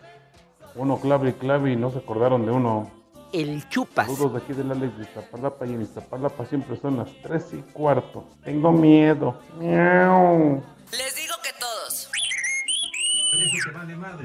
uno 0.76 1.00
clave 1.00 1.30
y 1.30 1.34
clave 1.34 1.72
y 1.72 1.76
no 1.76 1.91
se 1.91 2.00
acordaron 2.00 2.46
de 2.46 2.52
uno. 2.52 2.89
El 3.34 3.67
chupas. 3.69 4.08
Saludos 4.08 4.34
de 4.34 4.38
aquí 4.39 4.54
del 4.54 4.72
Alex 4.72 4.98
de 4.98 5.04
Iztapalapa 5.04 5.65
y 5.65 5.74
en 5.74 5.82
Iztapalapa 5.82 6.46
siempre 6.46 6.78
son 6.78 6.98
las 6.98 7.10
3 7.24 7.54
y 7.54 7.58
cuarto. 7.74 8.26
Tengo 8.43 8.72
miedo. 8.72 9.39
Miau. 9.60 10.63
Les 10.91 11.15
digo 11.15 11.34
que 11.43 11.50
todos. 11.60 12.10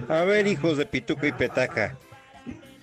A 0.08 0.24
ver, 0.24 0.46
hijos 0.46 0.76
de 0.76 0.86
Pituco 0.86 1.26
y 1.26 1.32
Petaca. 1.32 1.96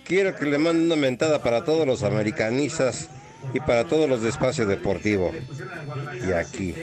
Quiero 0.06 0.36
que 0.36 0.46
le 0.46 0.60
manden 0.60 0.86
una 0.86 0.96
mentada 0.96 1.41
para 1.41 1.63
todos 1.63 1.88
los 1.88 2.04
americanistas 2.04 3.10
y 3.56 3.60
para 3.60 3.86
todos 3.86 4.08
los 4.08 4.22
de 4.22 4.30
espacio 4.30 4.68
deportivo. 4.68 5.32
Y 6.28 6.32
aquí, 6.32 6.76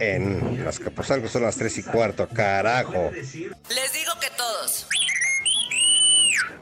en 0.00 0.62
las 0.62 0.78
Capozalco 0.78 1.28
son 1.28 1.42
las 1.42 1.56
3 1.56 1.78
y 1.78 1.82
cuarto, 1.82 2.28
carajo. 2.28 3.10
Les 3.12 3.92
digo 3.92 4.12
que 4.20 4.28
todos. 4.36 4.86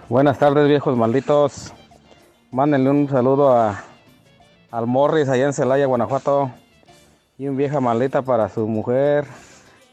Buenas 0.08 0.38
tardes, 0.38 0.68
viejos 0.68 0.96
malditos. 0.96 1.72
Mándenle 2.52 2.90
un 2.90 3.08
saludo 3.08 3.52
a, 3.52 3.82
al 4.70 4.86
Morris 4.86 5.28
allá 5.28 5.46
en 5.46 5.52
Celaya, 5.52 5.86
Guanajuato. 5.86 6.52
Y 7.36 7.48
un 7.48 7.56
vieja 7.56 7.80
maldita 7.80 8.22
para 8.22 8.48
su 8.48 8.68
mujer, 8.68 9.24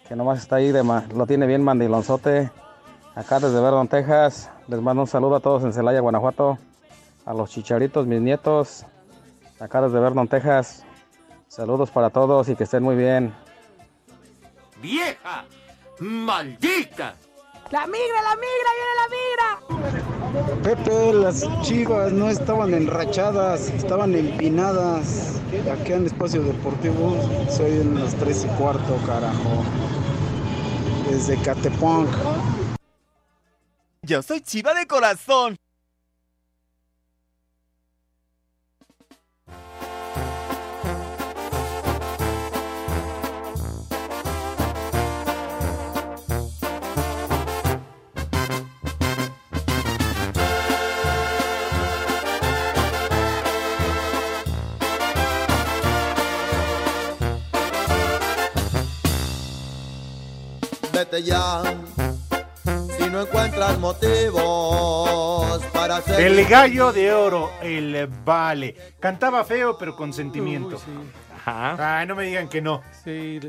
que 0.08 0.16
nomás 0.16 0.42
está 0.42 0.58
ahí, 0.58 0.72
de 0.72 0.84
lo 0.84 1.26
tiene 1.26 1.48
bien 1.48 1.64
mandilonzote. 1.64 2.52
Acá 3.16 3.40
desde 3.40 3.62
Verdon, 3.62 3.88
Texas. 3.88 4.52
Les 4.68 4.82
mando 4.82 5.04
un 5.04 5.08
saludo 5.08 5.38
a 5.38 5.40
todos 5.40 5.64
en 5.64 5.72
Celaya, 5.72 6.02
Guanajuato. 6.02 6.58
A 7.26 7.34
los 7.34 7.50
chicharitos, 7.50 8.06
mis 8.06 8.20
nietos. 8.20 8.86
Acá 9.60 9.82
desde 9.82 10.00
Verdon, 10.00 10.28
Texas. 10.28 10.84
Saludos 11.48 11.90
para 11.92 12.10
todos 12.10 12.50
y 12.50 12.56
que 12.58 12.66
estén 12.66 12.84
muy 12.84 12.98
bien. 12.98 13.34
¡Vieja! 14.82 15.46
¡Maldita! 16.00 17.16
¡La 17.72 17.88
migra, 17.88 18.22
la 18.22 18.36
migra, 18.36 18.72
viene 18.76 18.96
la 19.00 19.08
migra! 19.16 20.62
Pepe, 20.62 21.14
las 21.14 21.48
chivas 21.62 22.12
no 22.12 22.30
estaban 22.30 22.74
enrachadas, 22.74 23.70
estaban 23.70 24.14
empinadas. 24.14 25.40
Aquí 25.72 25.94
en 25.94 26.06
Espacio 26.06 26.44
Deportivo 26.44 27.16
soy 27.50 27.72
en 27.80 28.04
las 28.04 28.14
3 28.16 28.44
y 28.44 28.48
cuarto, 28.58 28.98
carajo. 29.08 29.64
Desde 31.10 31.38
Catepunk. 31.42 32.10
Yo 34.06 34.22
soy 34.22 34.40
chiva 34.42 34.76
de 34.76 34.86
corazón. 34.86 35.58
Vete 60.94 61.24
ya. 61.24 62.15
Si 63.06 63.12
no 63.12 63.22
encuentras 63.22 63.78
motivos 63.78 65.64
para 65.72 65.98
hacer. 65.98 66.20
El 66.22 66.44
gallo 66.48 66.92
de 66.92 67.14
oro, 67.14 67.52
el 67.62 68.08
vale. 68.26 68.76
Cantaba 69.00 69.44
feo, 69.44 69.78
pero 69.78 69.96
con 69.96 70.12
sentimiento. 70.12 70.78
Uy, 70.78 70.82
sí. 70.82 70.92
Ay, 71.46 72.08
no 72.08 72.16
me 72.16 72.26
digan 72.26 72.50
que 72.50 72.64
no. 72.64 72.82
Sí, 73.04 73.40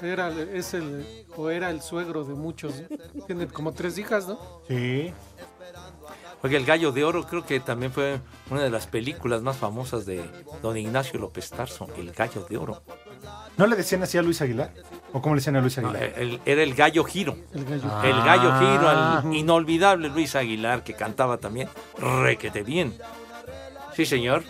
era, 0.00 0.30
es 0.30 0.72
el, 0.72 1.26
o 1.36 1.50
era 1.50 1.68
el 1.68 1.82
suegro 1.82 2.24
de 2.24 2.32
muchos. 2.32 2.72
Tiene 3.26 3.48
como 3.48 3.72
tres 3.72 3.98
hijas, 3.98 4.26
¿no? 4.26 4.62
Sí. 4.66 5.12
Oye, 6.44 6.56
El 6.56 6.64
Gallo 6.66 6.90
de 6.90 7.04
Oro 7.04 7.24
creo 7.24 7.46
que 7.46 7.60
también 7.60 7.92
fue 7.92 8.18
una 8.50 8.62
de 8.62 8.70
las 8.70 8.86
películas 8.88 9.42
más 9.42 9.56
famosas 9.58 10.04
de 10.06 10.24
don 10.60 10.76
Ignacio 10.76 11.20
López 11.20 11.48
Tarso, 11.50 11.86
El 11.96 12.10
Gallo 12.12 12.44
de 12.48 12.56
Oro. 12.56 12.82
¿No 13.56 13.66
le 13.68 13.76
decían 13.76 14.02
así 14.02 14.18
a 14.18 14.22
Luis 14.22 14.42
Aguilar? 14.42 14.72
¿O 15.12 15.22
cómo 15.22 15.34
le 15.36 15.40
decían 15.40 15.54
a 15.56 15.60
Luis 15.60 15.78
Aguilar? 15.78 16.02
El- 16.16 16.40
era 16.44 16.62
el 16.62 16.74
Gallo 16.74 17.04
Giro. 17.04 17.36
El 17.54 17.64
Gallo, 17.64 18.02
El 18.02 18.22
Gallo 18.24 18.58
Giro, 18.58 18.88
Ah. 18.88 19.18
al 19.24 19.34
inolvidable 19.34 20.08
Luis 20.08 20.34
Aguilar, 20.34 20.82
que 20.82 20.94
cantaba 20.94 21.38
también 21.38 21.68
requete 21.98 22.62
bien. 22.64 22.98
Sí, 23.94 24.04
señor. 24.04 24.42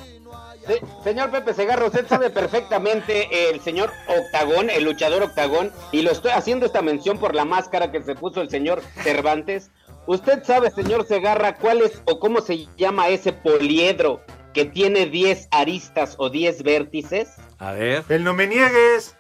Sí, 0.67 0.75
señor 1.03 1.31
Pepe 1.33 1.53
Segarra, 1.55 1.87
usted 1.87 2.07
sabe 2.07 2.31
perfectamente 2.31 3.51
el 3.51 3.61
señor 3.61 3.91
Octagón, 4.07 4.71
el 4.71 4.85
luchador 4.85 5.25
Octagón, 5.25 5.73
y 5.91 6.03
lo 6.03 6.13
estoy 6.13 6.31
haciendo 6.31 6.65
esta 6.67 6.81
mención 6.83 7.19
por 7.19 7.35
la 7.35 7.45
máscara 7.45 7.91
que 7.91 8.01
se 8.03 8.15
puso 8.15 8.41
el 8.41 8.49
señor 8.49 8.81
Cervantes. 9.03 9.71
¿Usted 10.07 10.43
sabe, 10.45 10.71
señor 10.71 11.07
Segarra, 11.07 11.57
cuál 11.57 11.83
es 11.83 12.03
o 12.07 12.19
cómo 12.19 12.41
se 12.41 12.67
llama 12.77 13.09
ese 13.09 13.33
poliedro 13.33 14.21
que 14.53 14.65
tiene 14.65 15.07
10 15.07 15.49
aristas 15.51 16.17
o 16.19 16.29
10 16.29 16.63
vértices? 16.63 17.31
A 17.59 17.73
ver. 17.73 18.05
El 18.09 18.25
no 18.25 18.35
me 18.35 18.47
niegues. 18.47 19.17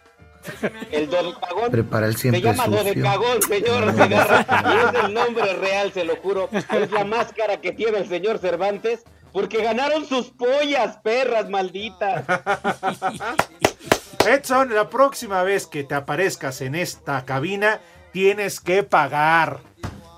El 0.91 1.09
dodecagón. 1.09 1.71
Prepara 1.71 2.07
el 2.07 2.15
Se 2.15 2.23
siempre 2.23 2.43
llama 2.43 2.65
sucio. 2.65 2.79
dodecagón, 2.83 3.43
señor 3.43 3.95
Segarra. 3.95 4.47
Y 4.75 4.97
es 4.99 5.05
el 5.05 5.15
nombre 5.15 5.53
real, 5.55 5.93
se 5.93 6.05
lo 6.05 6.17
juro. 6.17 6.49
Es 6.53 6.91
la 6.91 7.05
máscara 7.05 7.61
que 7.61 7.73
tiene 7.73 7.99
el 7.99 8.09
señor 8.09 8.39
Cervantes. 8.39 9.05
Porque 9.33 9.63
ganaron 9.63 10.05
sus 10.05 10.31
pollas, 10.31 10.99
perras 10.99 11.49
malditas. 11.49 12.25
Edson, 14.27 14.75
la 14.75 14.91
próxima 14.91 15.43
vez 15.43 15.67
que 15.67 15.85
te 15.85 15.95
aparezcas 15.95 16.61
en 16.61 16.75
esta 16.75 17.25
cabina, 17.25 17.81
tienes 18.13 18.61
que 18.61 18.83
pagar. 18.83 19.61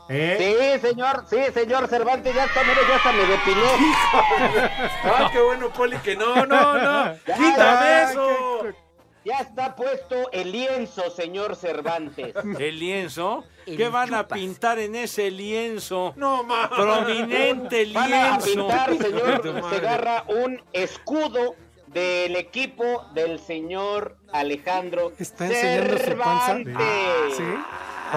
¿Eh? 0.09 0.79
Sí, 0.81 0.89
señor, 0.89 1.25
sí, 1.29 1.39
señor 1.53 1.89
Cervantes, 1.89 2.35
ya 2.35 2.45
está, 2.45 2.63
mire, 2.63 2.81
ya 2.89 2.97
hasta 2.97 3.13
me 3.13 3.25
depilé. 3.25 3.63
Ah, 5.05 5.31
qué 5.33 5.41
bueno, 5.41 5.71
Poli, 5.71 5.97
que 5.99 6.17
no, 6.17 6.47
no, 6.47 6.75
no. 6.75 7.15
Ya, 7.27 7.35
Quítame 7.35 7.55
ya, 7.57 8.11
eso. 8.11 8.29
Ya 9.25 9.39
está 9.39 9.75
puesto 9.75 10.31
el 10.33 10.53
lienzo, 10.53 11.11
señor 11.11 11.57
Cervantes. 11.57 12.35
¿El 12.59 12.79
lienzo? 12.79 13.45
¿Qué 13.65 13.89
van 13.89 14.13
a 14.13 14.29
pintar 14.29 14.79
en 14.79 14.95
ese 14.95 15.31
lienzo? 15.31 16.13
No, 16.17 16.43
ma. 16.45 16.69
Prominente 16.69 17.87
Van 17.95 18.13
a 18.13 18.39
lienzo. 18.39 18.47
pintar, 18.47 18.99
señor 18.99 19.63
madre. 19.63 19.77
Segarra, 19.77 20.25
un 20.29 20.63
escudo 20.75 21.55
del 21.87 22.37
equipo 22.37 23.07
del 23.15 23.39
señor 23.39 24.19
Alejandro 24.33 25.13
Está 25.19 25.47
enseñando 25.47 25.97
su 25.99 26.19
panza. 26.19 26.47
Cervantes. 26.47 27.37
Sí. 27.37 27.43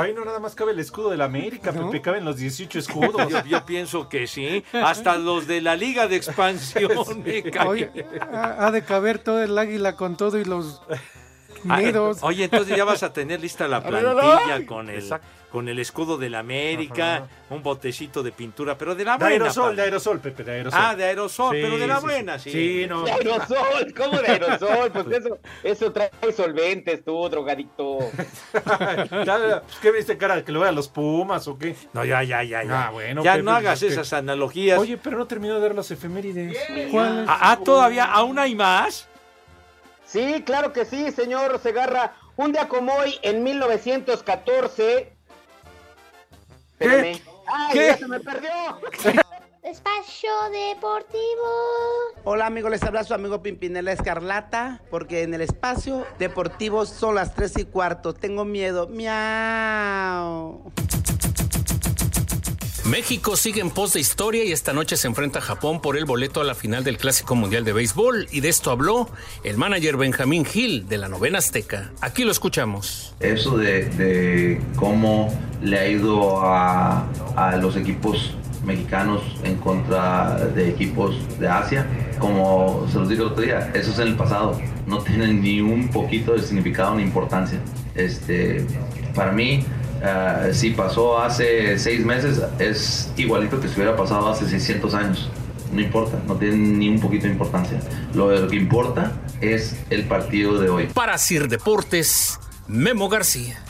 Ahí 0.01 0.13
no 0.13 0.25
nada 0.25 0.39
más 0.39 0.55
cabe 0.55 0.71
el 0.71 0.79
escudo 0.79 1.09
de 1.09 1.17
la 1.17 1.25
América, 1.25 1.71
Pepe, 1.71 2.01
caben 2.01 2.25
los 2.25 2.37
18 2.37 2.79
escudos. 2.79 3.29
Yo, 3.29 3.43
yo 3.45 3.65
pienso 3.65 4.09
que 4.09 4.27
sí. 4.27 4.63
Hasta 4.73 5.17
los 5.17 5.47
de 5.47 5.61
la 5.61 5.75
Liga 5.75 6.07
de 6.07 6.15
Expansión. 6.15 6.91
Oye, 7.67 7.91
ha 8.31 8.65
ha 8.67 8.71
de 8.71 8.83
caber 8.83 9.19
todo 9.19 9.41
el 9.43 9.57
águila 9.57 9.95
con 9.95 10.17
todo 10.17 10.37
y 10.37 10.45
los 10.45 10.81
Ah, 11.67 11.81
nidos. 11.81 12.19
Oye, 12.21 12.45
entonces 12.45 12.77
ya 12.77 12.85
vas 12.85 13.03
a 13.03 13.11
tener 13.13 13.41
lista 13.41 13.67
la 13.67 13.81
plantilla 13.87 14.65
con 14.65 14.89
el, 14.89 14.99
Exacto. 14.99 15.27
Con 15.51 15.69
el 15.69 15.79
escudo 15.79 16.17
de 16.17 16.29
la 16.29 16.39
América, 16.39 17.27
un 17.49 17.63
botecito 17.63 18.21
de 18.21 18.31
pintura, 18.33 18.77
pero 18.77 18.95
de 18.95 19.05
la 19.05 19.13
De 19.13 19.17
buena. 19.19 19.33
aerosol, 19.45 19.63
padre. 19.63 19.75
de 19.77 19.81
aerosol, 19.83 20.19
Pepe, 20.19 20.43
de 20.43 20.51
aerosol. 20.51 20.79
Ah, 20.83 20.95
de 20.95 21.03
aerosol, 21.05 21.55
Sí, 21.55 21.61
pero 21.63 21.77
de 21.77 21.87
la 21.87 21.95
sí, 21.99 22.01
buena, 22.05 22.39
sí. 22.39 22.51
Sí, 22.51 22.85
no. 22.87 23.03
De 23.03 23.11
aerosol, 23.13 23.93
¿cómo 23.95 24.19
de 24.19 24.27
aerosol? 24.27 24.91
Pues 24.91 25.07
eso, 25.19 25.39
eso 25.63 25.91
trae 25.93 26.11
solventes 26.35 27.03
tú, 27.05 27.29
drogadicto. 27.29 27.99
Pues, 28.51 29.79
¿Qué 29.81 29.91
viste, 29.91 30.17
cara? 30.17 30.43
¿Que 30.43 30.51
lo 30.51 30.59
vean 30.59 30.75
los 30.75 30.87
Pumas 30.89 31.47
o 31.47 31.57
qué? 31.57 31.75
No, 31.93 32.03
ya, 32.03 32.23
ya, 32.23 32.43
ya. 32.43 32.63
Ya, 32.63 32.87
Ah, 32.87 32.91
bueno, 32.91 33.23
ya 33.23 33.33
Pepe, 33.33 33.43
no 33.43 33.51
hagas 33.51 33.79
pues, 33.79 33.83
es 33.83 33.95
que- 33.95 34.01
esas 34.01 34.13
analogías. 34.13 34.79
Oye, 34.79 34.97
pero 34.97 35.17
no 35.17 35.27
terminó 35.27 35.55
de 35.55 35.61
ver 35.61 35.75
los 35.75 35.89
efemérides. 35.91 36.57
¿Cuáles? 36.91 37.25
ah, 37.29 37.37
ah, 37.51 37.59
todavía, 37.63 38.05
aún 38.05 38.37
hay 38.39 38.55
más. 38.55 39.07
Sí, 40.05 40.43
claro 40.45 40.73
que 40.73 40.85
sí, 40.85 41.11
señor 41.11 41.59
Segarra. 41.59 42.13
Un 42.35 42.51
día 42.51 42.67
como 42.67 42.93
hoy, 42.93 43.15
en 43.23 43.43
1914. 43.43 45.13
Espérame. 46.79 47.21
¡Ay, 47.47 47.73
¿Qué? 47.73 47.87
ya 47.87 47.97
se 47.97 48.07
me 48.07 48.19
perdió! 48.19 48.49
Espacio 49.63 50.31
Deportivo. 50.51 51.17
Hola 52.23 52.45
amigos, 52.45 52.71
les 52.71 52.83
habla 52.83 53.03
su 53.03 53.13
amigo 53.13 53.41
Pimpinela 53.41 53.91
Escarlata, 53.91 54.81
porque 54.89 55.23
en 55.23 55.33
el 55.33 55.41
espacio 55.41 56.05
deportivo 56.19 56.85
son 56.85 57.15
las 57.15 57.35
3 57.35 57.57
y 57.57 57.65
cuarto. 57.65 58.13
Tengo 58.13 58.45
miedo. 58.45 58.87
Miau. 58.87 60.71
México 62.89 63.35
sigue 63.35 63.59
en 63.59 63.69
pos 63.69 63.91
de 63.91 63.99
historia 63.99 64.45
y 64.45 64.53
esta 64.53 64.71
noche 64.71 64.95
se 64.95 65.07
enfrenta 65.07 65.39
a 65.39 65.41
Japón 65.41 65.81
por 65.81 65.97
el 65.97 66.05
boleto 66.05 66.39
a 66.39 66.45
la 66.45 66.55
final 66.55 66.85
del 66.85 66.97
Clásico 66.97 67.35
Mundial 67.35 67.65
de 67.65 67.73
Béisbol 67.73 68.29
y 68.31 68.39
de 68.39 68.47
esto 68.47 68.71
habló 68.71 69.09
el 69.43 69.57
manager 69.57 69.97
Benjamín 69.97 70.45
Gil 70.45 70.87
de 70.87 70.97
la 70.97 71.09
novena 71.09 71.39
Azteca. 71.39 71.91
Aquí 71.99 72.23
lo 72.23 72.31
escuchamos. 72.31 73.13
Eso 73.19 73.57
de, 73.57 73.85
de 73.89 74.61
cómo 74.77 75.37
le 75.61 75.77
ha 75.77 75.87
ido 75.89 76.39
a, 76.41 77.05
a 77.35 77.57
los 77.57 77.75
equipos 77.75 78.33
mexicanos 78.63 79.21
en 79.43 79.57
contra 79.57 80.37
de 80.55 80.69
equipos 80.69 81.15
de 81.39 81.47
Asia, 81.49 81.85
como 82.19 82.87
se 82.89 82.99
los 82.99 83.09
dije 83.09 83.21
el 83.21 83.27
otro 83.27 83.43
día, 83.43 83.69
eso 83.73 83.91
es 83.91 83.99
en 83.99 84.07
el 84.07 84.15
pasado, 84.15 84.59
no 84.85 84.99
tiene 84.99 85.33
ni 85.33 85.59
un 85.59 85.89
poquito 85.89 86.33
de 86.33 86.41
significado 86.41 86.95
ni 86.95 87.03
importancia. 87.03 87.59
Este, 87.95 88.65
para 89.13 89.31
mí, 89.33 89.65
ah, 90.03 90.47
si 90.51 90.71
pasó 90.71 91.19
hace 91.19 91.77
seis 91.79 92.05
meses, 92.05 92.41
es 92.59 93.11
igualito 93.17 93.59
que 93.59 93.67
si 93.67 93.75
hubiera 93.75 93.95
pasado 93.95 94.29
hace 94.29 94.47
600 94.47 94.93
años. 94.93 95.29
No 95.71 95.81
importa, 95.81 96.17
no 96.25 96.35
tiene 96.35 96.55
ni 96.55 96.89
un 96.89 96.99
poquito 96.99 97.25
de 97.25 97.33
importancia. 97.33 97.79
Lo, 98.13 98.31
lo 98.31 98.47
que 98.47 98.55
importa 98.55 99.11
es 99.41 99.75
el 99.89 100.05
partido 100.05 100.59
de 100.59 100.69
hoy. 100.69 100.87
Para 100.87 101.17
Sir 101.17 101.47
Deportes, 101.47 102.39
Memo 102.67 103.09
García. 103.09 103.61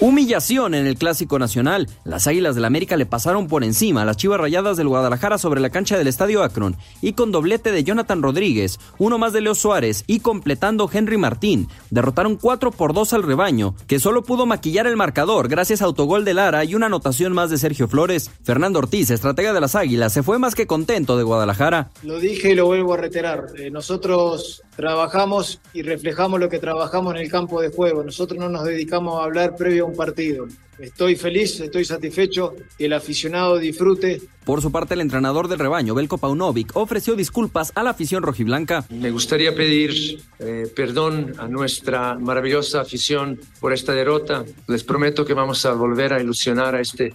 Humillación 0.00 0.74
en 0.74 0.86
el 0.86 0.96
Clásico 0.96 1.40
Nacional. 1.40 1.88
Las 2.04 2.28
Águilas 2.28 2.54
del 2.54 2.66
América 2.66 2.96
le 2.96 3.04
pasaron 3.04 3.48
por 3.48 3.64
encima 3.64 4.02
a 4.02 4.04
las 4.04 4.16
Chivas 4.16 4.38
Rayadas 4.38 4.76
del 4.76 4.86
Guadalajara 4.86 5.38
sobre 5.38 5.60
la 5.60 5.70
cancha 5.70 5.98
del 5.98 6.06
Estadio 6.06 6.44
Akron 6.44 6.76
y 7.02 7.14
con 7.14 7.32
doblete 7.32 7.72
de 7.72 7.82
Jonathan 7.82 8.22
Rodríguez, 8.22 8.78
uno 8.98 9.18
más 9.18 9.32
de 9.32 9.40
Leo 9.40 9.56
Suárez 9.56 10.04
y 10.06 10.20
completando 10.20 10.88
Henry 10.92 11.16
Martín, 11.16 11.66
derrotaron 11.90 12.36
4 12.36 12.70
por 12.70 12.94
2 12.94 13.12
al 13.12 13.24
rebaño, 13.24 13.74
que 13.88 13.98
solo 13.98 14.22
pudo 14.22 14.46
maquillar 14.46 14.86
el 14.86 14.96
marcador 14.96 15.48
gracias 15.48 15.82
a 15.82 15.86
autogol 15.86 16.24
de 16.24 16.34
Lara 16.34 16.62
y 16.62 16.76
una 16.76 16.86
anotación 16.86 17.32
más 17.32 17.50
de 17.50 17.58
Sergio 17.58 17.88
Flores. 17.88 18.30
Fernando 18.44 18.78
Ortiz, 18.78 19.10
estratega 19.10 19.52
de 19.52 19.60
las 19.60 19.74
Águilas, 19.74 20.12
se 20.12 20.22
fue 20.22 20.38
más 20.38 20.54
que 20.54 20.68
contento 20.68 21.16
de 21.16 21.24
Guadalajara. 21.24 21.90
Lo 22.04 22.20
dije 22.20 22.52
y 22.52 22.54
lo 22.54 22.66
vuelvo 22.66 22.94
a 22.94 22.98
reiterar. 22.98 23.46
Eh, 23.56 23.72
nosotros 23.72 24.62
trabajamos 24.76 25.60
y 25.72 25.82
reflejamos 25.82 26.38
lo 26.38 26.48
que 26.48 26.60
trabajamos 26.60 27.16
en 27.16 27.22
el 27.22 27.28
campo 27.28 27.60
de 27.60 27.70
juego. 27.70 28.04
Nosotros 28.04 28.38
no 28.38 28.48
nos 28.48 28.62
dedicamos 28.62 29.20
a 29.20 29.24
hablar 29.24 29.56
previo 29.56 29.87
un 29.88 29.96
partido. 29.96 30.46
Estoy 30.78 31.16
feliz, 31.16 31.58
estoy 31.58 31.84
satisfecho, 31.84 32.54
que 32.76 32.86
el 32.86 32.92
aficionado 32.92 33.58
disfrute. 33.58 34.22
Por 34.44 34.62
su 34.62 34.70
parte, 34.70 34.94
el 34.94 35.00
entrenador 35.00 35.48
del 35.48 35.58
rebaño, 35.58 35.94
Belko 35.94 36.18
Paunovic, 36.18 36.76
ofreció 36.76 37.16
disculpas 37.16 37.72
a 37.74 37.82
la 37.82 37.90
afición 37.90 38.22
rojiblanca. 38.22 38.84
Me 38.88 39.10
gustaría 39.10 39.54
pedir 39.54 40.20
eh, 40.38 40.70
perdón 40.74 41.34
a 41.38 41.48
nuestra 41.48 42.14
maravillosa 42.14 42.80
afición 42.80 43.40
por 43.60 43.72
esta 43.72 43.92
derrota. 43.92 44.44
Les 44.68 44.84
prometo 44.84 45.24
que 45.24 45.34
vamos 45.34 45.66
a 45.66 45.72
volver 45.72 46.12
a 46.12 46.20
ilusionar 46.20 46.76
a 46.76 46.80
este, 46.80 47.12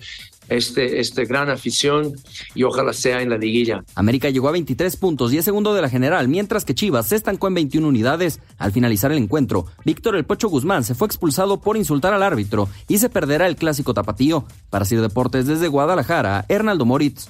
este, 0.49 0.99
este 0.99 1.25
gran 1.25 1.49
afición 1.49 2.13
y 2.55 2.63
ojalá 2.63 2.93
sea 2.93 3.21
en 3.21 3.29
la 3.29 3.37
liguilla. 3.37 3.83
América 3.95 4.29
llegó 4.29 4.49
a 4.49 4.51
23 4.51 4.95
puntos 4.97 5.33
y 5.33 5.37
es 5.37 5.45
segundo 5.45 5.73
de 5.73 5.81
la 5.81 5.89
general, 5.89 6.27
mientras 6.27 6.65
que 6.65 6.75
Chivas 6.75 7.07
se 7.07 7.15
estancó 7.15 7.47
en 7.47 7.55
21 7.55 7.87
unidades. 7.87 8.39
Al 8.57 8.71
finalizar 8.71 9.11
el 9.11 9.17
encuentro, 9.17 9.65
Víctor 9.85 10.15
El 10.15 10.25
Pocho 10.25 10.49
Guzmán 10.49 10.83
se 10.83 10.95
fue 10.95 11.07
expulsado 11.07 11.61
por 11.61 11.77
insultar 11.77 12.13
al 12.13 12.23
árbitro 12.23 12.69
y 12.87 12.97
se 12.97 13.09
perderá 13.09 13.47
el 13.47 13.55
clásico 13.55 13.93
tapatío. 13.93 14.45
Para 14.69 14.85
Sir 14.85 15.01
Deportes 15.01 15.47
desde 15.47 15.67
Guadalajara, 15.67 16.45
Hernaldo 16.49 16.85
Moritz. 16.85 17.27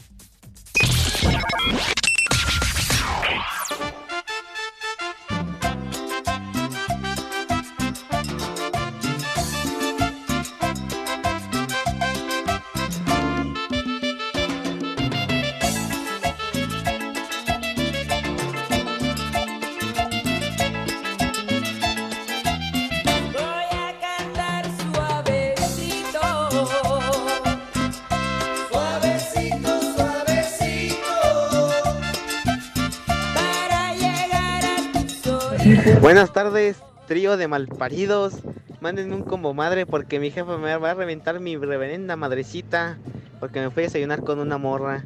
Buenas 36.04 36.34
tardes, 36.34 36.84
trío 37.08 37.38
de 37.38 37.48
malparidos. 37.48 38.34
Mándenme 38.82 39.16
un 39.16 39.24
combo 39.24 39.54
madre 39.54 39.86
porque 39.86 40.20
mi 40.20 40.32
jefa 40.32 40.58
me 40.58 40.76
va 40.76 40.92
a 40.92 40.94
reventar 40.94 41.40
mi 41.40 41.56
reverenda 41.56 42.18
madrecita 42.18 42.98
porque 43.40 43.62
me 43.62 43.70
fui 43.70 43.84
a 43.84 43.86
desayunar 43.86 44.22
con 44.22 44.40
una 44.40 44.58
morra. 44.58 45.06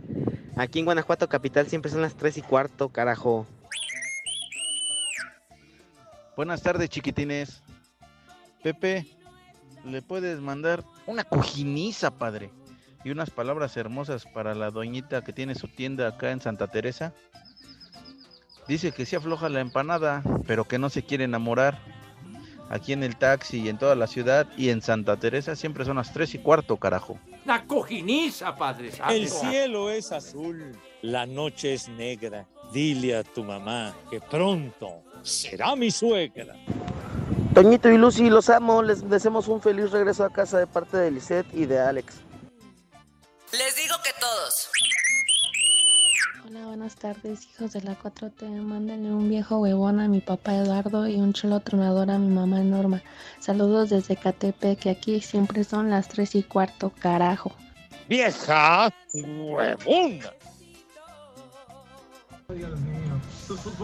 Aquí 0.55 0.79
en 0.79 0.86
Guanajuato 0.86 1.29
capital 1.29 1.67
siempre 1.67 1.91
son 1.91 2.01
las 2.01 2.15
3 2.15 2.39
y 2.39 2.41
cuarto, 2.41 2.89
carajo. 2.89 3.45
Buenas 6.36 6.63
tardes, 6.63 6.89
chiquitines. 6.89 7.62
Pepe, 8.63 9.05
¿le 9.86 10.01
puedes 10.01 10.39
mandar 10.39 10.83
una 11.05 11.25
cojiniza, 11.25 12.10
padre? 12.10 12.49
Y 13.03 13.12
unas 13.12 13.29
palabras 13.29 13.77
hermosas 13.77 14.25
para 14.25 14.55
la 14.55 14.71
doñita 14.71 15.23
que 15.23 15.31
tiene 15.31 15.53
su 15.53 15.67
tienda 15.67 16.07
acá 16.07 16.31
en 16.31 16.41
Santa 16.41 16.65
Teresa. 16.65 17.13
Dice 18.67 18.91
que 18.91 19.06
se 19.06 19.15
afloja 19.15 19.49
la 19.49 19.62
empanada, 19.62 20.23
pero 20.45 20.65
que 20.65 20.77
no 20.77 20.89
se 20.89 21.03
quiere 21.03 21.23
enamorar. 21.23 21.80
Aquí 22.69 22.91
en 22.91 23.01
el 23.03 23.15
taxi 23.15 23.62
y 23.62 23.69
en 23.69 23.77
toda 23.77 23.95
la 23.95 24.08
ciudad 24.08 24.45
y 24.58 24.69
en 24.69 24.82
Santa 24.82 25.15
Teresa 25.17 25.56
siempre 25.56 25.86
son 25.86 25.95
las 25.95 26.12
3 26.12 26.36
y 26.36 26.38
cuarto, 26.39 26.75
carajo. 26.75 27.17
La 27.45 27.63
cojiniza, 27.65 28.56
padre. 28.58 28.91
santo. 28.91 29.13
El 29.13 29.30
cielo 29.30 29.89
es 29.89 30.12
azul, 30.12 30.77
la 31.01 31.25
noche 31.25 31.73
es 31.73 31.88
negra. 31.88 32.45
Dile 32.73 33.15
a 33.15 33.23
tu 33.23 33.45
mamá 33.45 33.95
que 34.12 34.19
pronto 34.19 35.01
será 35.21 35.77
mi 35.77 35.91
suegra. 35.91 36.56
Toñito 37.53 37.89
y 37.89 37.97
Lucy, 37.97 38.30
los 38.30 38.49
amo. 38.49 38.84
Les 38.84 39.10
deseamos 39.10 39.47
un 39.47 39.62
feliz 39.62 39.91
regreso 39.91 40.25
a 40.25 40.30
casa 40.30 40.60
de 40.60 40.67
parte 40.67 40.97
de 40.97 41.10
Lisette 41.10 41.47
y 41.53 41.65
de 41.65 41.80
Alex. 41.80 42.15
Les 43.53 43.75
digo 43.77 43.95
que 44.03 44.12
todos. 44.19 44.69
Buenas 46.67 46.95
tardes, 46.95 47.47
hijos 47.47 47.71
de 47.71 47.82
la 47.82 47.97
4T. 47.97 48.45
Mándenle 48.62 49.13
un 49.13 49.30
viejo 49.30 49.60
huevón 49.60 50.01
a 50.01 50.10
mi 50.10 50.19
papá 50.19 50.53
Eduardo 50.53 51.08
y 51.08 51.15
un 51.15 51.32
chulo 51.32 51.62
tronador 51.62 52.12
a 52.12 52.19
mi 52.19 52.27
mamá 52.27 52.60
Norma. 52.60 53.01
Saludos 53.39 53.89
desde 53.89 54.17
KTP, 54.17 54.77
que 54.77 54.89
aquí 54.89 55.21
siempre 55.21 55.63
son 55.63 55.89
las 55.89 56.10
3 56.10 56.36
y 56.36 56.43
cuarto, 56.43 56.91
carajo. 56.99 57.53
Vieja 58.10 58.93
huevona. 59.13 60.34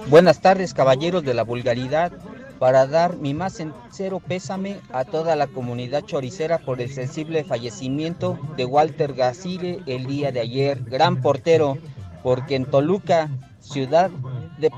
Buenas 0.09 0.41
tardes, 0.41 0.73
caballeros 0.73 1.23
de 1.23 1.33
la 1.33 1.43
vulgaridad. 1.43 2.11
Para 2.59 2.85
dar 2.85 3.15
mi 3.15 3.33
más 3.33 3.53
sincero 3.53 4.19
pésame 4.19 4.81
a 4.91 5.05
toda 5.05 5.37
la 5.37 5.47
comunidad 5.47 6.03
choricera 6.03 6.59
por 6.59 6.81
el 6.81 6.91
sensible 6.91 7.45
fallecimiento 7.45 8.37
de 8.57 8.65
Walter 8.65 9.13
Gacire 9.13 9.79
el 9.85 10.05
día 10.05 10.33
de 10.33 10.41
ayer, 10.41 10.83
gran 10.83 11.21
portero, 11.21 11.77
porque 12.23 12.55
en 12.55 12.65
Toluca, 12.65 13.29
ciudad 13.59 14.09
de- 14.57 14.71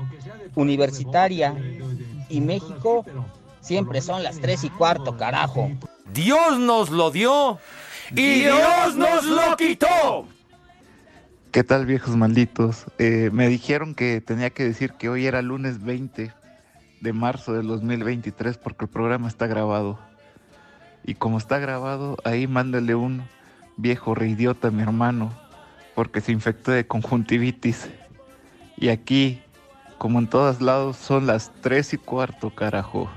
universitaria 0.54 1.54
y 2.28 2.40
México, 2.40 3.04
siempre 3.60 4.00
son 4.00 4.22
las 4.22 4.38
tres 4.40 4.64
y 4.64 4.70
cuarto, 4.70 5.16
carajo. 5.16 5.70
Dios 6.12 6.58
nos 6.58 6.90
lo 6.90 7.10
dio 7.10 7.58
y 8.12 8.40
Dios 8.40 8.96
nos 8.96 9.24
lo 9.24 9.56
quitó. 9.56 10.26
¿Qué 11.52 11.64
tal 11.64 11.86
viejos 11.86 12.16
malditos? 12.16 12.84
Eh, 12.98 13.30
me 13.32 13.48
dijeron 13.48 13.94
que 13.94 14.20
tenía 14.20 14.50
que 14.50 14.64
decir 14.64 14.92
que 14.92 15.08
hoy 15.08 15.26
era 15.26 15.40
lunes 15.40 15.82
20 15.82 16.32
de 17.00 17.12
marzo 17.12 17.52
del 17.54 17.66
2023 17.66 18.58
porque 18.58 18.84
el 18.84 18.90
programa 18.90 19.28
está 19.28 19.46
grabado. 19.46 19.98
Y 21.04 21.14
como 21.14 21.38
está 21.38 21.58
grabado, 21.58 22.16
ahí 22.24 22.46
mándale 22.46 22.94
un 22.94 23.22
viejo 23.76 24.14
reidiota 24.14 24.68
a 24.68 24.70
mi 24.70 24.82
hermano 24.82 25.32
porque 25.96 26.20
se 26.20 26.30
infectó 26.30 26.72
de 26.72 26.86
conjuntivitis. 26.86 27.88
Y 28.76 28.90
aquí, 28.90 29.42
como 29.96 30.18
en 30.18 30.28
todos 30.28 30.60
lados, 30.60 30.98
son 30.98 31.26
las 31.26 31.50
3 31.62 31.94
y 31.94 31.96
cuarto, 31.96 32.54
carajo. 32.54 33.08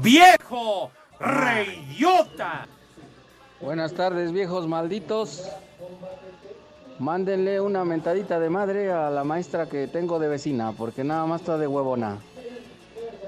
¡Viejo! 0.00 0.92
¡Reyota! 1.18 2.68
Buenas 3.60 3.92
tardes, 3.92 4.32
viejos 4.32 4.68
malditos. 4.68 5.50
Mándenle 7.00 7.60
una 7.60 7.84
mentadita 7.84 8.38
de 8.38 8.48
madre 8.48 8.92
a 8.92 9.10
la 9.10 9.24
maestra 9.24 9.68
que 9.68 9.88
tengo 9.88 10.20
de 10.20 10.28
vecina, 10.28 10.70
porque 10.70 11.02
nada 11.02 11.26
más 11.26 11.40
está 11.40 11.58
de 11.58 11.66
huevona. 11.66 12.18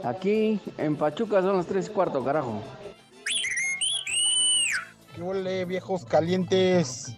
Aquí 0.05 0.61
en 0.79 0.95
Pachuca 0.95 1.43
son 1.43 1.57
las 1.57 1.67
3 1.67 1.89
y 1.89 1.91
cuarto, 1.91 2.25
carajo. 2.25 2.63
¿Qué 5.14 5.22
huele, 5.22 5.64
viejos 5.64 6.05
calientes? 6.05 7.12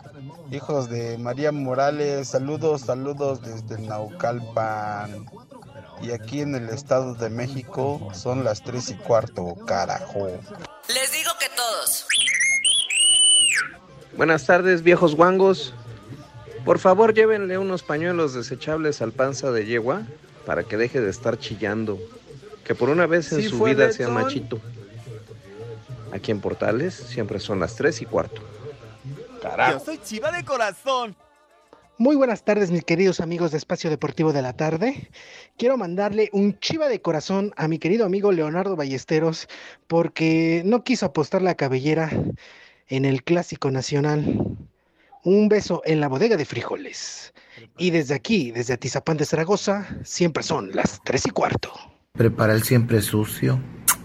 Hijos 0.50 0.90
de 0.90 1.16
María 1.16 1.50
Morales, 1.50 2.28
saludos, 2.28 2.82
saludos 2.82 3.40
desde 3.40 3.80
Naucalpan. 3.82 5.24
Y 6.02 6.10
aquí 6.10 6.42
en 6.42 6.54
el 6.54 6.68
Estado 6.68 7.14
de 7.14 7.30
México 7.30 8.10
son 8.12 8.44
las 8.44 8.62
3 8.62 8.90
y 8.90 8.94
cuarto, 8.96 9.54
carajo. 9.66 10.26
Les 10.88 11.12
digo 11.12 11.30
que 11.40 11.46
todos. 11.56 12.06
Buenas 14.14 14.44
tardes, 14.44 14.82
viejos 14.82 15.14
guangos. 15.14 15.72
Por 16.66 16.78
favor, 16.78 17.14
llévenle 17.14 17.56
unos 17.56 17.82
pañuelos 17.82 18.34
desechables 18.34 19.00
al 19.00 19.12
panza 19.12 19.50
de 19.52 19.64
yegua 19.64 20.02
para 20.44 20.64
que 20.64 20.76
deje 20.76 21.00
de 21.00 21.08
estar 21.08 21.38
chillando. 21.38 21.98
Que 22.62 22.74
por 22.74 22.90
una 22.90 23.06
vez 23.06 23.32
en 23.32 23.40
Sí 23.40 23.48
su 23.48 23.62
vida 23.62 23.90
sea 23.90 24.08
machito. 24.08 24.60
Aquí 26.12 26.30
en 26.30 26.40
Portales 26.40 26.94
siempre 26.94 27.38
son 27.40 27.60
las 27.60 27.76
3 27.76 28.02
y 28.02 28.06
cuarto. 28.06 28.42
Yo 29.70 29.80
soy 29.80 29.98
chiva 29.98 30.32
de 30.32 30.44
corazón. 30.44 31.16
Muy 31.98 32.16
buenas 32.16 32.44
tardes, 32.44 32.70
mis 32.70 32.84
queridos 32.84 33.20
amigos 33.20 33.52
de 33.52 33.58
Espacio 33.58 33.88
Deportivo 33.88 34.32
de 34.32 34.42
la 34.42 34.52
Tarde. 34.52 35.08
Quiero 35.56 35.78
mandarle 35.78 36.28
un 36.32 36.58
chiva 36.58 36.88
de 36.88 37.00
corazón 37.00 37.54
a 37.56 37.68
mi 37.68 37.78
querido 37.78 38.04
amigo 38.04 38.32
Leonardo 38.32 38.76
Ballesteros 38.76 39.48
porque 39.86 40.62
no 40.66 40.84
quiso 40.84 41.06
apostar 41.06 41.40
la 41.40 41.54
cabellera 41.54 42.10
en 42.88 43.04
el 43.06 43.22
Clásico 43.22 43.70
Nacional. 43.70 44.58
Un 45.24 45.48
beso 45.48 45.80
en 45.86 46.00
la 46.00 46.08
bodega 46.08 46.36
de 46.36 46.44
frijoles. 46.44 47.32
Y 47.78 47.90
desde 47.90 48.14
aquí, 48.14 48.50
desde 48.50 48.74
Atizapán 48.74 49.16
de 49.16 49.24
Zaragoza, 49.24 49.86
siempre 50.04 50.42
son 50.42 50.70
las 50.74 51.00
tres 51.02 51.26
y 51.26 51.30
cuarto. 51.30 51.72
Prepara 52.12 52.52
el 52.52 52.62
siempre 52.62 53.00
sucio. 53.00 53.58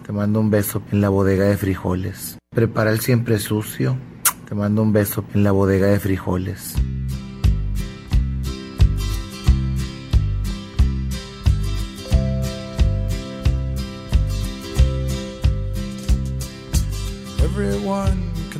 Te 0.05 0.11
mando 0.11 0.39
un 0.39 0.49
beso 0.49 0.81
en 0.91 1.01
la 1.01 1.09
bodega 1.09 1.45
de 1.45 1.57
frijoles. 1.57 2.37
Prepara 2.49 2.91
el 2.91 2.99
siempre 2.99 3.37
sucio. 3.37 3.97
Te 4.49 4.55
mando 4.55 4.81
un 4.81 4.91
beso 4.91 5.23
en 5.33 5.43
la 5.43 5.51
bodega 5.51 5.87
de 5.87 5.99
frijoles. 5.99 6.75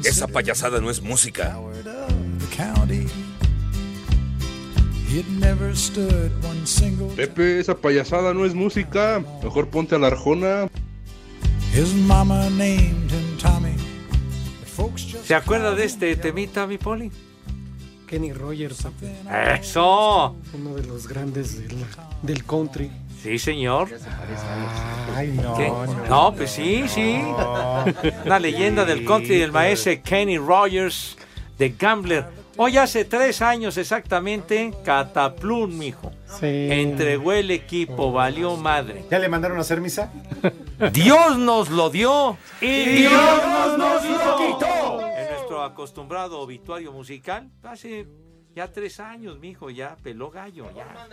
Esa 0.04 0.28
payasada 0.28 0.80
no 0.80 0.90
es 0.90 1.02
música. 1.02 1.58
Pepe, 7.16 7.60
esa 7.60 7.76
payasada 7.76 8.34
no 8.34 8.46
es 8.46 8.54
música. 8.54 9.24
Mejor 9.44 9.68
ponte 9.70 9.96
a 9.96 10.00
la 10.00 10.08
arjona. 10.08 10.70
His 11.74 11.94
mama 11.94 12.50
named 12.50 13.10
him 13.12 13.38
Tommy. 13.38 13.74
The 14.60 14.66
folks 14.66 15.04
just 15.04 15.26
¿Se 15.26 15.36
acuerda 15.36 15.74
de 15.74 15.86
este 15.86 16.16
temita, 16.18 16.68
mi 16.68 16.78
Poli? 16.78 17.10
Kenny 18.08 18.34
Rogers, 18.34 18.86
¡Eso! 19.62 20.36
uno 20.54 20.76
de 20.76 20.84
los 20.86 21.08
grandes 21.08 21.58
del, 21.58 21.78
del 22.24 22.44
country. 22.44 22.92
Sí, 23.24 23.40
señor. 23.40 23.88
Ay, 25.16 25.30
no. 25.42 25.56
¿Qué? 25.56 25.70
no. 25.70 26.06
No, 26.10 26.36
pues 26.36 26.52
sí, 26.52 26.84
sí. 26.90 27.22
Una 28.26 28.38
leyenda 28.38 28.84
del 28.84 29.06
country 29.06 29.38
del 29.40 29.54
maestro 29.54 29.94
Kenny 30.04 30.38
Rogers, 30.38 31.16
de 31.58 31.70
Gambler. 31.70 32.26
Hoy 32.58 32.78
hace 32.78 33.06
tres 33.06 33.42
años 33.42 33.78
exactamente, 33.78 34.74
Cataplún, 34.84 35.78
mijo. 35.78 36.12
Entregó 36.42 37.32
el 37.32 37.50
equipo, 37.50 38.12
valió 38.12 38.58
madre. 38.58 39.06
¿Ya 39.10 39.20
le 39.20 39.30
mandaron 39.30 39.58
a 39.58 39.62
hacer 39.62 39.80
misa? 39.80 40.12
Dios 40.92 41.38
nos 41.38 41.70
lo 41.70 41.90
dio 41.90 42.38
y, 42.60 42.66
Y 42.66 42.86
Dios 43.04 43.12
nos 43.48 43.78
nos 43.78 44.04
lo 44.04 44.38
quitó. 44.38 45.08
En 45.08 45.30
nuestro 45.32 45.64
acostumbrado 45.64 46.40
obituario 46.40 46.92
musical, 46.92 47.50
hace 47.64 48.08
ya 48.56 48.72
tres 48.72 49.00
años, 49.00 49.40
mijo, 49.40 49.70
ya 49.70 49.96
peló 50.04 50.30
gallo, 50.30 50.66
ya. 50.76 51.08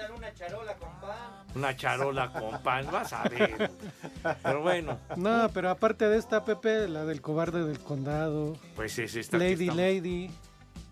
Una 1.54 1.76
charola 1.76 2.32
con 2.32 2.62
pan, 2.62 2.86
vas 2.90 3.12
a 3.12 3.22
ver. 3.28 3.70
Pero 4.42 4.60
bueno, 4.62 4.98
No, 5.16 5.48
pero 5.54 5.70
aparte 5.70 6.08
de 6.08 6.18
esta, 6.18 6.44
Pepe, 6.44 6.88
la 6.88 7.04
del 7.04 7.20
cobarde 7.20 7.64
del 7.64 7.78
condado. 7.78 8.56
pues 8.74 8.98
es 8.98 9.14
esta 9.14 9.38
que 9.38 9.44
Lady, 9.44 9.68
estamos- 9.68 9.76
Lady. 9.76 10.30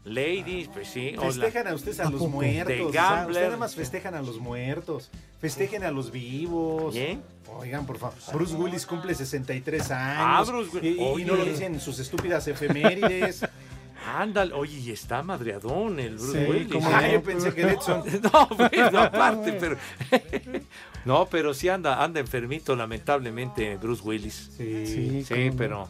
Ladies, 0.07 0.69
pues 0.69 0.89
sí. 0.89 1.15
Festejan 1.21 1.67
a 1.67 1.75
ustedes 1.75 1.99
a 2.01 2.09
los 2.09 2.29
muertos. 2.29 2.69
De 2.69 2.83
o 2.83 2.93
sea, 2.93 3.25
ustedes 3.27 3.47
nada 3.47 3.57
más 3.57 3.75
festejan 3.75 4.15
a 4.15 4.23
los 4.23 4.39
muertos. 4.39 5.11
Festejen 5.41 5.83
a 5.83 5.91
los 5.91 6.13
vivos. 6.13 6.95
¿Bien? 6.95 7.21
Oigan, 7.59 7.85
por 7.87 7.99
favor. 7.99 8.15
Bruce 8.33 8.55
Willis 8.55 8.87
cumple 8.87 9.15
63 9.15 9.91
Ah, 9.91 10.37
años. 10.39 10.49
Bruce 10.49 10.71
y, 10.73 10.77
Willis. 10.77 11.19
y- 11.19 11.23
y 11.23 11.25
no 11.25 11.35
lo 11.35 11.45
dicen 11.45 11.75
en 11.75 11.81
sus 11.81 11.99
estúpidas 11.99 12.47
efemérides. 12.47 13.45
Ándale, 14.17 14.53
oye, 14.55 14.79
y 14.79 14.93
está 14.93 15.25
madreadón 15.25 15.99
el 15.99 16.15
Bruce 16.17 16.45
Sí, 16.47 16.51
Willis. 16.53 16.71
no. 16.71 16.89
Ah, 16.89 17.09
yo 17.09 17.23
pensé 17.25 17.53
que 17.53 17.63
Edson. 17.63 18.05
no, 18.93 18.99
aparte, 19.01 19.53
pero. 19.55 19.77
no, 21.05 21.27
pero 21.27 21.53
sí 21.53 21.69
anda, 21.69 22.01
anda 22.05 22.21
enfermito, 22.21 22.77
lamentablemente, 22.77 23.77
Bruce 23.77 24.03
Willis. 24.05 24.51
Sí, 24.57 24.87
Sí, 24.87 25.25
Sí, 25.25 25.51
no. 25.51 25.57
pero. 25.57 25.89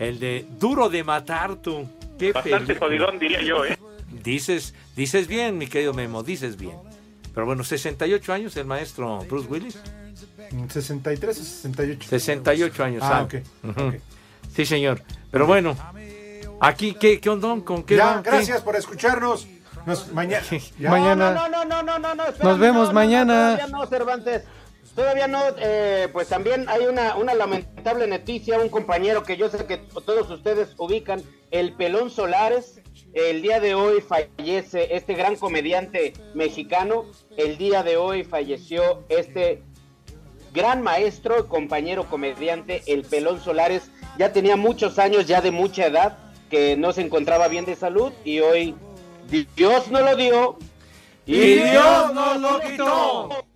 El 0.00 0.18
de 0.18 0.46
Duro 0.58 0.88
de 0.88 1.04
Matar, 1.04 1.54
tú. 1.56 1.86
Qué 2.20 2.32
Bastante 2.32 2.74
película. 2.74 2.80
jodidón, 2.80 3.18
diría 3.18 3.40
yo, 3.42 3.64
¿eh? 3.64 3.78
Dices, 4.22 4.74
dices 4.94 5.26
bien, 5.26 5.56
mi 5.56 5.66
querido 5.66 5.94
Memo, 5.94 6.22
dices 6.22 6.56
bien. 6.58 6.76
Pero 7.34 7.46
bueno, 7.46 7.64
68 7.64 8.32
años 8.32 8.56
el 8.56 8.66
maestro 8.66 9.20
Bruce 9.28 9.48
Willis. 9.48 9.78
63 10.68 11.38
o 11.38 11.42
68. 11.42 12.08
68 12.10 12.84
años. 12.84 13.02
Ah. 13.04 13.26
Ujú. 13.62 13.94
Sí, 14.54 14.66
señor. 14.66 15.02
Pero 15.30 15.46
bueno, 15.46 15.76
aquí, 16.60 16.94
¿qué, 16.94 17.20
qué 17.20 17.30
ondón? 17.30 17.62
¿Con 17.62 17.84
qué 17.84 17.96
Ya, 17.96 18.06
va? 18.16 18.22
¿Qué? 18.22 18.30
gracias 18.30 18.60
por 18.62 18.76
escucharnos. 18.76 19.46
Nos, 19.86 20.12
mañana. 20.12 20.44
ya. 20.78 20.90
Mañana. 20.90 21.32
No, 21.32 21.48
no, 21.48 21.64
no, 21.64 21.82
no, 21.82 21.98
no, 21.98 22.14
no. 22.14 22.24
espérame, 22.26 22.50
Nos 22.50 22.58
vemos 22.58 22.80
no, 22.80 22.86
no, 22.88 22.92
mañana. 22.92 23.58
No, 23.70 23.78
no, 23.78 23.86
Cervantes. 23.86 24.42
Todavía 24.94 25.28
no, 25.28 25.40
eh, 25.58 26.08
pues 26.12 26.28
también 26.28 26.68
hay 26.68 26.86
una, 26.86 27.14
lamentable 27.34 28.06
noticia, 28.06 28.58
un 28.58 28.68
compañero 28.68 29.22
que 29.22 29.36
yo 29.36 29.48
sé 29.48 29.64
que 29.66 29.76
todos 29.76 30.30
ustedes 30.30 30.74
ubican, 30.78 31.22
el 31.50 31.74
Pelón 31.74 32.10
Solares, 32.10 32.80
el 33.12 33.40
día 33.40 33.60
de 33.60 33.74
hoy 33.74 34.00
fallece 34.00 34.94
este 34.94 35.14
gran 35.14 35.36
comediante 35.36 36.12
mexicano, 36.34 37.06
el 37.36 37.56
día 37.56 37.82
de 37.82 37.96
hoy 37.96 38.24
falleció 38.24 39.04
este 39.08 39.62
gran 40.52 40.82
maestro, 40.82 41.48
compañero 41.48 42.06
comediante, 42.06 42.82
el 42.86 43.02
Pelón 43.02 43.40
Solares, 43.40 43.90
ya 44.18 44.32
tenía 44.32 44.56
muchos 44.56 44.98
años, 44.98 45.26
ya 45.26 45.40
de 45.40 45.52
mucha 45.52 45.86
edad, 45.86 46.18
que 46.50 46.76
no 46.76 46.92
se 46.92 47.02
encontraba 47.02 47.46
bien 47.46 47.64
de 47.64 47.76
salud 47.76 48.12
y 48.24 48.40
hoy 48.40 48.74
Dios 49.56 49.88
no 49.88 50.00
lo 50.00 50.16
dio 50.16 50.58
Y 51.24 51.54
Dios 51.54 52.12
nos 52.12 52.40
lo 52.40 52.60
quitó. 52.60 53.49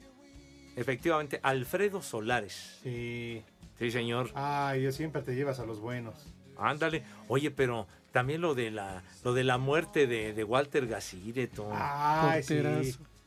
Efectivamente, 0.77 1.41
Alfredo 1.43 2.03
Solares. 2.03 2.79
Sí. 2.83 3.43
Sí, 3.79 3.91
señor. 3.91 4.31
Ay, 4.35 4.83
yo 4.83 4.93
siempre 4.93 5.23
te 5.23 5.35
llevas 5.35 5.59
a 5.59 5.67
los 5.67 5.81
buenos. 5.81 6.15
Ándale. 6.57 7.03
Oye, 7.29 7.51
pero 7.51 7.87
también 8.13 8.41
lo 8.41 8.55
de 8.55 8.71
la, 8.71 9.03
lo 9.25 9.35
de 9.35 9.45
la 9.45 9.59
muerte 9.59 10.07
de, 10.07 10.33
de 10.33 10.45
Walter 10.45 10.87
Gacire, 10.87 11.49
tú. 11.49 11.65
Ay, 11.73 12.43
sí. 12.43 12.63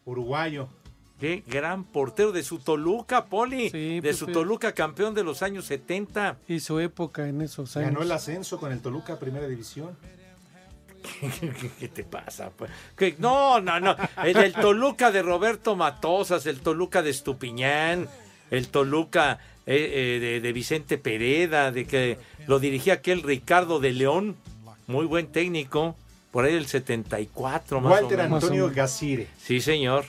Uruguayo. 0.06 0.70
Qué 1.20 1.44
gran 1.48 1.84
portero 1.84 2.32
de 2.32 2.44
su 2.44 2.60
Toluca, 2.60 3.26
Poli. 3.26 3.70
Sí, 3.72 3.96
de 3.96 4.02
pues, 4.02 4.18
su. 4.18 4.28
Toluca, 4.28 4.74
campeón 4.74 5.16
de 5.16 5.24
los 5.24 5.42
años 5.42 5.66
70. 5.66 6.38
Y 6.48 6.60
su 6.60 6.80
época 6.80 7.28
en 7.28 7.42
esos 7.42 7.76
años. 7.76 7.90
Ganó 7.90 8.04
el 8.04 8.12
ascenso 8.12 8.60
con 8.60 8.72
el 8.72 8.82
Toluca 8.82 9.18
Primera 9.20 9.48
División. 9.48 9.98
¿Qué 11.80 11.88
te 11.88 12.04
pasa? 12.04 12.52
¿Qué? 12.98 13.15
No, 13.20 13.60
no, 13.60 13.80
no. 13.80 13.96
El 14.24 14.54
Toluca 14.54 15.12
de 15.12 15.22
Roberto 15.22 15.76
Matosas, 15.76 16.46
el 16.46 16.60
Toluca 16.62 17.02
de 17.02 17.10
Estupiñán, 17.12 18.08
el 18.52 18.67
Toluca 18.70 19.39
eh, 19.65 19.76
eh, 19.93 20.20
de, 20.20 20.41
de 20.41 20.54
Vicente 20.54 20.98
Pereda, 20.98 21.72
de 21.72 21.86
que 21.86 22.17
lo 22.48 22.60
dirigía 22.60 22.93
aquel 22.96 23.24
Ricardo 23.24 23.80
de 23.80 23.91
León, 23.93 24.36
muy 24.88 25.06
buen 25.06 25.28
técnico, 25.28 25.96
por 26.32 26.46
ahí 26.46 26.54
del 26.54 26.67
74 26.67 27.82
más 27.82 27.91
Walter 28.02 28.20
o 28.20 28.24
menos. 28.24 28.43
Antonio 28.43 28.72
Gacire. 28.74 29.28
Sí, 29.38 29.60
señor. 29.62 30.06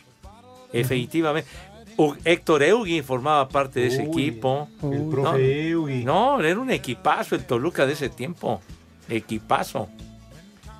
Efectivamente. 0.72 1.48
U- 1.96 2.14
Héctor 2.24 2.62
Eugui 2.62 3.02
formaba 3.02 3.48
parte 3.48 3.80
de 3.80 3.86
ese 3.88 4.02
Uy, 4.02 4.08
equipo. 4.28 4.68
el 4.82 5.04
No, 5.04 5.10
profe 5.10 5.68
Eugui. 5.70 6.04
No, 6.04 6.40
era 6.40 6.58
un 6.60 6.70
equipazo 6.70 7.34
el 7.34 7.44
Toluca 7.44 7.86
de 7.86 7.94
ese 7.94 8.08
tiempo. 8.08 8.60
Equipazo. 9.08 9.88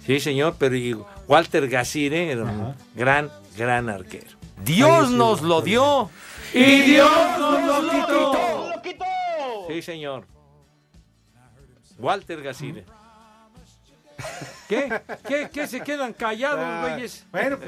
Sí, 0.09 0.21
señor, 0.21 0.57
pero 0.59 0.75
y 0.75 0.97
Walter 1.27 1.68
Gacire 1.68 2.33
era 2.33 2.44
un 2.44 2.75
gran, 2.94 3.31
gran 3.59 3.90
arquero. 3.90 4.27
Dios 4.64 5.11
nos 5.11 5.42
lo 5.42 5.61
dio 5.61 6.09
y 6.55 6.81
Dios 6.81 7.11
nos 7.38 7.85
lo 7.85 7.92
quitó. 8.83 9.66
Sí, 9.68 9.83
señor. 9.83 10.25
Walter 11.99 12.42
Gacire. 12.42 12.87
¿Qué? 14.66 14.99
¿Qué? 15.29 15.51
¿Qué 15.53 15.66
se 15.66 15.83
quedan 15.83 16.14
callados, 16.14 16.61
Ah, 16.64 16.87
güeyes? 16.88 17.27
bueno. 17.31 17.59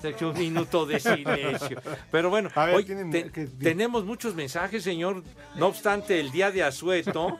Se 0.00 0.10
echó 0.10 0.30
un 0.30 0.38
minuto 0.38 0.86
de 0.86 1.00
silencio. 1.00 1.82
Pero 2.12 2.30
bueno, 2.30 2.50
ver, 2.54 2.74
hoy 2.76 2.84
tienen 2.84 3.10
te- 3.10 3.32
que- 3.32 3.46
tenemos 3.46 4.04
muchos 4.04 4.36
mensajes, 4.36 4.84
señor. 4.84 5.24
No 5.56 5.66
obstante, 5.66 6.20
el 6.20 6.30
día 6.30 6.52
de 6.52 6.62
Asueto, 6.62 7.38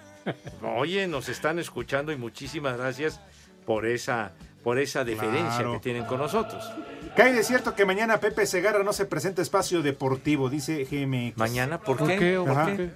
oye, 0.77 1.07
nos 1.07 1.29
están 1.29 1.61
escuchando 1.61 2.11
y 2.11 2.17
muchísimas 2.17 2.77
gracias 2.77 3.21
por 3.67 3.85
esa, 3.87 4.33
por 4.63 4.79
esa 4.79 5.05
deferencia 5.05 5.51
Claro. 5.59 5.73
que 5.75 5.81
tienen 5.81 6.05
con 6.05 6.19
nosotros. 6.19 6.65
Cae 7.17 7.33
de 7.33 7.43
cierto 7.43 7.75
que 7.75 7.85
mañana 7.85 8.19
Pepe 8.21 8.47
Segarra 8.47 8.83
no 8.83 8.93
se 8.93 9.07
presenta 9.07 9.41
a 9.41 9.45
espacio 9.45 9.83
deportivo, 9.83 10.49
dice 10.49 10.85
GMX. 10.85 11.37
¿Mañana? 11.37 11.79
¿Por 11.81 11.97
¿Por 11.97 12.09
qué? 12.09 12.19
qué? 12.19 12.39
¿O 12.39 12.45
por 12.45 12.53
Ajá. 12.59 12.77
qué? 12.77 12.91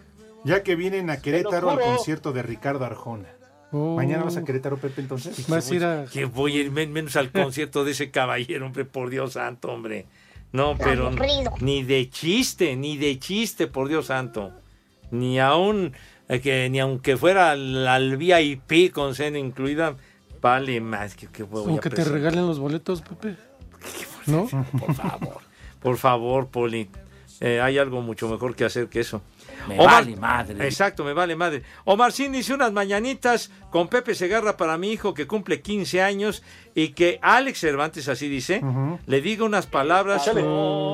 Ya 0.44 0.62
que 0.62 0.74
vienen 0.76 1.11
a 1.11 1.18
Querétaro 1.20 1.70
al 1.70 1.80
concierto 1.80 2.33
de 2.33 2.42
Ricardo 2.42 2.85
Arjona. 2.85 3.28
Oh. 3.72 3.94
¿Mañana 3.96 4.24
vas 4.24 4.37
a 4.37 4.44
Querétaro, 4.44 4.78
Pepe, 4.78 5.00
entonces? 5.02 5.46
Vas 5.48 5.70
a 5.70 5.74
ir 5.74 5.85
a... 5.85 6.04
Que 6.06 6.24
voy 6.24 6.56
a 6.56 6.61
ir 6.62 6.70
men- 6.72 6.92
menos 6.92 7.14
al 7.16 7.30
concierto 7.30 7.85
de 7.85 7.92
ese 7.92 8.11
caballero, 8.11 8.66
hombre, 8.66 8.85
por 8.85 9.11
Dios 9.11 9.35
santo, 9.35 9.68
hombre. 9.70 10.06
No, 10.52 10.76
pero 10.76 11.12
ni 11.61 11.85
de 11.85 12.11
chiste, 12.11 12.74
ni 12.74 12.96
de 12.96 13.18
chiste, 13.20 13.68
por 13.68 13.87
Dios 13.88 14.06
santo. 14.06 14.50
Ni 15.12 15.38
aún, 15.38 15.92
eh, 16.28 16.40
que, 16.40 16.68
ni 16.68 16.80
aunque 16.80 17.16
fuera 17.16 17.52
al, 17.52 17.87
al 17.87 18.16
VIP 18.16 18.92
con 18.92 19.14
cena 19.14 19.38
incluida, 19.38 19.94
vale 20.40 20.81
más 20.81 21.14
que, 21.14 21.26
que 21.26 21.42
voy 21.42 21.74
O 21.74 21.76
a 21.79 21.81
que 21.81 21.90
te 21.90 22.05
regalen 22.05 22.46
los 22.46 22.59
boletos, 22.59 23.03
Pepe. 23.03 23.37
¿No? 24.26 24.46
Por 24.46 24.94
favor, 24.94 25.38
por 25.81 25.96
favor, 25.96 26.48
Poli. 26.48 26.88
Eh, 27.40 27.61
hay 27.61 27.79
algo 27.79 28.03
mucho 28.03 28.29
mejor 28.29 28.55
que 28.55 28.64
hacer 28.64 28.88
que 28.88 29.00
eso. 29.00 29.22
Me 29.68 29.76
vale 29.76 30.16
madre. 30.16 30.64
Exacto, 30.64 31.04
me 31.04 31.12
vale 31.12 31.36
madre. 31.36 31.62
Omarcín 31.84 32.32
dice 32.32 32.54
unas 32.54 32.72
mañanitas 32.72 33.50
con 33.70 33.88
Pepe 33.88 34.14
Segarra 34.14 34.56
para 34.56 34.76
mi 34.78 34.92
hijo 34.92 35.14
que 35.14 35.26
cumple 35.26 35.60
15 35.60 36.02
años 36.02 36.42
y 36.74 36.88
que 36.88 37.18
Alex 37.22 37.60
Cervantes, 37.60 38.08
así 38.08 38.28
dice, 38.28 38.62
le 39.06 39.20
diga 39.20 39.44
unas 39.44 39.66
palabras 39.66 40.30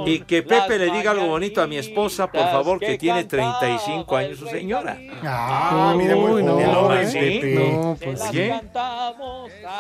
y 0.06 0.20
que 0.20 0.42
Pepe 0.42 0.78
le 0.78 0.90
diga 0.90 1.12
algo 1.12 1.26
bonito 1.26 1.62
a 1.62 1.66
mi 1.66 1.76
esposa, 1.76 2.30
por 2.30 2.44
favor, 2.50 2.80
que 2.80 2.98
tiene 2.98 3.24
35 3.24 4.16
años 4.16 4.38
su 4.38 4.46
señora. 4.46 4.98
Ah, 5.22 5.92
muy 5.94 6.04
no, 6.06 6.20
joven, 6.20 6.48
Omar, 6.48 6.98
Pepe. 7.12 7.40
¿sí? 7.40 7.54
No, 7.54 7.96
pues 8.02 8.20
Oye, 8.22 8.60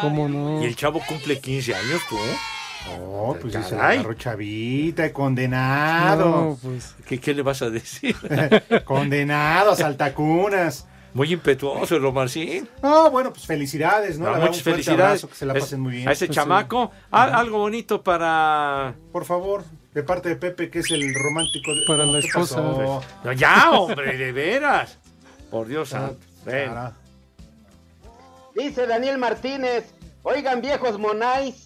¿Cómo 0.00 0.28
no? 0.28 0.62
y 0.62 0.66
el 0.66 0.76
chavo 0.76 1.00
cumple 1.06 1.40
15 1.40 1.74
años, 1.74 2.00
tú. 2.08 2.16
Oh, 3.00 3.36
pues 3.40 3.54
Caray. 3.54 3.98
agarró 3.98 4.14
chavita, 4.14 5.12
condenado. 5.12 6.24
No, 6.30 6.58
pues. 6.62 6.94
¿Qué, 7.06 7.18
qué 7.18 7.34
le 7.34 7.42
vas 7.42 7.62
a 7.62 7.70
decir? 7.70 8.16
condenado, 8.84 9.74
saltacunas. 9.74 10.86
Muy 11.14 11.32
impetuoso 11.32 11.96
el 11.96 12.04
Omarcín. 12.04 12.68
No, 12.82 13.10
bueno, 13.10 13.32
pues 13.32 13.46
felicidades, 13.46 14.18
¿no? 14.18 14.30
Muchas 14.34 14.62
felicidades. 14.62 15.00
abrazo, 15.22 15.28
que 15.30 15.34
se 15.34 15.46
la 15.46 15.54
Es- 15.54 15.60
pasen 15.64 15.80
muy 15.80 15.92
bien. 15.96 16.08
A 16.08 16.12
ese 16.12 16.26
Pues, 16.26 16.36
chamaco. 16.36 16.90
Al- 17.10 17.34
algo 17.34 17.58
bonito 17.58 18.02
para. 18.02 18.94
Por 19.12 19.24
favor, 19.24 19.64
de 19.94 20.02
parte 20.02 20.28
de 20.28 20.36
Pepe, 20.36 20.68
que 20.68 20.80
es 20.80 20.90
el 20.90 21.14
romántico. 21.14 21.74
De... 21.74 21.82
Para 21.86 22.04
la 22.04 22.20
¿Qué 22.20 22.26
esposa. 22.26 22.60
No, 22.60 23.32
ya, 23.32 23.70
hombre, 23.70 24.16
de 24.18 24.32
veras. 24.32 24.98
Por 25.50 25.66
Dios 25.68 25.94
Ah, 25.94 26.08
santo. 26.08 26.20
Ven. 26.44 26.70
Dice 28.54 28.86
Daniel 28.86 29.18
Martínez, 29.18 29.84
oigan 30.22 30.60
viejos 30.60 30.98
monáis, 30.98 31.65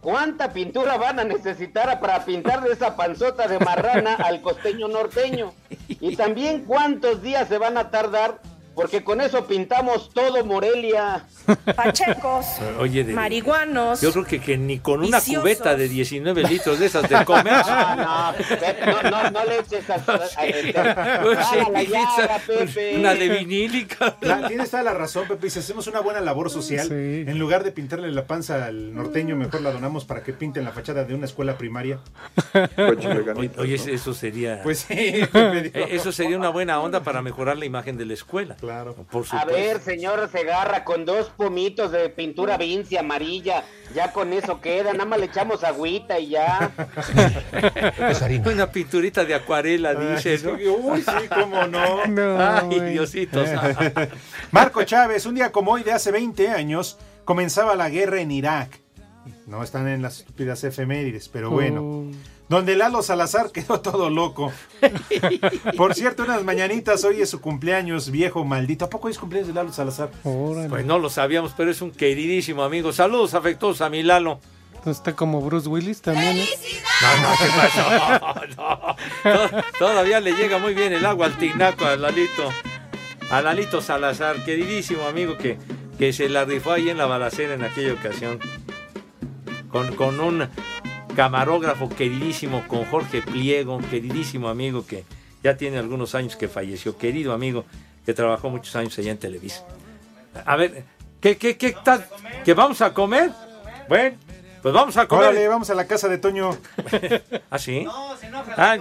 ¿cuánta 0.00 0.52
pintura 0.52 0.96
van 0.96 1.20
a 1.20 1.24
necesitar 1.24 2.00
para 2.00 2.24
pintar 2.24 2.62
de 2.62 2.72
esa 2.72 2.96
panzota 2.96 3.46
de 3.48 3.58
marrana 3.58 4.14
al 4.14 4.40
costeño 4.40 4.88
norteño? 4.88 5.52
Y 5.88 6.16
también 6.16 6.64
cuántos 6.64 7.22
días 7.22 7.48
se 7.48 7.58
van 7.58 7.78
a 7.78 7.90
tardar, 7.90 8.40
porque 8.80 9.04
con 9.04 9.20
eso 9.20 9.46
pintamos 9.46 10.10
todo 10.12 10.44
Morelia. 10.44 11.26
Pachecos, 11.76 12.46
Oye, 12.78 13.04
de- 13.04 13.12
marihuanos. 13.12 14.00
Yo 14.00 14.12
creo 14.12 14.24
que, 14.24 14.40
que 14.40 14.56
ni 14.56 14.78
con 14.78 15.00
una 15.00 15.18
Viciosos. 15.18 15.42
cubeta 15.42 15.76
de 15.76 15.88
19 15.88 16.42
litros 16.44 16.78
de 16.78 16.86
esas 16.86 17.08
de 17.08 17.24
comercio. 17.24 17.64
Ah, 17.68 18.34
no, 18.86 19.02
no, 19.02 19.10
no, 19.10 19.30
no 19.30 19.44
le 19.44 19.58
eches 19.58 19.88
a, 19.90 19.94
a, 19.94 20.14
a- 20.38 20.46
este, 20.46 20.72
Pues 21.22 21.38
sí, 21.50 21.58
a 21.58 21.68
la 21.70 21.82
llaga, 21.82 22.38
pizza, 22.38 22.40
Pepe. 22.46 22.96
Una 22.98 23.14
de 23.14 23.28
vinílica. 23.28 24.16
Tienes 24.48 24.70
toda 24.70 24.82
la 24.82 24.94
razón, 24.94 25.26
Pepe. 25.28 25.46
Y 25.48 25.50
si 25.50 25.58
hacemos 25.58 25.86
una 25.86 26.00
buena 26.00 26.20
labor 26.20 26.50
social, 26.50 26.90
en 26.90 27.38
lugar 27.38 27.64
de 27.64 27.72
pintarle 27.72 28.10
la 28.10 28.24
panza 28.26 28.64
al 28.66 28.94
norteño, 28.94 29.36
mejor 29.36 29.60
la 29.62 29.72
donamos 29.72 30.04
para 30.04 30.22
que 30.22 30.32
pinten 30.32 30.64
la 30.64 30.72
fachada 30.72 31.04
de 31.04 31.14
una 31.14 31.26
escuela 31.26 31.56
primaria. 31.58 31.98
Oye, 32.78 33.50
oye, 33.58 33.74
eso 33.94 34.14
sería. 34.14 34.62
Pues 34.62 34.80
sí, 34.88 34.94
Pepe, 35.32 35.62
digo. 35.62 35.78
Eh, 35.78 35.88
Eso 35.90 36.12
sería 36.12 36.36
una 36.36 36.48
buena 36.50 36.80
onda 36.80 37.02
para 37.02 37.22
mejorar 37.22 37.56
la 37.58 37.64
imagen 37.64 37.96
de 37.96 38.04
la 38.06 38.14
escuela. 38.14 38.56
Claro. 38.56 38.69
Por 39.10 39.24
A 39.32 39.44
ver, 39.44 39.80
señor 39.80 40.28
Segarra, 40.30 40.84
con 40.84 41.04
dos 41.04 41.30
pomitos 41.30 41.92
de 41.92 42.08
pintura 42.08 42.56
vinci 42.56 42.96
amarilla, 42.96 43.64
ya 43.94 44.12
con 44.12 44.32
eso 44.32 44.60
queda, 44.60 44.92
nada 44.92 45.04
más 45.04 45.18
le 45.18 45.26
echamos 45.26 45.64
agüita 45.64 46.18
y 46.18 46.30
ya. 46.30 46.70
Una 48.46 48.70
pinturita 48.70 49.24
de 49.24 49.34
acuarela, 49.34 49.94
dice, 49.94 50.38
¿no? 50.44 50.52
Uy, 50.52 51.02
sí, 51.02 51.28
cómo 51.28 51.66
no. 51.66 52.00
Ay, 52.38 52.80
Diosito. 52.92 53.44
santo. 53.46 54.00
Marco 54.50 54.82
Chávez, 54.84 55.26
un 55.26 55.34
día 55.34 55.50
como 55.52 55.72
hoy 55.72 55.82
de 55.82 55.92
hace 55.92 56.10
20 56.10 56.48
años, 56.48 56.98
comenzaba 57.24 57.74
la 57.74 57.88
guerra 57.88 58.20
en 58.20 58.30
Irak. 58.30 58.80
No 59.46 59.62
están 59.62 59.88
en 59.88 60.02
las 60.02 60.20
estúpidas 60.20 60.62
efemérides, 60.64 61.28
pero 61.28 61.50
bueno. 61.50 62.10
Donde 62.50 62.74
Lalo 62.74 63.00
Salazar 63.02 63.50
quedó 63.52 63.80
todo 63.80 64.10
loco. 64.10 64.52
Por 65.76 65.94
cierto, 65.94 66.24
unas 66.24 66.42
mañanitas, 66.42 67.04
hoy 67.04 67.22
es 67.22 67.30
su 67.30 67.40
cumpleaños, 67.40 68.10
viejo 68.10 68.44
maldito. 68.44 68.84
¿A 68.86 68.90
poco 68.90 69.08
es 69.08 69.18
cumpleaños 69.18 69.46
de 69.48 69.54
Lalo 69.54 69.72
Salazar? 69.72 70.10
Pues 70.68 70.84
no 70.84 70.98
lo 70.98 71.08
sabíamos, 71.10 71.54
pero 71.56 71.70
es 71.70 71.80
un 71.80 71.92
queridísimo 71.92 72.64
amigo. 72.64 72.92
Saludos 72.92 73.34
afectuosos 73.34 73.80
a 73.82 73.88
mi 73.88 74.02
Lalo. 74.02 74.40
Está 74.84 75.14
como 75.14 75.40
Bruce 75.42 75.68
Willis 75.68 76.02
también. 76.02 76.38
¿eh? 76.38 76.48
No, 77.02 77.22
no, 77.22 77.36
¿qué 77.38 77.46
pasó? 77.56 78.56
No. 78.56 79.48
To- 79.48 79.64
Todavía 79.78 80.18
le 80.20 80.32
llega 80.32 80.58
muy 80.58 80.74
bien 80.74 80.92
el 80.92 81.06
agua 81.06 81.26
al 81.26 81.38
tinaco, 81.38 81.84
a 81.84 81.94
Lalito. 81.96 82.50
A 83.30 83.42
Lalito 83.42 83.80
Salazar, 83.80 84.44
queridísimo 84.44 85.04
amigo 85.06 85.38
que, 85.38 85.56
que 85.98 86.12
se 86.12 86.28
la 86.28 86.44
rifó 86.46 86.72
ahí 86.72 86.88
en 86.90 86.98
la 86.98 87.06
balacera 87.06 87.54
en 87.54 87.62
aquella 87.62 87.92
ocasión. 87.92 88.40
Con, 89.70 89.94
con 89.94 90.18
un 90.18 90.48
camarógrafo 91.20 91.90
queridísimo, 91.90 92.66
con 92.66 92.86
Jorge 92.86 93.20
Pliego, 93.20 93.76
un 93.76 93.84
queridísimo 93.84 94.48
amigo 94.48 94.86
que 94.86 95.04
ya 95.42 95.54
tiene 95.54 95.76
algunos 95.76 96.14
años 96.14 96.34
que 96.34 96.48
falleció. 96.48 96.96
Querido 96.96 97.34
amigo 97.34 97.66
que 98.06 98.14
trabajó 98.14 98.48
muchos 98.48 98.74
años 98.74 98.98
allá 98.98 99.10
en 99.10 99.18
Televisa. 99.18 99.66
A 100.46 100.56
ver, 100.56 100.84
¿qué, 101.20 101.36
qué, 101.36 101.58
qué 101.58 101.76
tal? 101.84 102.06
¿Que 102.42 102.54
vamos 102.54 102.80
a 102.80 102.94
comer? 102.94 103.32
Bueno, 103.86 104.16
pues 104.62 104.72
vamos 104.72 104.96
a 104.96 105.06
comer. 105.06 105.26
Órale, 105.26 105.46
vamos 105.46 105.68
a 105.68 105.74
la 105.74 105.86
casa 105.86 106.08
de 106.08 106.16
Toño. 106.16 106.56
¿Ah, 107.50 107.58
sí? 107.58 107.86
Ah, 108.56 108.78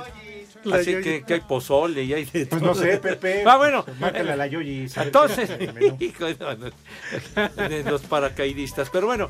La 0.63 0.77
así 0.77 0.93
Yoyi. 0.93 1.03
que, 1.03 1.23
que 1.25 1.33
hay 1.33 1.41
pozole 1.41 2.03
y 2.05 2.13
hay 2.13 2.23
de 2.23 2.45
Pues 2.45 2.61
no 2.61 2.73
sé, 2.73 2.99
Pepe. 2.99 3.43
Ah, 3.45 3.57
bueno. 3.57 3.83
Márcale 3.99 4.31
a 4.31 4.35
la 4.37 4.47
Yoyi. 4.47 4.87
Entonces, 4.95 5.49
hijo, 5.99 6.25
no, 6.39 6.55
no, 6.55 7.67
de 7.67 7.83
los 7.83 8.01
paracaidistas. 8.03 8.89
Pero 8.89 9.07
bueno, 9.07 9.29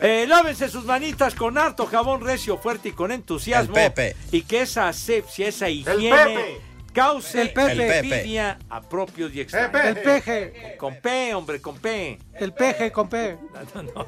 eh, 0.00 0.26
lávense 0.28 0.68
sus 0.68 0.84
manitas 0.84 1.34
con 1.34 1.56
harto 1.58 1.86
jabón 1.86 2.20
recio, 2.20 2.58
fuerte 2.58 2.90
y 2.90 2.92
con 2.92 3.12
entusiasmo. 3.12 3.76
El 3.76 3.92
Pepe. 3.92 4.16
Y 4.32 4.42
que 4.42 4.62
esa 4.62 4.88
asepsia, 4.88 5.48
esa 5.48 5.68
higiene 5.68 6.16
Pepe. 6.16 6.60
cause 6.92 7.40
El 7.40 7.52
Pepe. 7.52 7.72
El 7.72 7.78
Pepe. 7.78 7.98
envidia 7.98 8.58
a 8.68 8.80
propios 8.82 9.34
y 9.34 9.40
extraños. 9.40 9.86
El 9.86 9.96
peje. 9.96 10.76
Con 10.78 10.96
P, 10.96 11.34
hombre, 11.34 11.60
con 11.60 11.78
P. 11.78 12.18
El 12.34 12.52
peje 12.52 12.92
con 12.92 13.08
P. 13.08 13.38
No, 13.74 13.82
no, 13.82 13.92
no. 13.94 14.06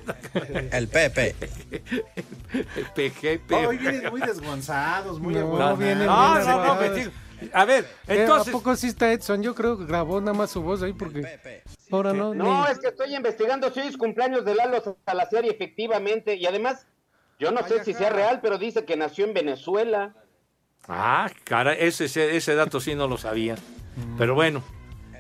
El 0.73 0.89
Pepe. 0.89 1.35
El 2.53 2.87
PGP. 2.95 3.53
Hoy 3.67 3.79
vienen 3.79 4.11
muy 4.11 4.21
desgonzados, 4.21 5.19
muy 5.21 5.35
No, 5.35 5.77
vienen 5.77 6.07
No, 6.07 6.39
no, 6.39 6.77
no. 6.77 7.28
A 7.53 7.65
ver, 7.65 7.85
Eh, 8.07 8.21
entonces. 8.21 8.49
¿A 8.49 8.59
poco 8.59 8.75
sí 8.77 8.89
está 8.89 9.13
Edson? 9.13 9.43
Yo 9.43 9.55
creo 9.55 9.79
que 9.79 9.85
grabó 9.87 10.21
nada 10.21 10.37
más 10.37 10.51
su 10.51 10.61
voz 10.63 10.83
ahí 10.83 10.93
porque 10.93 11.23
ahora 11.91 12.13
no. 12.13 12.35
No, 12.35 12.65
ni- 12.65 12.71
es 12.73 12.79
que 12.79 12.89
estoy 12.89 13.15
investigando 13.15 13.71
si 13.73 13.81
hoy 13.81 13.87
es 13.89 13.97
cumpleaños 13.97 14.45
de 14.45 14.55
Lalo 14.55 14.83
Salazar 15.07 15.45
y 15.45 15.49
efectivamente, 15.49 16.35
y 16.37 16.47
además, 16.47 16.87
yo 17.39 17.51
no 17.53 17.67
sé 17.67 17.85
si 17.85 17.95
sea 17.95 18.11
real, 18.11 18.41
pero 18.43 18.59
dice 18.59 18.85
que 18.85 18.97
nació 18.97 19.25
en 19.25 19.35
Venezuela. 19.35 20.15
Ah, 20.89 21.31
cara, 21.45 21.75
ese, 21.75 22.07
ese, 22.07 22.37
ese 22.37 22.55
dato 22.55 22.81
sí 22.81 22.95
no 22.95 23.07
lo 23.07 23.19
sabía. 23.19 23.57
Pero 24.17 24.35
bueno, 24.35 24.63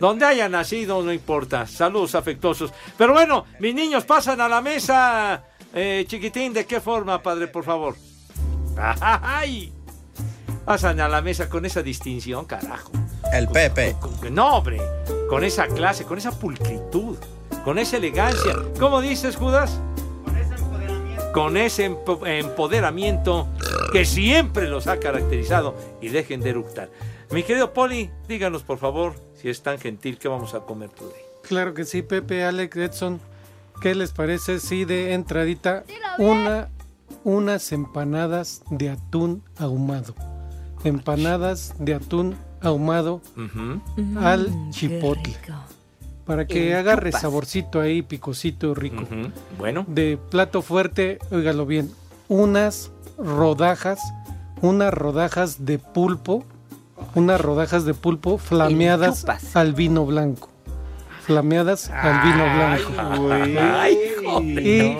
donde 0.00 0.24
haya 0.24 0.48
nacido 0.48 1.02
no 1.02 1.12
importa. 1.12 1.66
Saludos 1.66 2.14
afectuosos. 2.14 2.72
Pero 2.96 3.12
bueno, 3.12 3.44
mis 3.60 3.74
niños 3.74 4.04
pasan 4.04 4.40
a 4.40 4.48
la 4.48 4.60
mesa. 4.62 5.44
Eh, 5.74 6.04
chiquitín, 6.08 6.52
¿de 6.54 6.64
qué 6.66 6.80
forma, 6.80 7.22
padre, 7.22 7.46
por 7.48 7.64
favor? 7.64 7.94
¡Ay! 8.76 9.72
Pasan 10.68 11.00
a 11.00 11.08
la 11.08 11.22
mesa 11.22 11.48
con 11.48 11.64
esa 11.64 11.82
distinción, 11.82 12.44
carajo. 12.44 12.92
El 13.32 13.48
Pepe. 13.48 13.96
No, 14.30 14.58
hombre, 14.58 14.78
con 15.30 15.42
esa 15.42 15.66
clase, 15.66 16.04
con 16.04 16.18
esa 16.18 16.30
pulcritud, 16.38 17.16
con 17.64 17.78
esa 17.78 17.96
elegancia. 17.96 18.54
¿Cómo 18.78 19.00
dices, 19.00 19.34
Judas? 19.36 19.80
Con 21.32 21.56
ese 21.56 21.90
empo- 21.90 22.20
empoderamiento 22.26 23.48
que 23.92 24.04
siempre 24.04 24.68
los 24.68 24.88
ha 24.88 25.00
caracterizado 25.00 25.74
y 26.02 26.08
dejen 26.10 26.42
de 26.42 26.50
eructar. 26.50 26.90
Mi 27.30 27.44
querido 27.44 27.72
Poli, 27.72 28.10
díganos 28.28 28.62
por 28.62 28.76
favor, 28.76 29.14
si 29.40 29.48
es 29.48 29.62
tan 29.62 29.78
gentil, 29.78 30.18
¿qué 30.18 30.28
vamos 30.28 30.52
a 30.52 30.60
comer 30.60 30.90
today? 30.90 31.22
Claro 31.44 31.72
que 31.72 31.86
sí, 31.86 32.02
Pepe, 32.02 32.44
Alex, 32.44 32.76
Edson. 32.76 33.20
¿Qué 33.80 33.94
les 33.94 34.12
parece 34.12 34.60
si 34.60 34.84
de 34.84 35.14
entradita 35.14 35.84
una, 36.18 36.68
unas 37.24 37.72
empanadas 37.72 38.60
de 38.68 38.90
atún 38.90 39.42
ahumado? 39.56 40.14
Empanadas 40.84 41.74
de 41.78 41.94
atún 41.94 42.36
ahumado 42.60 43.20
Ujú, 43.36 43.80
al 44.20 44.50
chipotle. 44.70 45.36
Para 46.24 46.46
que 46.46 46.70
En 46.72 46.76
agarre 46.76 47.10
chupas. 47.10 47.22
saborcito 47.22 47.80
ahí, 47.80 48.02
picosito 48.02 48.74
rico. 48.74 49.04
Bueno, 49.58 49.84
De 49.88 50.18
plato 50.30 50.60
fuerte, 50.62 51.18
óigalo 51.30 51.64
bien, 51.66 51.90
unas 52.28 52.90
rodajas, 53.16 53.98
unas 54.60 54.92
rodajas 54.92 55.64
de 55.64 55.78
pulpo, 55.78 56.44
unas 57.14 57.40
rodajas 57.40 57.84
de 57.84 57.94
pulpo 57.94 58.36
flameadas 58.38 59.24
al 59.54 59.72
vino 59.72 60.04
blanco. 60.04 60.50
Flameadas 61.22 61.90
al 61.90 62.22
vino 62.22 62.44
blanco. 62.44 63.60
Ay, 63.72 63.98
joder, 64.24 64.66
Y, 64.66 64.96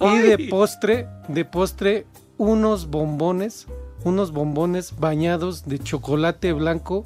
no. 0.00 0.14
y 0.14 0.18
de 0.18 0.38
postre, 0.48 1.08
de 1.28 1.44
postre, 1.44 2.06
unos 2.38 2.86
bombones, 2.88 3.66
unos 4.04 4.32
bombones 4.32 4.98
bañados 4.98 5.66
de 5.66 5.78
chocolate 5.78 6.52
blanco 6.52 7.04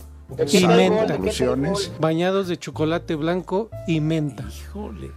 y 0.49 0.61
¿Qué 0.61 0.67
menta. 0.67 1.19
Bañados 2.01 2.49
de 2.49 2.57
chocolate 2.59 3.15
blanco 3.15 3.69
y 3.87 4.01
menta. 4.01 4.45
Híjole. 4.49 5.11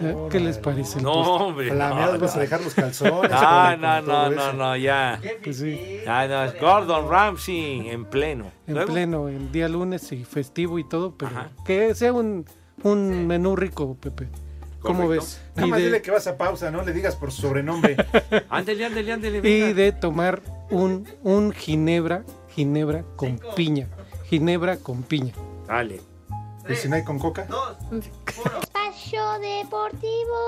¿Eh? 0.00 0.16
¿Qué 0.30 0.40
les 0.40 0.58
parece? 0.58 0.98
el 0.98 1.04
No, 1.04 1.12
hombre. 1.12 1.70
Flameados, 1.70 2.14
no, 2.14 2.20
vas 2.20 2.32
a 2.32 2.36
no. 2.36 2.40
dejar 2.40 2.60
los 2.62 2.74
calzones. 2.74 3.30
Ah, 3.32 3.76
no, 3.80 4.02
no, 4.02 4.30
no, 4.30 4.40
eso. 4.42 4.52
no, 4.54 4.76
ya. 4.76 5.20
Pues 5.44 5.58
sí, 5.58 5.98
Ah, 6.06 6.26
no, 6.28 6.44
es 6.44 6.60
Gordon 6.60 7.08
Ramsay 7.08 7.88
en 7.88 8.04
pleno. 8.04 8.46
en 8.66 8.74
Luego, 8.74 8.92
pleno, 8.92 9.28
en 9.28 9.52
día 9.52 9.68
lunes 9.68 10.10
y 10.12 10.24
festivo 10.24 10.78
y 10.78 10.84
todo, 10.88 11.14
pero 11.16 11.30
Ajá. 11.30 11.50
que 11.64 11.94
sea 11.94 12.12
un, 12.12 12.44
un 12.82 13.26
menú 13.28 13.54
rico, 13.56 13.96
Pepe. 14.00 14.28
¿Cómo 14.82 15.04
Correcto. 15.04 15.24
ves? 15.24 15.40
Nada 15.54 15.66
Y 15.66 15.70
más 15.70 15.78
dile 15.78 15.90
de, 15.92 16.02
que 16.02 16.10
vas 16.10 16.26
a 16.26 16.36
pausa, 16.36 16.70
no 16.70 16.82
le 16.82 16.92
digas 16.92 17.14
por 17.16 17.30
su 17.30 17.42
sobrenombre. 17.42 17.96
Ándele, 18.50 18.84
ándele, 18.86 19.12
ándele. 19.12 19.38
y 19.38 19.40
venga. 19.40 19.74
de 19.74 19.92
tomar 19.92 20.42
un, 20.70 21.06
un 21.22 21.52
ginebra, 21.52 22.24
ginebra 22.48 23.04
con 23.16 23.40
piña. 23.54 23.88
Ginebra 24.28 24.76
con 24.78 25.02
piña. 25.02 25.32
Dale. 25.66 26.00
¿Y 26.68 26.74
si 26.74 26.88
no 26.88 26.96
hay 26.96 27.04
con 27.04 27.18
coca? 27.18 27.46
Espacio 27.92 29.22
Deportivo. 29.40 30.38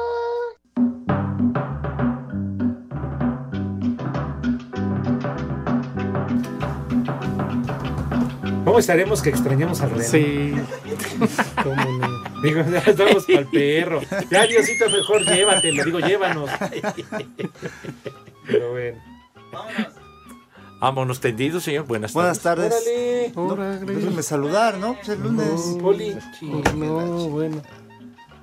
¿Cómo 8.65 8.79
estaremos 8.79 9.23
que 9.23 9.31
extrañamos 9.31 9.81
al 9.83 9.91
René? 9.91 10.05
Sí. 10.05 10.55
¿Cómo 11.63 11.77
no? 11.77 12.14
Digo, 12.45 12.63
ya 12.71 12.79
estamos 12.79 13.25
para 13.25 13.39
el 13.41 13.47
perro. 13.51 14.01
Ya, 14.31 14.47
Diosito, 14.47 14.89
mejor 14.91 15.25
llévatelo. 15.25 15.85
Digo, 15.85 15.99
llévanos. 16.01 16.51
Pero 18.47 18.71
bueno. 18.73 18.99
Vámonos 20.81 21.21
tendidos, 21.21 21.63
señor. 21.65 21.87
Buenas 21.87 22.13
Buenas 22.13 22.41
tardes. 22.41 22.71
tardes. 22.71 23.35
No, 23.35 23.57
déjenme 23.57 24.23
saludar, 24.23 24.77
¿no? 24.77 24.95
Pues 24.97 25.09
el 25.09 25.21
lunes. 25.23 25.61
Poli. 25.81 26.17
No, 26.43 27.29
bueno. 27.31 27.63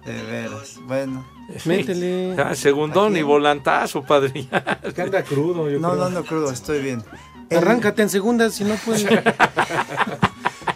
De 0.05 0.23
veras. 0.23 0.79
Bueno. 0.87 1.23
Métele. 1.65 2.35
Ah, 2.41 2.55
segundón 2.55 3.15
y 3.17 3.21
volantazo, 3.21 4.01
padre. 4.03 4.47
Que 4.95 5.01
anda 5.01 5.21
crudo, 5.23 5.69
yo 5.69 5.79
No, 5.79 5.89
creo. 5.89 5.99
no 5.99 6.05
ando 6.07 6.23
crudo, 6.25 6.49
estoy 6.51 6.81
bien. 6.81 7.03
Arráncate 7.51 8.01
en 8.01 8.09
segunda 8.09 8.49
si 8.49 8.63
no 8.63 8.73
puedes. 8.75 9.05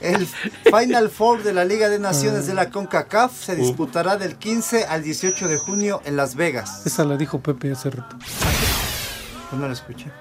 El 0.05 0.27
Final 0.27 1.09
Four 1.09 1.43
de 1.43 1.53
la 1.53 1.65
Liga 1.65 1.89
de 1.89 1.99
Naciones 1.99 2.45
de 2.47 2.53
la 2.53 2.69
CONCACAF 2.69 3.31
se 3.45 3.55
disputará 3.55 4.17
del 4.17 4.35
15 4.35 4.85
al 4.85 5.03
18 5.03 5.47
de 5.47 5.57
junio 5.57 6.01
en 6.05 6.15
Las 6.15 6.35
Vegas. 6.35 6.85
Esa 6.85 7.03
la 7.05 7.17
dijo 7.17 7.39
Pepe 7.39 7.71
hace 7.71 7.89
rato. 7.89 8.15
Pues 9.49 9.59
no 9.61 9.67
la 9.67 9.73
escuché. 9.73 10.11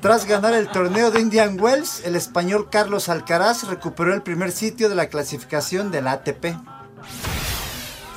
Tras 0.00 0.26
ganar 0.26 0.54
el 0.54 0.68
torneo 0.68 1.10
de 1.10 1.20
Indian 1.20 1.58
Wells, 1.60 2.02
el 2.04 2.16
español 2.16 2.68
Carlos 2.70 3.08
Alcaraz 3.08 3.64
recuperó 3.68 4.12
el 4.12 4.22
primer 4.22 4.50
sitio 4.52 4.88
de 4.88 4.96
la 4.96 5.06
clasificación 5.06 5.90
de 5.90 6.02
la 6.02 6.12
ATP. 6.12 6.56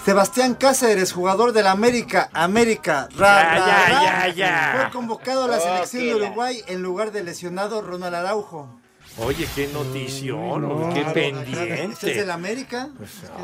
Sebastián 0.04 0.54
Cáceres, 0.54 1.14
jugador 1.14 1.52
del 1.52 1.66
América, 1.68 2.30
América, 2.34 3.08
ra, 3.18 3.42
Ya, 3.42 3.44
ra, 3.44 3.58
ya, 3.58 3.88
ra, 3.88 4.28
ya, 4.28 4.34
ya. 4.36 4.78
fue 4.82 4.92
convocado 4.92 5.46
a 5.46 5.48
la 5.48 5.60
selección 5.60 6.04
de 6.04 6.16
Uruguay 6.16 6.62
en 6.68 6.84
lugar 6.84 7.12
del 7.12 7.26
lesionado 7.26 7.82
Ronald 7.82 8.14
Araujo. 8.16 8.70
Oye, 9.18 9.48
qué 9.56 9.68
notición, 9.68 10.94
qué 10.94 11.00
¿Este 11.02 11.30
es 11.30 11.34
pendiente. 11.34 12.14
del 12.16 12.32
América? 12.32 12.90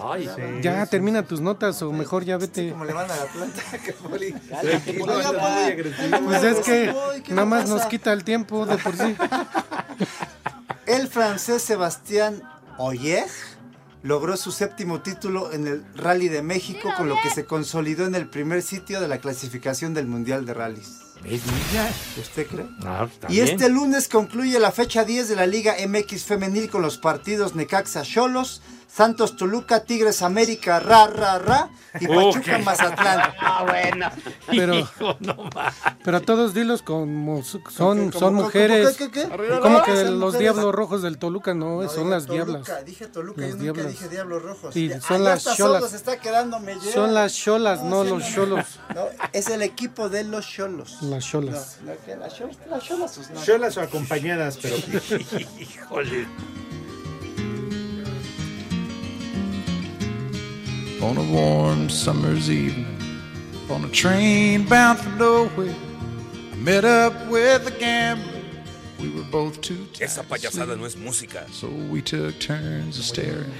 Ay, 0.03 0.29
Ya 0.61 0.85
termina 0.85 1.23
tus 1.23 1.39
notas 1.39 1.81
o 1.81 1.93
mejor 1.93 2.25
ya 2.25 2.37
vete. 2.37 2.71
Como 2.71 2.83
le 2.83 2.91
van 2.93 3.09
a 3.09 3.15
la 3.15 3.25
planta. 3.25 3.61
Muy 4.09 4.35
agresivo. 5.71 6.17
Pues 6.25 6.43
es 6.43 6.59
que 6.59 6.91
Voy, 6.91 7.21
¿qué 7.21 7.33
nada 7.33 7.45
más 7.45 7.69
nos 7.69 7.85
quita 7.85 8.11
el 8.11 8.23
tiempo 8.25 8.65
de 8.65 8.77
por 8.77 8.97
sí. 8.97 9.15
El 10.87 11.07
francés 11.07 11.61
Sebastián 11.61 12.41
Oyer 12.77 13.25
logró 14.03 14.35
su 14.35 14.51
séptimo 14.51 15.01
título 15.01 15.53
en 15.53 15.67
el 15.67 15.85
Rally 15.95 16.27
de 16.27 16.41
México, 16.41 16.89
con 16.97 17.07
lo 17.07 17.15
que 17.21 17.29
se 17.29 17.45
consolidó 17.45 18.05
en 18.05 18.15
el 18.15 18.27
primer 18.27 18.61
sitio 18.61 18.99
de 18.99 19.07
la 19.07 19.19
clasificación 19.19 19.93
del 19.93 20.07
Mundial 20.07 20.45
de 20.45 20.53
Rallys. 20.53 21.10
¿Usted 22.19 22.47
cree? 22.47 22.65
Ah, 22.83 23.07
está 23.11 23.31
Y 23.31 23.39
este 23.41 23.69
lunes 23.69 24.07
concluye 24.07 24.59
la 24.59 24.71
fecha 24.71 25.05
10 25.05 25.29
de 25.29 25.35
la 25.35 25.45
Liga 25.45 25.75
MX 25.87 26.25
Femenil 26.25 26.69
con 26.69 26.81
los 26.81 26.97
partidos 26.97 27.55
Necaxa 27.55 28.01
Cholos, 28.03 28.61
Santos 28.93 29.37
Toluca, 29.37 29.83
Tigres 29.85 30.21
América, 30.21 30.79
Ra 30.81 31.07
Ra 31.07 31.39
Ra 31.39 31.69
y 31.99 32.07
Pachuca 32.07 32.57
Mazatlán. 32.59 33.21
Ah, 33.43 33.65
bueno. 33.67 34.09
Pero, 34.47 34.75
Hijo, 34.75 35.15
no 35.19 35.49
pero 36.03 36.17
a 36.17 36.19
todos 36.19 36.53
dilos 36.53 36.81
como 36.81 37.43
son, 37.43 37.61
¿Cómo, 37.61 37.73
son 37.75 38.11
cómo, 38.11 38.43
mujeres. 38.43 38.97
cómo, 38.97 39.11
qué, 39.11 39.21
qué, 39.21 39.29
qué? 39.29 39.59
Como 39.59 39.83
que 39.83 40.03
los 40.03 40.13
mujeres. 40.13 40.39
diablos 40.39 40.75
rojos 40.75 41.01
del 41.01 41.17
Toluca 41.17 41.53
no, 41.53 41.81
No, 41.81 41.89
son 41.89 42.09
las 42.09 42.25
Toluca, 42.25 42.45
diablas. 42.45 42.85
Dije 42.85 43.07
Toluca, 43.07 43.41
Las 43.41 43.49
yo 43.51 43.55
nunca 43.57 43.63
diablas. 43.73 43.91
dije 43.93 44.09
Diablos 44.09 44.43
Rojos. 44.43 44.73
Sí, 44.73 44.91
son 45.05 45.23
las 45.23 45.43
cholas. 45.43 45.57
solo 45.57 45.87
se 45.87 45.95
está 45.95 46.17
quedando 46.17 46.59
mellera. 46.59 46.93
Son 46.93 47.13
las 47.13 47.33
cholas, 47.33 47.81
no 47.83 48.03
los 48.03 48.23
cholos. 48.33 48.65
No, 48.95 49.05
es 49.33 49.47
el 49.49 49.61
equipo 49.61 50.09
de 50.09 50.23
los 50.23 50.47
cholos. 50.47 51.01
Las 51.01 51.25
cholas. 51.25 51.77
No, 51.83 51.91
no, 51.91 52.19
las 52.19 52.35
cholas, 52.35 52.57
las 52.69 52.83
cholas, 52.83 53.11
pues, 53.15 53.29
no. 53.31 53.43
Cholas 53.43 53.77
o 53.77 53.81
acompañadas, 53.81 54.57
pero. 54.61 54.75
Híjole. 55.59 56.27
On 61.01 61.17
a 61.17 61.23
warm 61.23 61.89
summer's 61.89 62.49
evening, 62.49 62.85
on 63.69 63.83
a 63.83 63.89
train 63.89 64.65
bound 64.65 64.99
for 64.99 65.09
nowhere, 65.17 65.73
I 66.53 66.55
met 66.57 66.85
up 66.85 67.13
with 67.27 67.65
a 67.67 67.71
gambler. 67.71 68.39
We 68.99 69.09
were 69.09 69.23
both 69.31 69.59
too 69.61 69.87
tired 69.93 70.01
Esa 70.09 70.23
payasada 70.23 70.77
no 70.77 70.85
es 70.85 70.95
música. 70.95 71.43
so 71.51 71.67
we 71.89 72.01
took 72.03 72.39
turns 72.39 72.99
of 72.99 73.05
staring. 73.05 73.51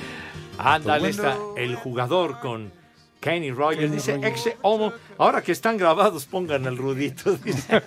Ándale, 0.60 1.10
está 1.10 1.36
el 1.58 1.76
jugador 1.76 2.40
con 2.40 2.72
Kenny 3.20 3.52
Rogers. 3.52 3.92
Dice, 3.92 4.20
ex 4.24 4.48
homo. 4.62 4.94
Ahora 5.18 5.42
que 5.42 5.52
están 5.52 5.78
grabados, 5.78 6.26
pongan 6.26 6.66
el 6.68 6.78
rudito. 6.78 7.36
Dice. 7.44 7.82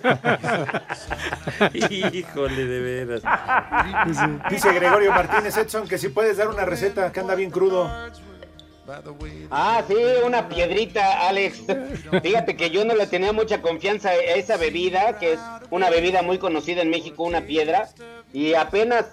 Híjole, 2.11 2.65
de 2.65 2.79
veras. 2.81 3.23
Dice 4.49 4.73
Gregorio 4.73 5.11
Martínez 5.11 5.55
Edson 5.55 5.87
que 5.87 5.97
si 5.97 6.09
puedes 6.09 6.35
dar 6.35 6.49
una 6.49 6.65
receta 6.65 7.09
que 7.13 7.21
anda 7.21 7.35
bien 7.35 7.51
crudo. 7.51 7.89
Ah, 9.49 9.83
sí, 9.87 9.95
una 10.25 10.47
piedrita, 10.47 11.27
Alex. 11.27 11.63
Fíjate 12.21 12.55
que 12.55 12.69
yo 12.69 12.85
no 12.85 12.95
le 12.95 13.07
tenía 13.07 13.33
mucha 13.33 13.61
confianza 13.61 14.09
a 14.09 14.15
esa 14.15 14.57
bebida, 14.57 15.17
que 15.17 15.33
es 15.33 15.39
una 15.71 15.89
bebida 15.89 16.21
muy 16.21 16.37
conocida 16.37 16.81
en 16.81 16.89
México, 16.89 17.23
una 17.23 17.41
piedra. 17.41 17.89
Y 18.33 18.53
apenas 18.53 19.05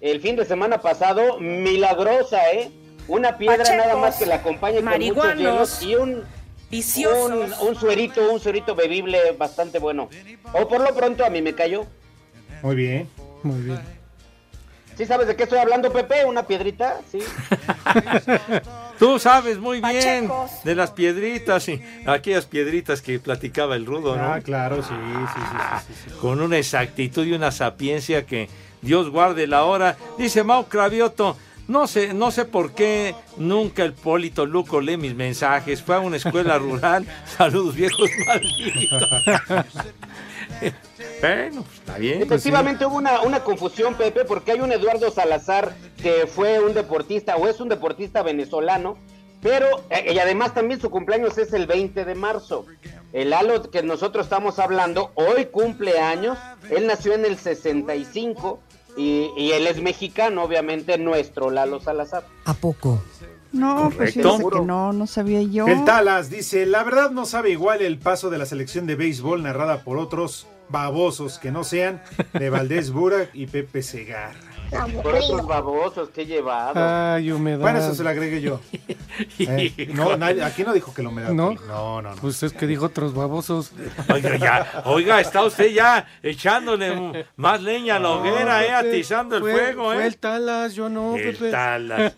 el 0.00 0.20
fin 0.20 0.36
de 0.36 0.44
semana 0.44 0.80
pasado, 0.80 1.38
milagrosa, 1.38 2.50
¿eh? 2.52 2.70
Una 3.06 3.36
piedra 3.36 3.58
Pachecos, 3.58 3.86
nada 3.86 3.96
más 3.96 4.16
que 4.16 4.26
la 4.26 4.36
acompañe 4.36 4.76
con 4.76 4.84
muchos 4.84 5.16
marihuanos, 5.16 5.80
hielos 5.80 5.82
y 5.82 5.94
un, 5.96 6.24
un, 7.32 7.52
un 7.68 7.74
suerito, 7.76 8.32
un 8.32 8.40
suerito 8.40 8.74
bebible 8.74 9.32
bastante 9.32 9.78
bueno. 9.78 10.08
O 10.52 10.66
por 10.66 10.80
lo 10.80 10.94
pronto 10.94 11.24
a 11.24 11.30
mí 11.30 11.42
me 11.42 11.54
cayó. 11.54 11.86
Muy 12.62 12.76
bien. 12.76 13.08
Muy 13.42 13.60
bien. 13.60 13.80
¿Sí 14.96 15.04
sabes 15.06 15.26
de 15.26 15.36
qué 15.36 15.42
estoy 15.42 15.58
hablando, 15.58 15.92
Pepe? 15.92 16.24
¿Una 16.24 16.46
piedrita? 16.46 17.00
Sí. 17.10 17.18
Tú 18.98 19.18
sabes 19.18 19.58
muy 19.58 19.80
bien 19.80 20.28
Pachecos. 20.28 20.64
de 20.64 20.74
las 20.74 20.90
piedritas 20.92 21.68
y 21.68 21.82
aquellas 22.06 22.46
piedritas 22.46 23.02
que 23.02 23.18
platicaba 23.18 23.76
el 23.76 23.86
rudo, 23.86 24.16
¿no? 24.16 24.34
Ah, 24.34 24.40
claro, 24.40 24.82
sí, 24.82 24.88
sí, 24.88 25.26
sí, 25.34 25.40
sí, 25.50 25.94
sí, 25.94 26.10
sí. 26.10 26.16
Con 26.20 26.40
una 26.40 26.58
exactitud 26.58 27.24
y 27.26 27.32
una 27.32 27.50
sapiencia 27.50 28.24
que 28.24 28.48
Dios 28.82 29.10
guarde 29.10 29.46
la 29.46 29.64
hora. 29.64 29.96
Dice 30.18 30.44
Mau 30.44 30.66
Cravioto, 30.66 31.36
no 31.66 31.86
sé, 31.86 32.12
no 32.12 32.30
sé 32.30 32.44
por 32.44 32.72
qué 32.72 33.14
nunca 33.38 33.82
el 33.84 33.94
Polito 33.94 34.44
Luco 34.46 34.80
lee 34.80 34.96
mis 34.96 35.14
mensajes. 35.14 35.82
Fue 35.82 35.96
a 35.96 36.00
una 36.00 36.16
escuela 36.16 36.58
rural. 36.58 37.06
Saludos, 37.36 37.74
viejos 37.74 38.10
malditos. 38.26 39.08
bueno, 41.28 41.62
pues, 41.62 41.78
está 41.78 41.98
bien. 41.98 42.22
Efectivamente 42.22 42.86
hubo 42.86 42.96
una, 42.96 43.22
una 43.22 43.40
confusión, 43.40 43.94
Pepe, 43.94 44.24
porque 44.24 44.52
hay 44.52 44.60
un 44.60 44.72
Eduardo 44.72 45.10
Salazar 45.10 45.74
que 46.02 46.26
fue 46.26 46.60
un 46.60 46.74
deportista 46.74 47.36
o 47.36 47.48
es 47.48 47.60
un 47.60 47.68
deportista 47.68 48.22
venezolano, 48.22 48.96
pero 49.40 49.66
eh, 49.90 50.12
y 50.14 50.18
además 50.18 50.54
también 50.54 50.80
su 50.80 50.90
cumpleaños 50.90 51.36
es 51.38 51.52
el 51.52 51.66
20 51.66 52.04
de 52.04 52.14
marzo. 52.14 52.66
El 53.12 53.30
Lalo 53.30 53.70
que 53.70 53.82
nosotros 53.82 54.26
estamos 54.26 54.58
hablando 54.58 55.12
hoy 55.14 55.46
cumple 55.46 55.98
años, 56.00 56.38
él 56.70 56.86
nació 56.86 57.14
en 57.14 57.24
el 57.24 57.38
65 57.38 58.60
y, 58.96 59.30
y 59.36 59.52
él 59.52 59.66
es 59.66 59.80
mexicano, 59.80 60.42
obviamente 60.42 60.98
nuestro 60.98 61.50
Lalo 61.50 61.80
Salazar. 61.80 62.24
¿A 62.44 62.54
poco? 62.54 63.02
No, 63.52 63.90
pues 63.94 64.14
Correcto. 64.14 64.36
fíjate 64.36 64.56
que 64.58 64.64
no, 64.64 64.92
no 64.92 65.06
sabía 65.06 65.40
yo. 65.42 65.68
El 65.68 65.84
Talas 65.84 66.28
dice, 66.28 66.66
la 66.66 66.82
verdad 66.82 67.12
no 67.12 67.24
sabe 67.24 67.50
igual 67.50 67.82
el 67.82 67.98
paso 67.98 68.28
de 68.28 68.38
la 68.38 68.46
selección 68.46 68.86
de 68.86 68.96
béisbol 68.96 69.44
narrada 69.44 69.84
por 69.84 69.96
otros 69.98 70.48
babosos 70.68 71.38
que 71.38 71.50
no 71.50 71.64
sean 71.64 72.02
de 72.32 72.50
Valdés 72.50 72.90
Burak 72.90 73.30
y 73.34 73.46
Pepe 73.46 73.82
Segar. 73.82 74.32
Por 75.02 75.14
esos 75.14 75.46
babosos 75.46 76.08
que 76.08 76.22
he 76.22 76.26
llevado. 76.26 76.72
Ay, 77.14 77.30
humedad. 77.30 77.60
Bueno, 77.60 77.78
eso 77.78 77.94
se 77.94 78.02
lo 78.02 78.08
agregué 78.10 78.40
yo. 78.40 78.60
Eh, 79.38 79.90
no, 79.94 80.16
nadie- 80.16 80.42
aquí 80.42 80.64
no 80.64 80.72
dijo 80.72 80.92
que 80.92 81.02
la 81.02 81.10
humedad. 81.10 81.30
¿No? 81.30 81.54
No, 81.68 82.02
no, 82.02 82.10
no. 82.14 82.20
Pues 82.20 82.42
es 82.42 82.52
que 82.52 82.66
dijo 82.66 82.86
otros 82.86 83.14
babosos. 83.14 83.72
Oiga, 84.12 84.36
ya, 84.36 84.82
oiga, 84.86 85.20
está 85.20 85.44
usted 85.44 85.68
ya 85.70 86.06
echándole 86.22 87.26
más 87.36 87.62
leña 87.62 87.96
a 87.96 87.98
la 88.00 88.10
hoguera, 88.10 88.64
eh, 88.64 88.68
Pepe, 88.82 88.88
atizando 88.96 89.36
el 89.36 89.42
fue- 89.42 89.52
fuego, 89.52 89.84
fue 89.92 90.02
eh. 90.02 90.06
el 90.06 90.16
Talas, 90.16 90.74
yo 90.74 90.88
no, 90.88 91.14
El 91.16 91.36
Pepe. 91.36 91.50
Talas. 91.52 92.14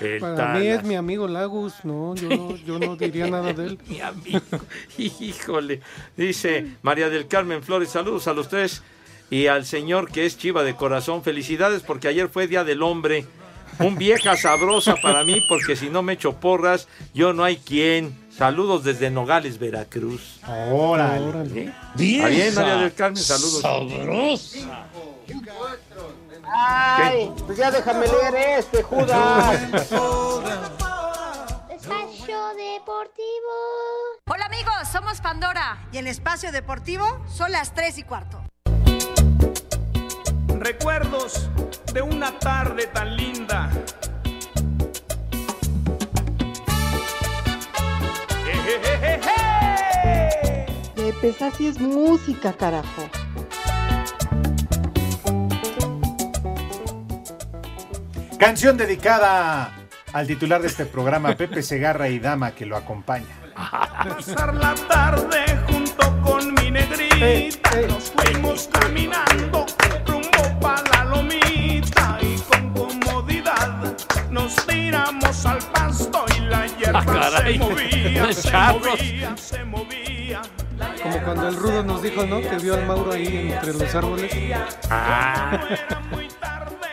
El 0.00 0.20
Para 0.20 0.54
mí 0.54 0.66
es 0.66 0.82
mi 0.84 0.94
amigo 0.96 1.26
Lagos, 1.28 1.74
no, 1.84 2.14
yo 2.14 2.28
no, 2.28 2.56
yo 2.56 2.78
no 2.78 2.96
diría 2.96 3.26
nada 3.30 3.52
de 3.52 3.66
él. 3.66 3.78
Mi 3.88 4.00
amigo. 4.00 4.40
Híjole. 4.96 5.80
Dice 6.16 6.66
María 6.82 7.08
del 7.08 7.26
Carmen 7.26 7.62
Flores, 7.62 7.90
saludos 7.90 8.28
a 8.28 8.32
los 8.32 8.48
tres 8.48 8.82
y 9.30 9.46
al 9.46 9.66
señor 9.66 10.10
que 10.10 10.26
es 10.26 10.38
chiva 10.38 10.62
de 10.62 10.74
corazón. 10.74 11.22
Felicidades 11.22 11.82
porque 11.82 12.08
ayer 12.08 12.28
fue 12.28 12.46
Día 12.46 12.64
del 12.64 12.82
Hombre. 12.82 13.26
Un 13.80 13.96
vieja 13.96 14.36
sabrosa 14.36 14.96
para 14.96 15.24
mí 15.24 15.40
porque 15.48 15.76
si 15.76 15.88
no 15.88 16.02
me 16.02 16.14
echo 16.14 16.34
porras, 16.40 16.88
yo 17.14 17.32
no 17.32 17.44
hay 17.44 17.56
quien. 17.58 18.16
Saludos 18.30 18.84
desde 18.84 19.10
Nogales, 19.10 19.58
Veracruz. 19.58 20.40
Órale. 20.72 21.62
¿Eh? 21.62 21.72
Está 21.96 22.28
bien, 22.28 22.54
María 22.54 22.76
del 22.76 22.94
Carmen, 22.94 23.22
saludos. 23.22 23.60
Sabrosa. 23.60 24.86
Ay, 26.50 27.32
pues 27.46 27.58
ya 27.58 27.70
déjame 27.70 28.06
leer 28.06 28.58
este, 28.58 28.82
Judas. 28.82 29.62
Espacio 31.70 32.38
Deportivo. 32.54 33.52
Hola 34.26 34.46
amigos, 34.46 34.74
somos 34.90 35.20
Pandora. 35.20 35.86
Y 35.92 35.98
en 35.98 36.06
Espacio 36.06 36.52
Deportivo 36.52 37.04
son 37.28 37.52
las 37.52 37.74
3 37.74 37.98
y 37.98 38.02
cuarto. 38.02 38.42
Recuerdos 40.58 41.48
de 41.92 42.02
una 42.02 42.38
tarde 42.38 42.86
tan 42.86 43.16
linda. 43.16 43.70
Pepe, 50.94 51.44
así 51.44 51.68
es 51.68 51.80
música, 51.80 52.52
carajo. 52.52 53.08
Canción 58.38 58.76
dedicada 58.76 59.72
al 60.12 60.26
titular 60.26 60.60
de 60.60 60.68
este 60.68 60.86
programa, 60.86 61.34
Pepe 61.36 61.62
Segarra 61.62 62.08
y 62.08 62.18
Dama, 62.18 62.52
que 62.52 62.64
lo 62.66 62.76
acompaña. 62.76 63.26
Pasar 63.54 64.54
la 64.54 64.74
tarde 64.88 65.44
junto 65.68 66.20
con 66.22 66.54
mi 66.54 66.70
negrita. 66.70 67.70
Nos 67.88 68.12
fuimos 68.12 68.68
caminando 68.72 69.66
rumbo 70.06 70.60
pa' 70.60 70.82
la 70.92 71.04
lomita 71.04 72.18
y 72.22 72.36
con 72.42 72.72
comodidad 72.72 73.96
nos 74.30 74.54
tiramos 74.66 75.44
al 75.46 75.58
pasto 75.72 76.24
y 76.36 76.40
la 76.42 76.66
hierba 76.66 77.00
Ah, 77.00 77.04
caray. 77.32 77.54
se 77.54 77.58
movía, 77.58 78.32
se 78.32 78.52
movía, 78.52 79.36
se 79.36 79.64
movía. 79.64 80.42
Como 81.02 81.22
cuando 81.24 81.48
el 81.48 81.56
Rudo 81.56 81.82
nos 81.82 82.00
dijo, 82.02 82.24
¿no? 82.24 82.40
Que 82.40 82.56
vio 82.58 82.74
al 82.74 82.86
Mauro 82.86 83.12
ahí 83.12 83.52
entre 83.52 83.74
los 83.74 83.92
árboles. 83.94 84.30
Ah. 84.90 85.58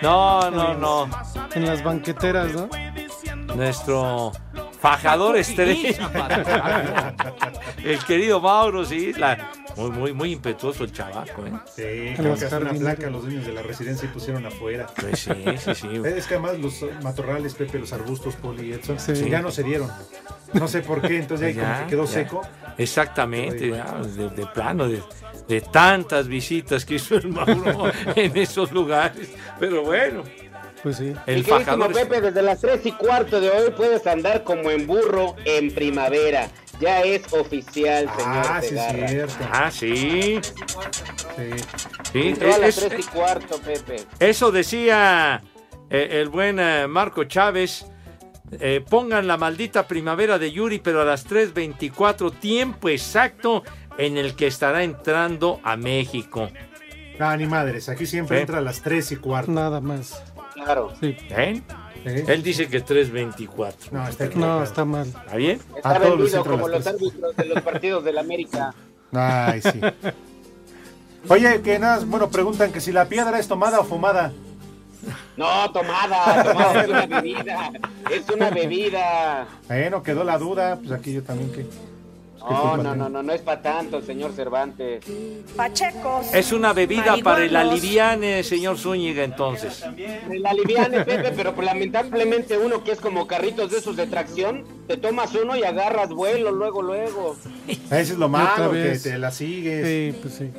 No, 0.01 0.51
no, 0.51 0.73
no. 0.73 1.09
En 1.53 1.65
las 1.65 1.83
banqueteras, 1.83 2.53
¿no? 2.53 2.69
Nuestro 3.55 4.31
fajador 4.79 5.37
estrella. 5.37 7.15
el 7.83 7.99
querido 8.05 8.39
Mauro, 8.39 8.85
sí. 8.85 9.13
la- 9.13 9.51
muy, 9.75 9.89
muy, 9.91 10.13
muy 10.13 10.31
impetuoso 10.31 10.85
el 10.85 10.91
chavaco, 10.93 11.45
¿eh? 11.45 11.51
Sí, 11.75 12.13
creo 12.15 12.35
que 12.35 12.45
una 12.55 12.71
placa 12.73 13.09
los 13.09 13.23
dueños 13.23 13.45
de 13.45 13.51
la 13.53 13.61
residencia 13.61 14.05
y 14.05 14.13
pusieron 14.13 14.45
afuera. 14.45 14.87
Pues 14.99 15.19
sí, 15.19 15.31
sí, 15.57 15.75
sí. 15.75 15.87
Es 16.05 16.27
que 16.27 16.35
además 16.35 16.57
los 16.59 16.85
matorrales, 17.03 17.53
Pepe, 17.55 17.79
los 17.79 17.91
arbustos, 17.91 18.35
Poli 18.35 18.69
y 18.69 18.73
Edson, 18.73 18.97
Sí. 18.99 19.29
ya 19.29 19.41
no 19.41 19.51
se 19.51 19.63
dieron. 19.63 19.91
No 20.53 20.67
sé 20.69 20.81
por 20.81 21.01
qué, 21.01 21.17
entonces 21.17 21.47
ahí 21.47 21.53
como 21.55 21.65
Ya, 21.65 21.83
que 21.83 21.89
quedó 21.89 22.05
ya. 22.05 22.11
seco. 22.11 22.41
Exactamente, 22.77 23.69
ya, 23.69 23.95
de, 24.01 24.29
de 24.29 24.45
plano, 24.47 24.87
de, 24.87 25.01
de 25.47 25.61
tantas 25.61 26.27
visitas 26.27 26.85
que 26.85 26.95
hizo 26.95 27.15
el 27.15 27.27
Mauro 27.27 27.91
en 28.15 28.37
esos 28.37 28.71
lugares. 28.71 29.29
Pero 29.59 29.83
bueno, 29.83 30.23
Pues 30.85 30.97
sí. 30.97 31.13
el 31.25 31.43
fajador. 31.43 31.91
Pepe, 31.93 32.21
desde 32.21 32.43
las 32.43 32.61
3 32.61 32.85
y 32.85 32.91
cuarto 32.91 33.41
de 33.41 33.49
hoy 33.49 33.71
puedes 33.75 34.05
andar 34.05 34.43
como 34.43 34.69
en 34.69 34.85
burro 34.85 35.35
en 35.43 35.73
primavera. 35.73 36.47
Ya 36.79 37.01
es 37.01 37.33
oficial, 37.33 38.07
señor 38.15 38.45
Ah, 38.47 38.61
sí, 38.61 38.75
es 38.77 39.09
cierto. 39.09 39.35
Ah, 39.51 39.71
sí. 39.71 40.39
Sí, 42.11 42.27
Entró 42.27 42.53
a 42.53 42.57
las 42.59 42.77
es- 42.77 42.87
3 42.87 42.99
y 42.99 43.03
cuarto, 43.09 43.57
Pepe. 43.61 43.95
Eso 44.19 44.51
decía 44.51 45.41
eh, 45.89 46.19
el 46.21 46.29
buen 46.29 46.59
eh, 46.59 46.85
Marco 46.87 47.23
Chávez. 47.23 47.87
eh, 48.59 48.85
pongan 48.87 49.25
la 49.25 49.37
maldita 49.37 49.87
primavera 49.87 50.37
de 50.37 50.51
Yuri, 50.51 50.77
pero 50.77 51.01
a 51.01 51.05
las 51.05 51.25
3.24, 51.27 52.31
tiempo 52.31 52.89
exacto 52.89 53.63
en 53.97 54.17
el 54.17 54.35
que 54.35 54.45
estará 54.45 54.83
entrando 54.83 55.59
a 55.63 55.75
México. 55.77 56.49
Ah, 57.19 57.35
ni 57.37 57.47
madres, 57.47 57.89
aquí 57.89 58.05
siempre 58.05 58.41
entra 58.41 58.59
a 58.59 58.61
las 58.61 58.81
3 58.81 59.13
y 59.13 59.15
cuarto. 59.15 59.49
Nada 59.51 59.81
más. 59.81 60.21
Claro. 60.55 60.93
Sí. 60.99 61.15
¿Eh? 61.29 61.61
Él 62.05 62.43
dice 62.43 62.67
que 62.67 62.83
3.24. 62.83 63.91
No, 63.91 64.07
está 64.07 64.29
No, 64.35 64.63
está 64.63 64.85
mal. 64.85 65.07
¿Está 65.07 65.35
bien? 65.35 65.59
Está 65.75 65.89
A 65.89 65.99
todos 65.99 66.19
les 66.19 66.31
vendido 66.31 66.45
como 66.45 66.67
los 66.67 66.87
árbitros 66.87 67.35
de 67.35 67.45
los 67.45 67.61
partidos 67.63 68.03
del 68.03 68.17
América. 68.17 68.73
Ay, 69.11 69.61
sí. 69.61 69.81
Oye, 71.27 71.61
que 71.61 71.79
nada, 71.79 72.03
bueno, 72.05 72.29
preguntan 72.29 72.71
que 72.71 72.79
si 72.79 72.91
la 72.91 73.05
piedra 73.05 73.39
es 73.39 73.47
tomada 73.47 73.79
o 73.79 73.83
fumada. 73.83 74.31
No, 75.37 75.71
tomada, 75.71 76.43
tomada 76.43 76.83
es 76.83 76.89
una 76.89 77.05
bebida. 77.07 77.71
Es 78.11 78.29
una 78.29 78.49
bebida. 78.49 79.47
Bueno, 79.67 80.03
quedó 80.03 80.23
la 80.23 80.37
duda, 80.37 80.77
pues 80.77 80.91
aquí 80.91 81.13
yo 81.13 81.23
también 81.23 81.51
que. 81.51 81.65
No, 82.49 82.77
no, 82.77 82.95
no, 82.95 83.09
no, 83.09 83.23
no 83.23 83.33
es 83.33 83.41
para 83.41 83.61
tanto, 83.61 84.01
señor 84.01 84.33
Cervantes. 84.33 85.03
Pachecos. 85.55 86.33
Es 86.33 86.51
una 86.51 86.73
bebida 86.73 87.15
para 87.23 87.45
el 87.45 87.55
aliviane, 87.55 88.43
señor 88.43 88.77
Zúñiga, 88.77 89.23
entonces. 89.23 89.83
El 90.29 90.45
aliviane, 90.45 91.03
Pepe, 91.03 91.31
pero 91.35 91.55
pues, 91.55 91.65
lamentablemente 91.65 92.57
uno 92.57 92.83
que 92.83 92.91
es 92.91 92.99
como 92.99 93.27
carritos 93.27 93.71
de 93.71 93.77
esos 93.77 93.95
de 93.95 94.07
tracción, 94.07 94.65
te 94.87 94.97
tomas 94.97 95.33
uno 95.35 95.55
y 95.55 95.63
agarras 95.63 96.09
vuelo 96.09 96.51
luego, 96.51 96.81
luego. 96.81 97.35
Eso 97.67 98.13
es 98.13 98.17
lo 98.17 98.29
malo, 98.29 98.71
que 98.71 98.99
te 99.01 99.17
la 99.17 99.31
sigues. 99.31 99.85
Sí, 99.85 100.19
pues 100.21 100.33
sí. 100.35 100.51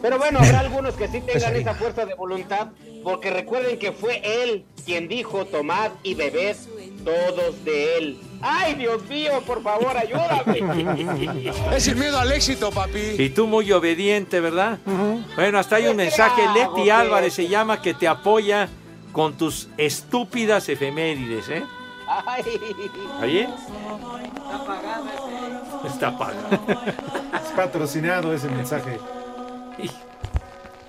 Pero 0.00 0.18
bueno, 0.18 0.40
habrá 0.40 0.60
algunos 0.60 0.94
que 0.94 1.08
sí 1.08 1.20
tengan 1.20 1.54
esa 1.56 1.74
fuerza 1.74 2.04
de 2.04 2.14
voluntad, 2.14 2.68
porque 3.04 3.30
recuerden 3.30 3.78
que 3.78 3.92
fue 3.92 4.20
él 4.24 4.64
quien 4.84 5.08
dijo 5.08 5.44
tomad 5.44 5.92
y 6.02 6.14
bebed 6.14 6.56
todos 7.04 7.64
de 7.64 7.98
él. 7.98 8.20
¡Ay, 8.42 8.74
Dios 8.74 9.02
mío, 9.08 9.40
por 9.46 9.62
favor, 9.62 9.96
ayúdame! 9.96 11.52
Es 11.76 11.88
el 11.88 11.96
miedo 11.96 12.18
al 12.18 12.32
éxito, 12.32 12.70
papi. 12.70 12.98
Y 13.18 13.30
tú 13.30 13.46
muy 13.46 13.70
obediente, 13.72 14.40
¿verdad? 14.40 14.78
Bueno, 15.36 15.58
hasta 15.58 15.76
hay 15.76 15.84
un 15.86 15.96
¿Qué 15.96 16.04
mensaje, 16.04 16.42
Leti? 16.54 16.90
Álvarez 16.90 17.34
se 17.34 17.48
llama, 17.48 17.80
que 17.80 17.94
te 17.94 18.08
apoya 18.08 18.68
con 19.12 19.34
tus 19.34 19.68
estúpidas 19.76 20.68
efemérides, 20.68 21.48
¿eh? 21.50 21.62
¡Ay! 22.26 22.42
¿Está 23.14 23.26
bien? 23.26 23.50
Está 25.86 26.08
apagado. 26.08 26.48
Es 27.34 27.52
patrocinado 27.56 28.34
ese 28.34 28.48
mensaje. 28.48 28.98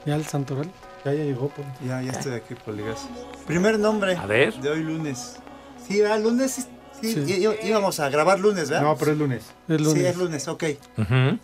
¿Ya 0.06 0.16
el 0.16 0.26
Santoral? 0.26 0.70
Ya, 1.06 1.14
ya 1.14 1.24
llegó, 1.24 1.49
pues. 1.49 1.68
Ya, 1.86 2.01
ya 2.01 2.12
estoy 2.12 2.34
aquí, 2.34 2.56
Poligas. 2.56 3.08
Primer 3.45 3.78
nombre 3.80 4.16
A 4.18 4.26
ver. 4.26 4.54
de 4.56 4.70
hoy 4.70 4.82
lunes. 4.84 5.38
Sí, 5.88 6.01
¿verdad? 6.01 6.20
Lunes. 6.22 6.68
Sí, 7.04 7.45
íbamos 7.64 7.99
a 7.99 8.10
grabar 8.10 8.39
lunes, 8.39 8.70
¿verdad? 8.70 8.84
No, 8.86 8.95
pero 8.97 9.12
es 9.12 9.18
lunes. 9.18 9.43
Es 9.68 9.82
lunes. 9.82 9.93
Sí, 10.01 10.06
es 10.06 10.18
lunes, 10.18 10.47
ok. 10.47 10.64
Ujú. 10.97 11.39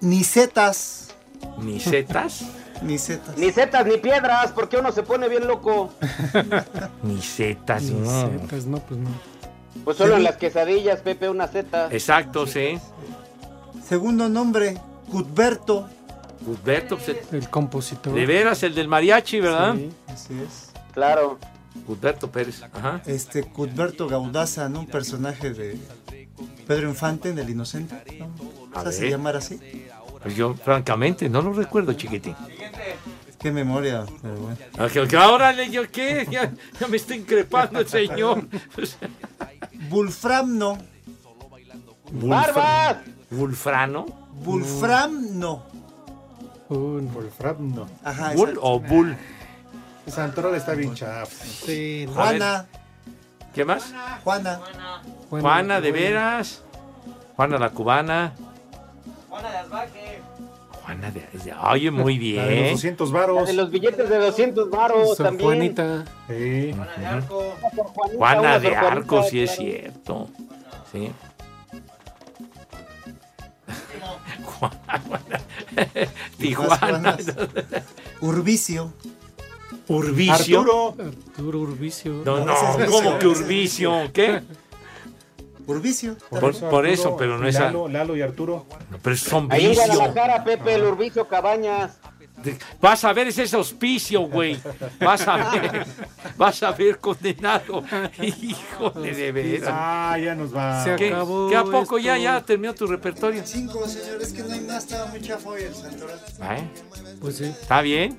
Nicetas. 0.00 1.08
¿Ni 1.58 1.80
setas? 1.80 2.44
Nicetas. 2.82 3.36
Ni 3.38 3.52
setas 3.52 3.86
ni 3.86 3.96
piedras, 3.98 4.52
porque 4.52 4.76
uno 4.76 4.92
se 4.92 5.02
pone 5.02 5.28
bien 5.28 5.46
loco. 5.46 5.92
Ni 7.02 7.20
setas. 7.22 7.82
Ni 7.82 8.00
no. 8.00 8.28
setas, 8.28 8.66
no, 8.66 8.78
pues 8.78 9.00
no. 9.00 9.10
Pues 9.84 9.96
solo 9.96 10.16
en 10.16 10.24
las 10.24 10.36
quesadillas, 10.36 11.00
Pepe, 11.00 11.28
una 11.28 11.46
seta. 11.48 11.88
Exacto, 11.90 12.46
sí. 12.46 12.78
Segundo 13.86 14.28
nombre, 14.28 14.76
Cuthberto. 15.10 15.88
Gilberto, 16.44 16.96
pues, 16.98 17.16
El 17.32 17.50
compositor. 17.50 18.14
de 18.14 18.26
veras, 18.26 18.62
el 18.62 18.74
del 18.74 18.88
mariachi, 18.88 19.40
¿verdad? 19.40 19.74
Sí. 19.74 19.90
Así 20.06 20.40
es. 20.40 20.70
Claro. 20.92 21.38
Gilberto 21.86 22.30
Pérez. 22.30 22.62
Ajá. 22.62 23.02
Este, 23.06 23.44
Cuthberto 23.44 24.08
Gaudaza, 24.08 24.68
¿no? 24.68 24.80
Un 24.80 24.86
personaje 24.86 25.52
de 25.52 25.78
Pedro 26.66 26.88
Infante, 26.88 27.32
del 27.32 27.50
Inocente. 27.50 28.18
¿no? 28.18 28.30
A 28.78 28.90
¿Se 28.92 29.08
llamar 29.10 29.36
así? 29.36 29.58
Pues 30.22 30.34
yo, 30.36 30.54
francamente, 30.54 31.28
no 31.28 31.42
lo 31.42 31.52
recuerdo, 31.52 31.92
chiquitín. 31.92 32.34
Qué 33.38 33.52
memoria, 33.52 34.04
pero 34.20 34.34
bueno. 34.34 34.56
Ah, 34.76 34.88
que- 34.92 35.06
que 35.06 35.16
Ahora, 35.16 35.52
¿yo 35.66 35.88
qué? 35.90 36.26
Ya, 36.30 36.52
ya 36.80 36.88
me 36.88 36.96
está 36.96 37.14
increpando 37.14 37.78
el 37.80 37.88
señor. 37.88 38.44
Bulframno. 39.88 40.78
¡Barbas! 42.10 42.96
¿Wulfrano? 43.30 44.06
Bulframno. 44.44 45.62
Un- 46.68 47.10
Wolfram, 47.14 47.86
Ajá, 48.04 48.34
¿Bull 48.34 48.58
o 48.60 48.78
Bull? 48.78 49.16
Santoral 50.10 50.54
está 50.54 50.74
bien 50.74 50.94
chaf. 50.94 51.30
Sí, 51.32 52.04
no. 52.06 52.14
Juana. 52.14 52.66
¿Qué 53.54 53.64
más? 53.64 53.92
Juana. 54.24 54.60
Bueno, 55.30 55.42
Juana, 55.48 55.80
¿de 55.80 55.92
veras? 55.92 56.62
Juana 57.36 57.58
la 57.58 57.70
cubana. 57.70 58.32
Juana 59.28 61.10
de 61.10 61.20
de- 61.20 61.54
Oye, 61.70 61.90
muy 61.90 62.16
La 62.34 62.44
de 62.44 62.50
los 62.50 62.58
bien. 62.62 62.72
200 62.74 63.10
La 63.12 63.18
varos. 63.20 63.46
de 63.46 63.52
los 63.52 63.70
billetes 63.70 64.08
de 64.08 64.18
200 64.18 64.70
varos 64.70 65.16
también. 65.18 65.48
Juanita. 65.48 66.04
Sí. 66.28 66.74
Juana 66.74 68.58
de 68.58 68.68
Sor 68.70 68.76
Juanita, 68.76 68.80
Arco, 68.92 69.22
sí 69.24 69.42
es 69.42 69.50
cierto. 69.56 70.28
Sí. 70.90 71.12
Juana. 74.44 75.40
Tijuana. 76.38 76.98
Más 76.98 77.26
Urbicio. 78.20 78.92
Urbicio. 79.88 80.60
Arturo. 80.60 80.94
Arturo 81.30 81.58
Urbicio. 81.60 82.22
No, 82.24 82.44
no, 82.44 82.52
es 82.52 82.90
¿cómo 82.90 83.18
que 83.18 83.30
es 83.30 83.38
Urbicio? 83.40 84.10
¿Qué? 84.12 84.42
Urbicio. 85.66 86.16
Por, 86.30 86.54
por 86.70 86.86
eso, 86.86 87.02
Arturo 87.02 87.16
pero 87.16 87.38
no 87.38 87.48
es. 87.48 87.54
Lalo, 87.54 87.88
Lalo 87.88 88.16
y 88.16 88.22
Arturo. 88.22 88.66
no, 88.90 88.98
pero 89.02 89.16
son 89.16 89.48
Ahí 89.50 89.66
en. 89.66 89.74
Guadalajara, 89.74 90.44
Pepe, 90.44 90.74
el 90.74 90.84
Urbicio 90.84 91.26
Cabañas. 91.28 91.98
Vas 92.80 93.04
a 93.04 93.12
ver 93.12 93.26
ese 93.28 93.56
auspicio, 93.56 94.20
güey. 94.22 94.56
Vas 95.00 95.26
a 95.26 95.50
ver. 95.50 95.84
Vas 96.36 96.62
a 96.62 96.70
ver, 96.70 96.98
condenado. 97.00 97.82
Híjole, 98.22 99.12
de 99.14 99.32
veras. 99.32 99.68
Ah, 99.72 100.16
ya 100.22 100.34
nos 100.36 100.54
va. 100.54 100.84
Se 100.84 100.94
¿Qué, 100.96 101.08
acabó 101.08 101.48
qué 101.48 101.56
a 101.56 101.64
poco 101.64 101.80
esto. 101.80 101.98
ya, 101.98 102.16
ya 102.16 102.40
terminó 102.44 102.74
tu 102.74 102.86
repertorio? 102.86 103.42
Cinco, 103.44 103.86
señores, 103.88 104.32
que 104.32 104.42
no 104.44 104.52
hay 104.52 104.60
más, 104.60 104.84
estaba 104.84 105.06
muy 105.06 105.20
chafo 105.20 105.50
hoy 105.50 105.62
el 105.62 105.74
Santoral. 105.74 106.20
¿Eh? 106.42 106.68
Pues 107.20 107.36
sí. 107.38 107.44
¿Está 107.44 107.82
bien? 107.82 108.18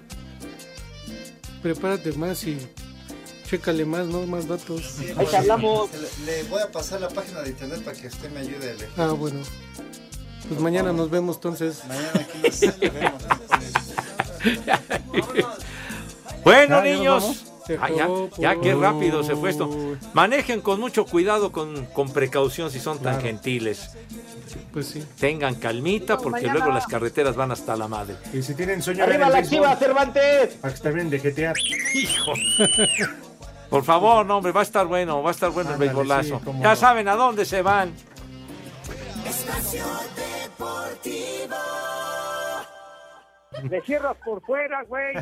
Prepárate 1.61 2.13
más 2.13 2.43
y 2.45 2.57
chécale 3.49 3.85
más, 3.85 4.07
¿no? 4.07 4.25
Más 4.25 4.47
datos. 4.47 4.95
Ahí 5.17 5.25
te 5.25 5.37
hablamos. 5.37 5.89
Le, 6.25 6.43
le 6.43 6.43
voy 6.49 6.61
a 6.61 6.71
pasar 6.71 7.01
la 7.01 7.09
página 7.09 7.41
de 7.41 7.49
internet 7.49 7.81
para 7.83 7.97
que 7.97 8.07
usted 8.07 8.29
me 8.31 8.39
ayude. 8.41 8.75
Ah, 8.97 9.07
bueno. 9.17 9.39
Pues 10.47 10.61
mañana 10.61 10.93
nos 10.93 11.09
vemos 11.09 11.35
entonces. 11.37 11.83
Mañana 11.87 12.11
aquí 12.13 12.39
nos 12.43 12.79
vemos. 12.79 13.23
Bueno, 16.43 16.81
niños. 16.81 17.48
Se 17.69 17.77
Ah, 17.79 17.87
ya, 18.39 18.55
qué 18.59 18.71
por- 18.73 18.81
rápido 18.81 19.21
se 19.23 19.35
fue 19.35 19.51
esto. 19.51 19.69
Manejen 20.13 20.61
con 20.61 20.79
mucho 20.79 21.05
cuidado, 21.05 21.51
con, 21.51 21.85
con 21.87 22.11
precaución 22.11 22.71
si 22.71 22.79
son 22.79 22.97
tan 22.97 23.13
Claro. 23.13 23.21
gentiles. 23.27 23.91
Pues 24.73 24.87
sí. 24.87 25.05
Tengan 25.19 25.53
calmita 25.53 26.17
porque 26.17 26.41
mañana. 26.47 26.53
luego 26.55 26.71
las 26.73 26.87
carreteras 26.87 27.35
van 27.35 27.51
hasta 27.51 27.75
la 27.75 27.87
madre. 27.87 28.15
Y 28.33 28.41
si 28.41 28.55
tienen 28.55 28.81
sueño 28.81 29.03
¡Arriba 29.03 29.29
la 29.29 29.43
chiva, 29.43 29.75
Cervantes! 29.75 30.55
para 30.55 30.73
que 30.73 30.79
terminen 30.79 31.11
de 31.11 31.19
jetear. 31.19 31.55
Hijo. 31.93 32.33
Por 33.69 33.83
favor, 33.83 34.25
no, 34.25 34.37
hombre, 34.37 34.51
va 34.51 34.61
a 34.61 34.63
estar 34.63 34.87
bueno, 34.87 35.21
va 35.21 35.29
a 35.29 35.33
estar 35.33 35.51
bueno 35.51 35.71
el 35.73 35.77
beisbolazo. 35.77 36.39
sí, 36.43 36.51
ya 36.59 36.69
no. 36.71 36.75
saben 36.75 37.07
a 37.07 37.15
dónde 37.15 37.45
se 37.45 37.61
van. 37.61 37.93
Espacio 39.27 39.85
Deportivo. 40.15 41.55
Le 43.69 43.81
cierras 43.81 44.17
por 44.25 44.41
fuera, 44.41 44.83
güey. 44.87 45.13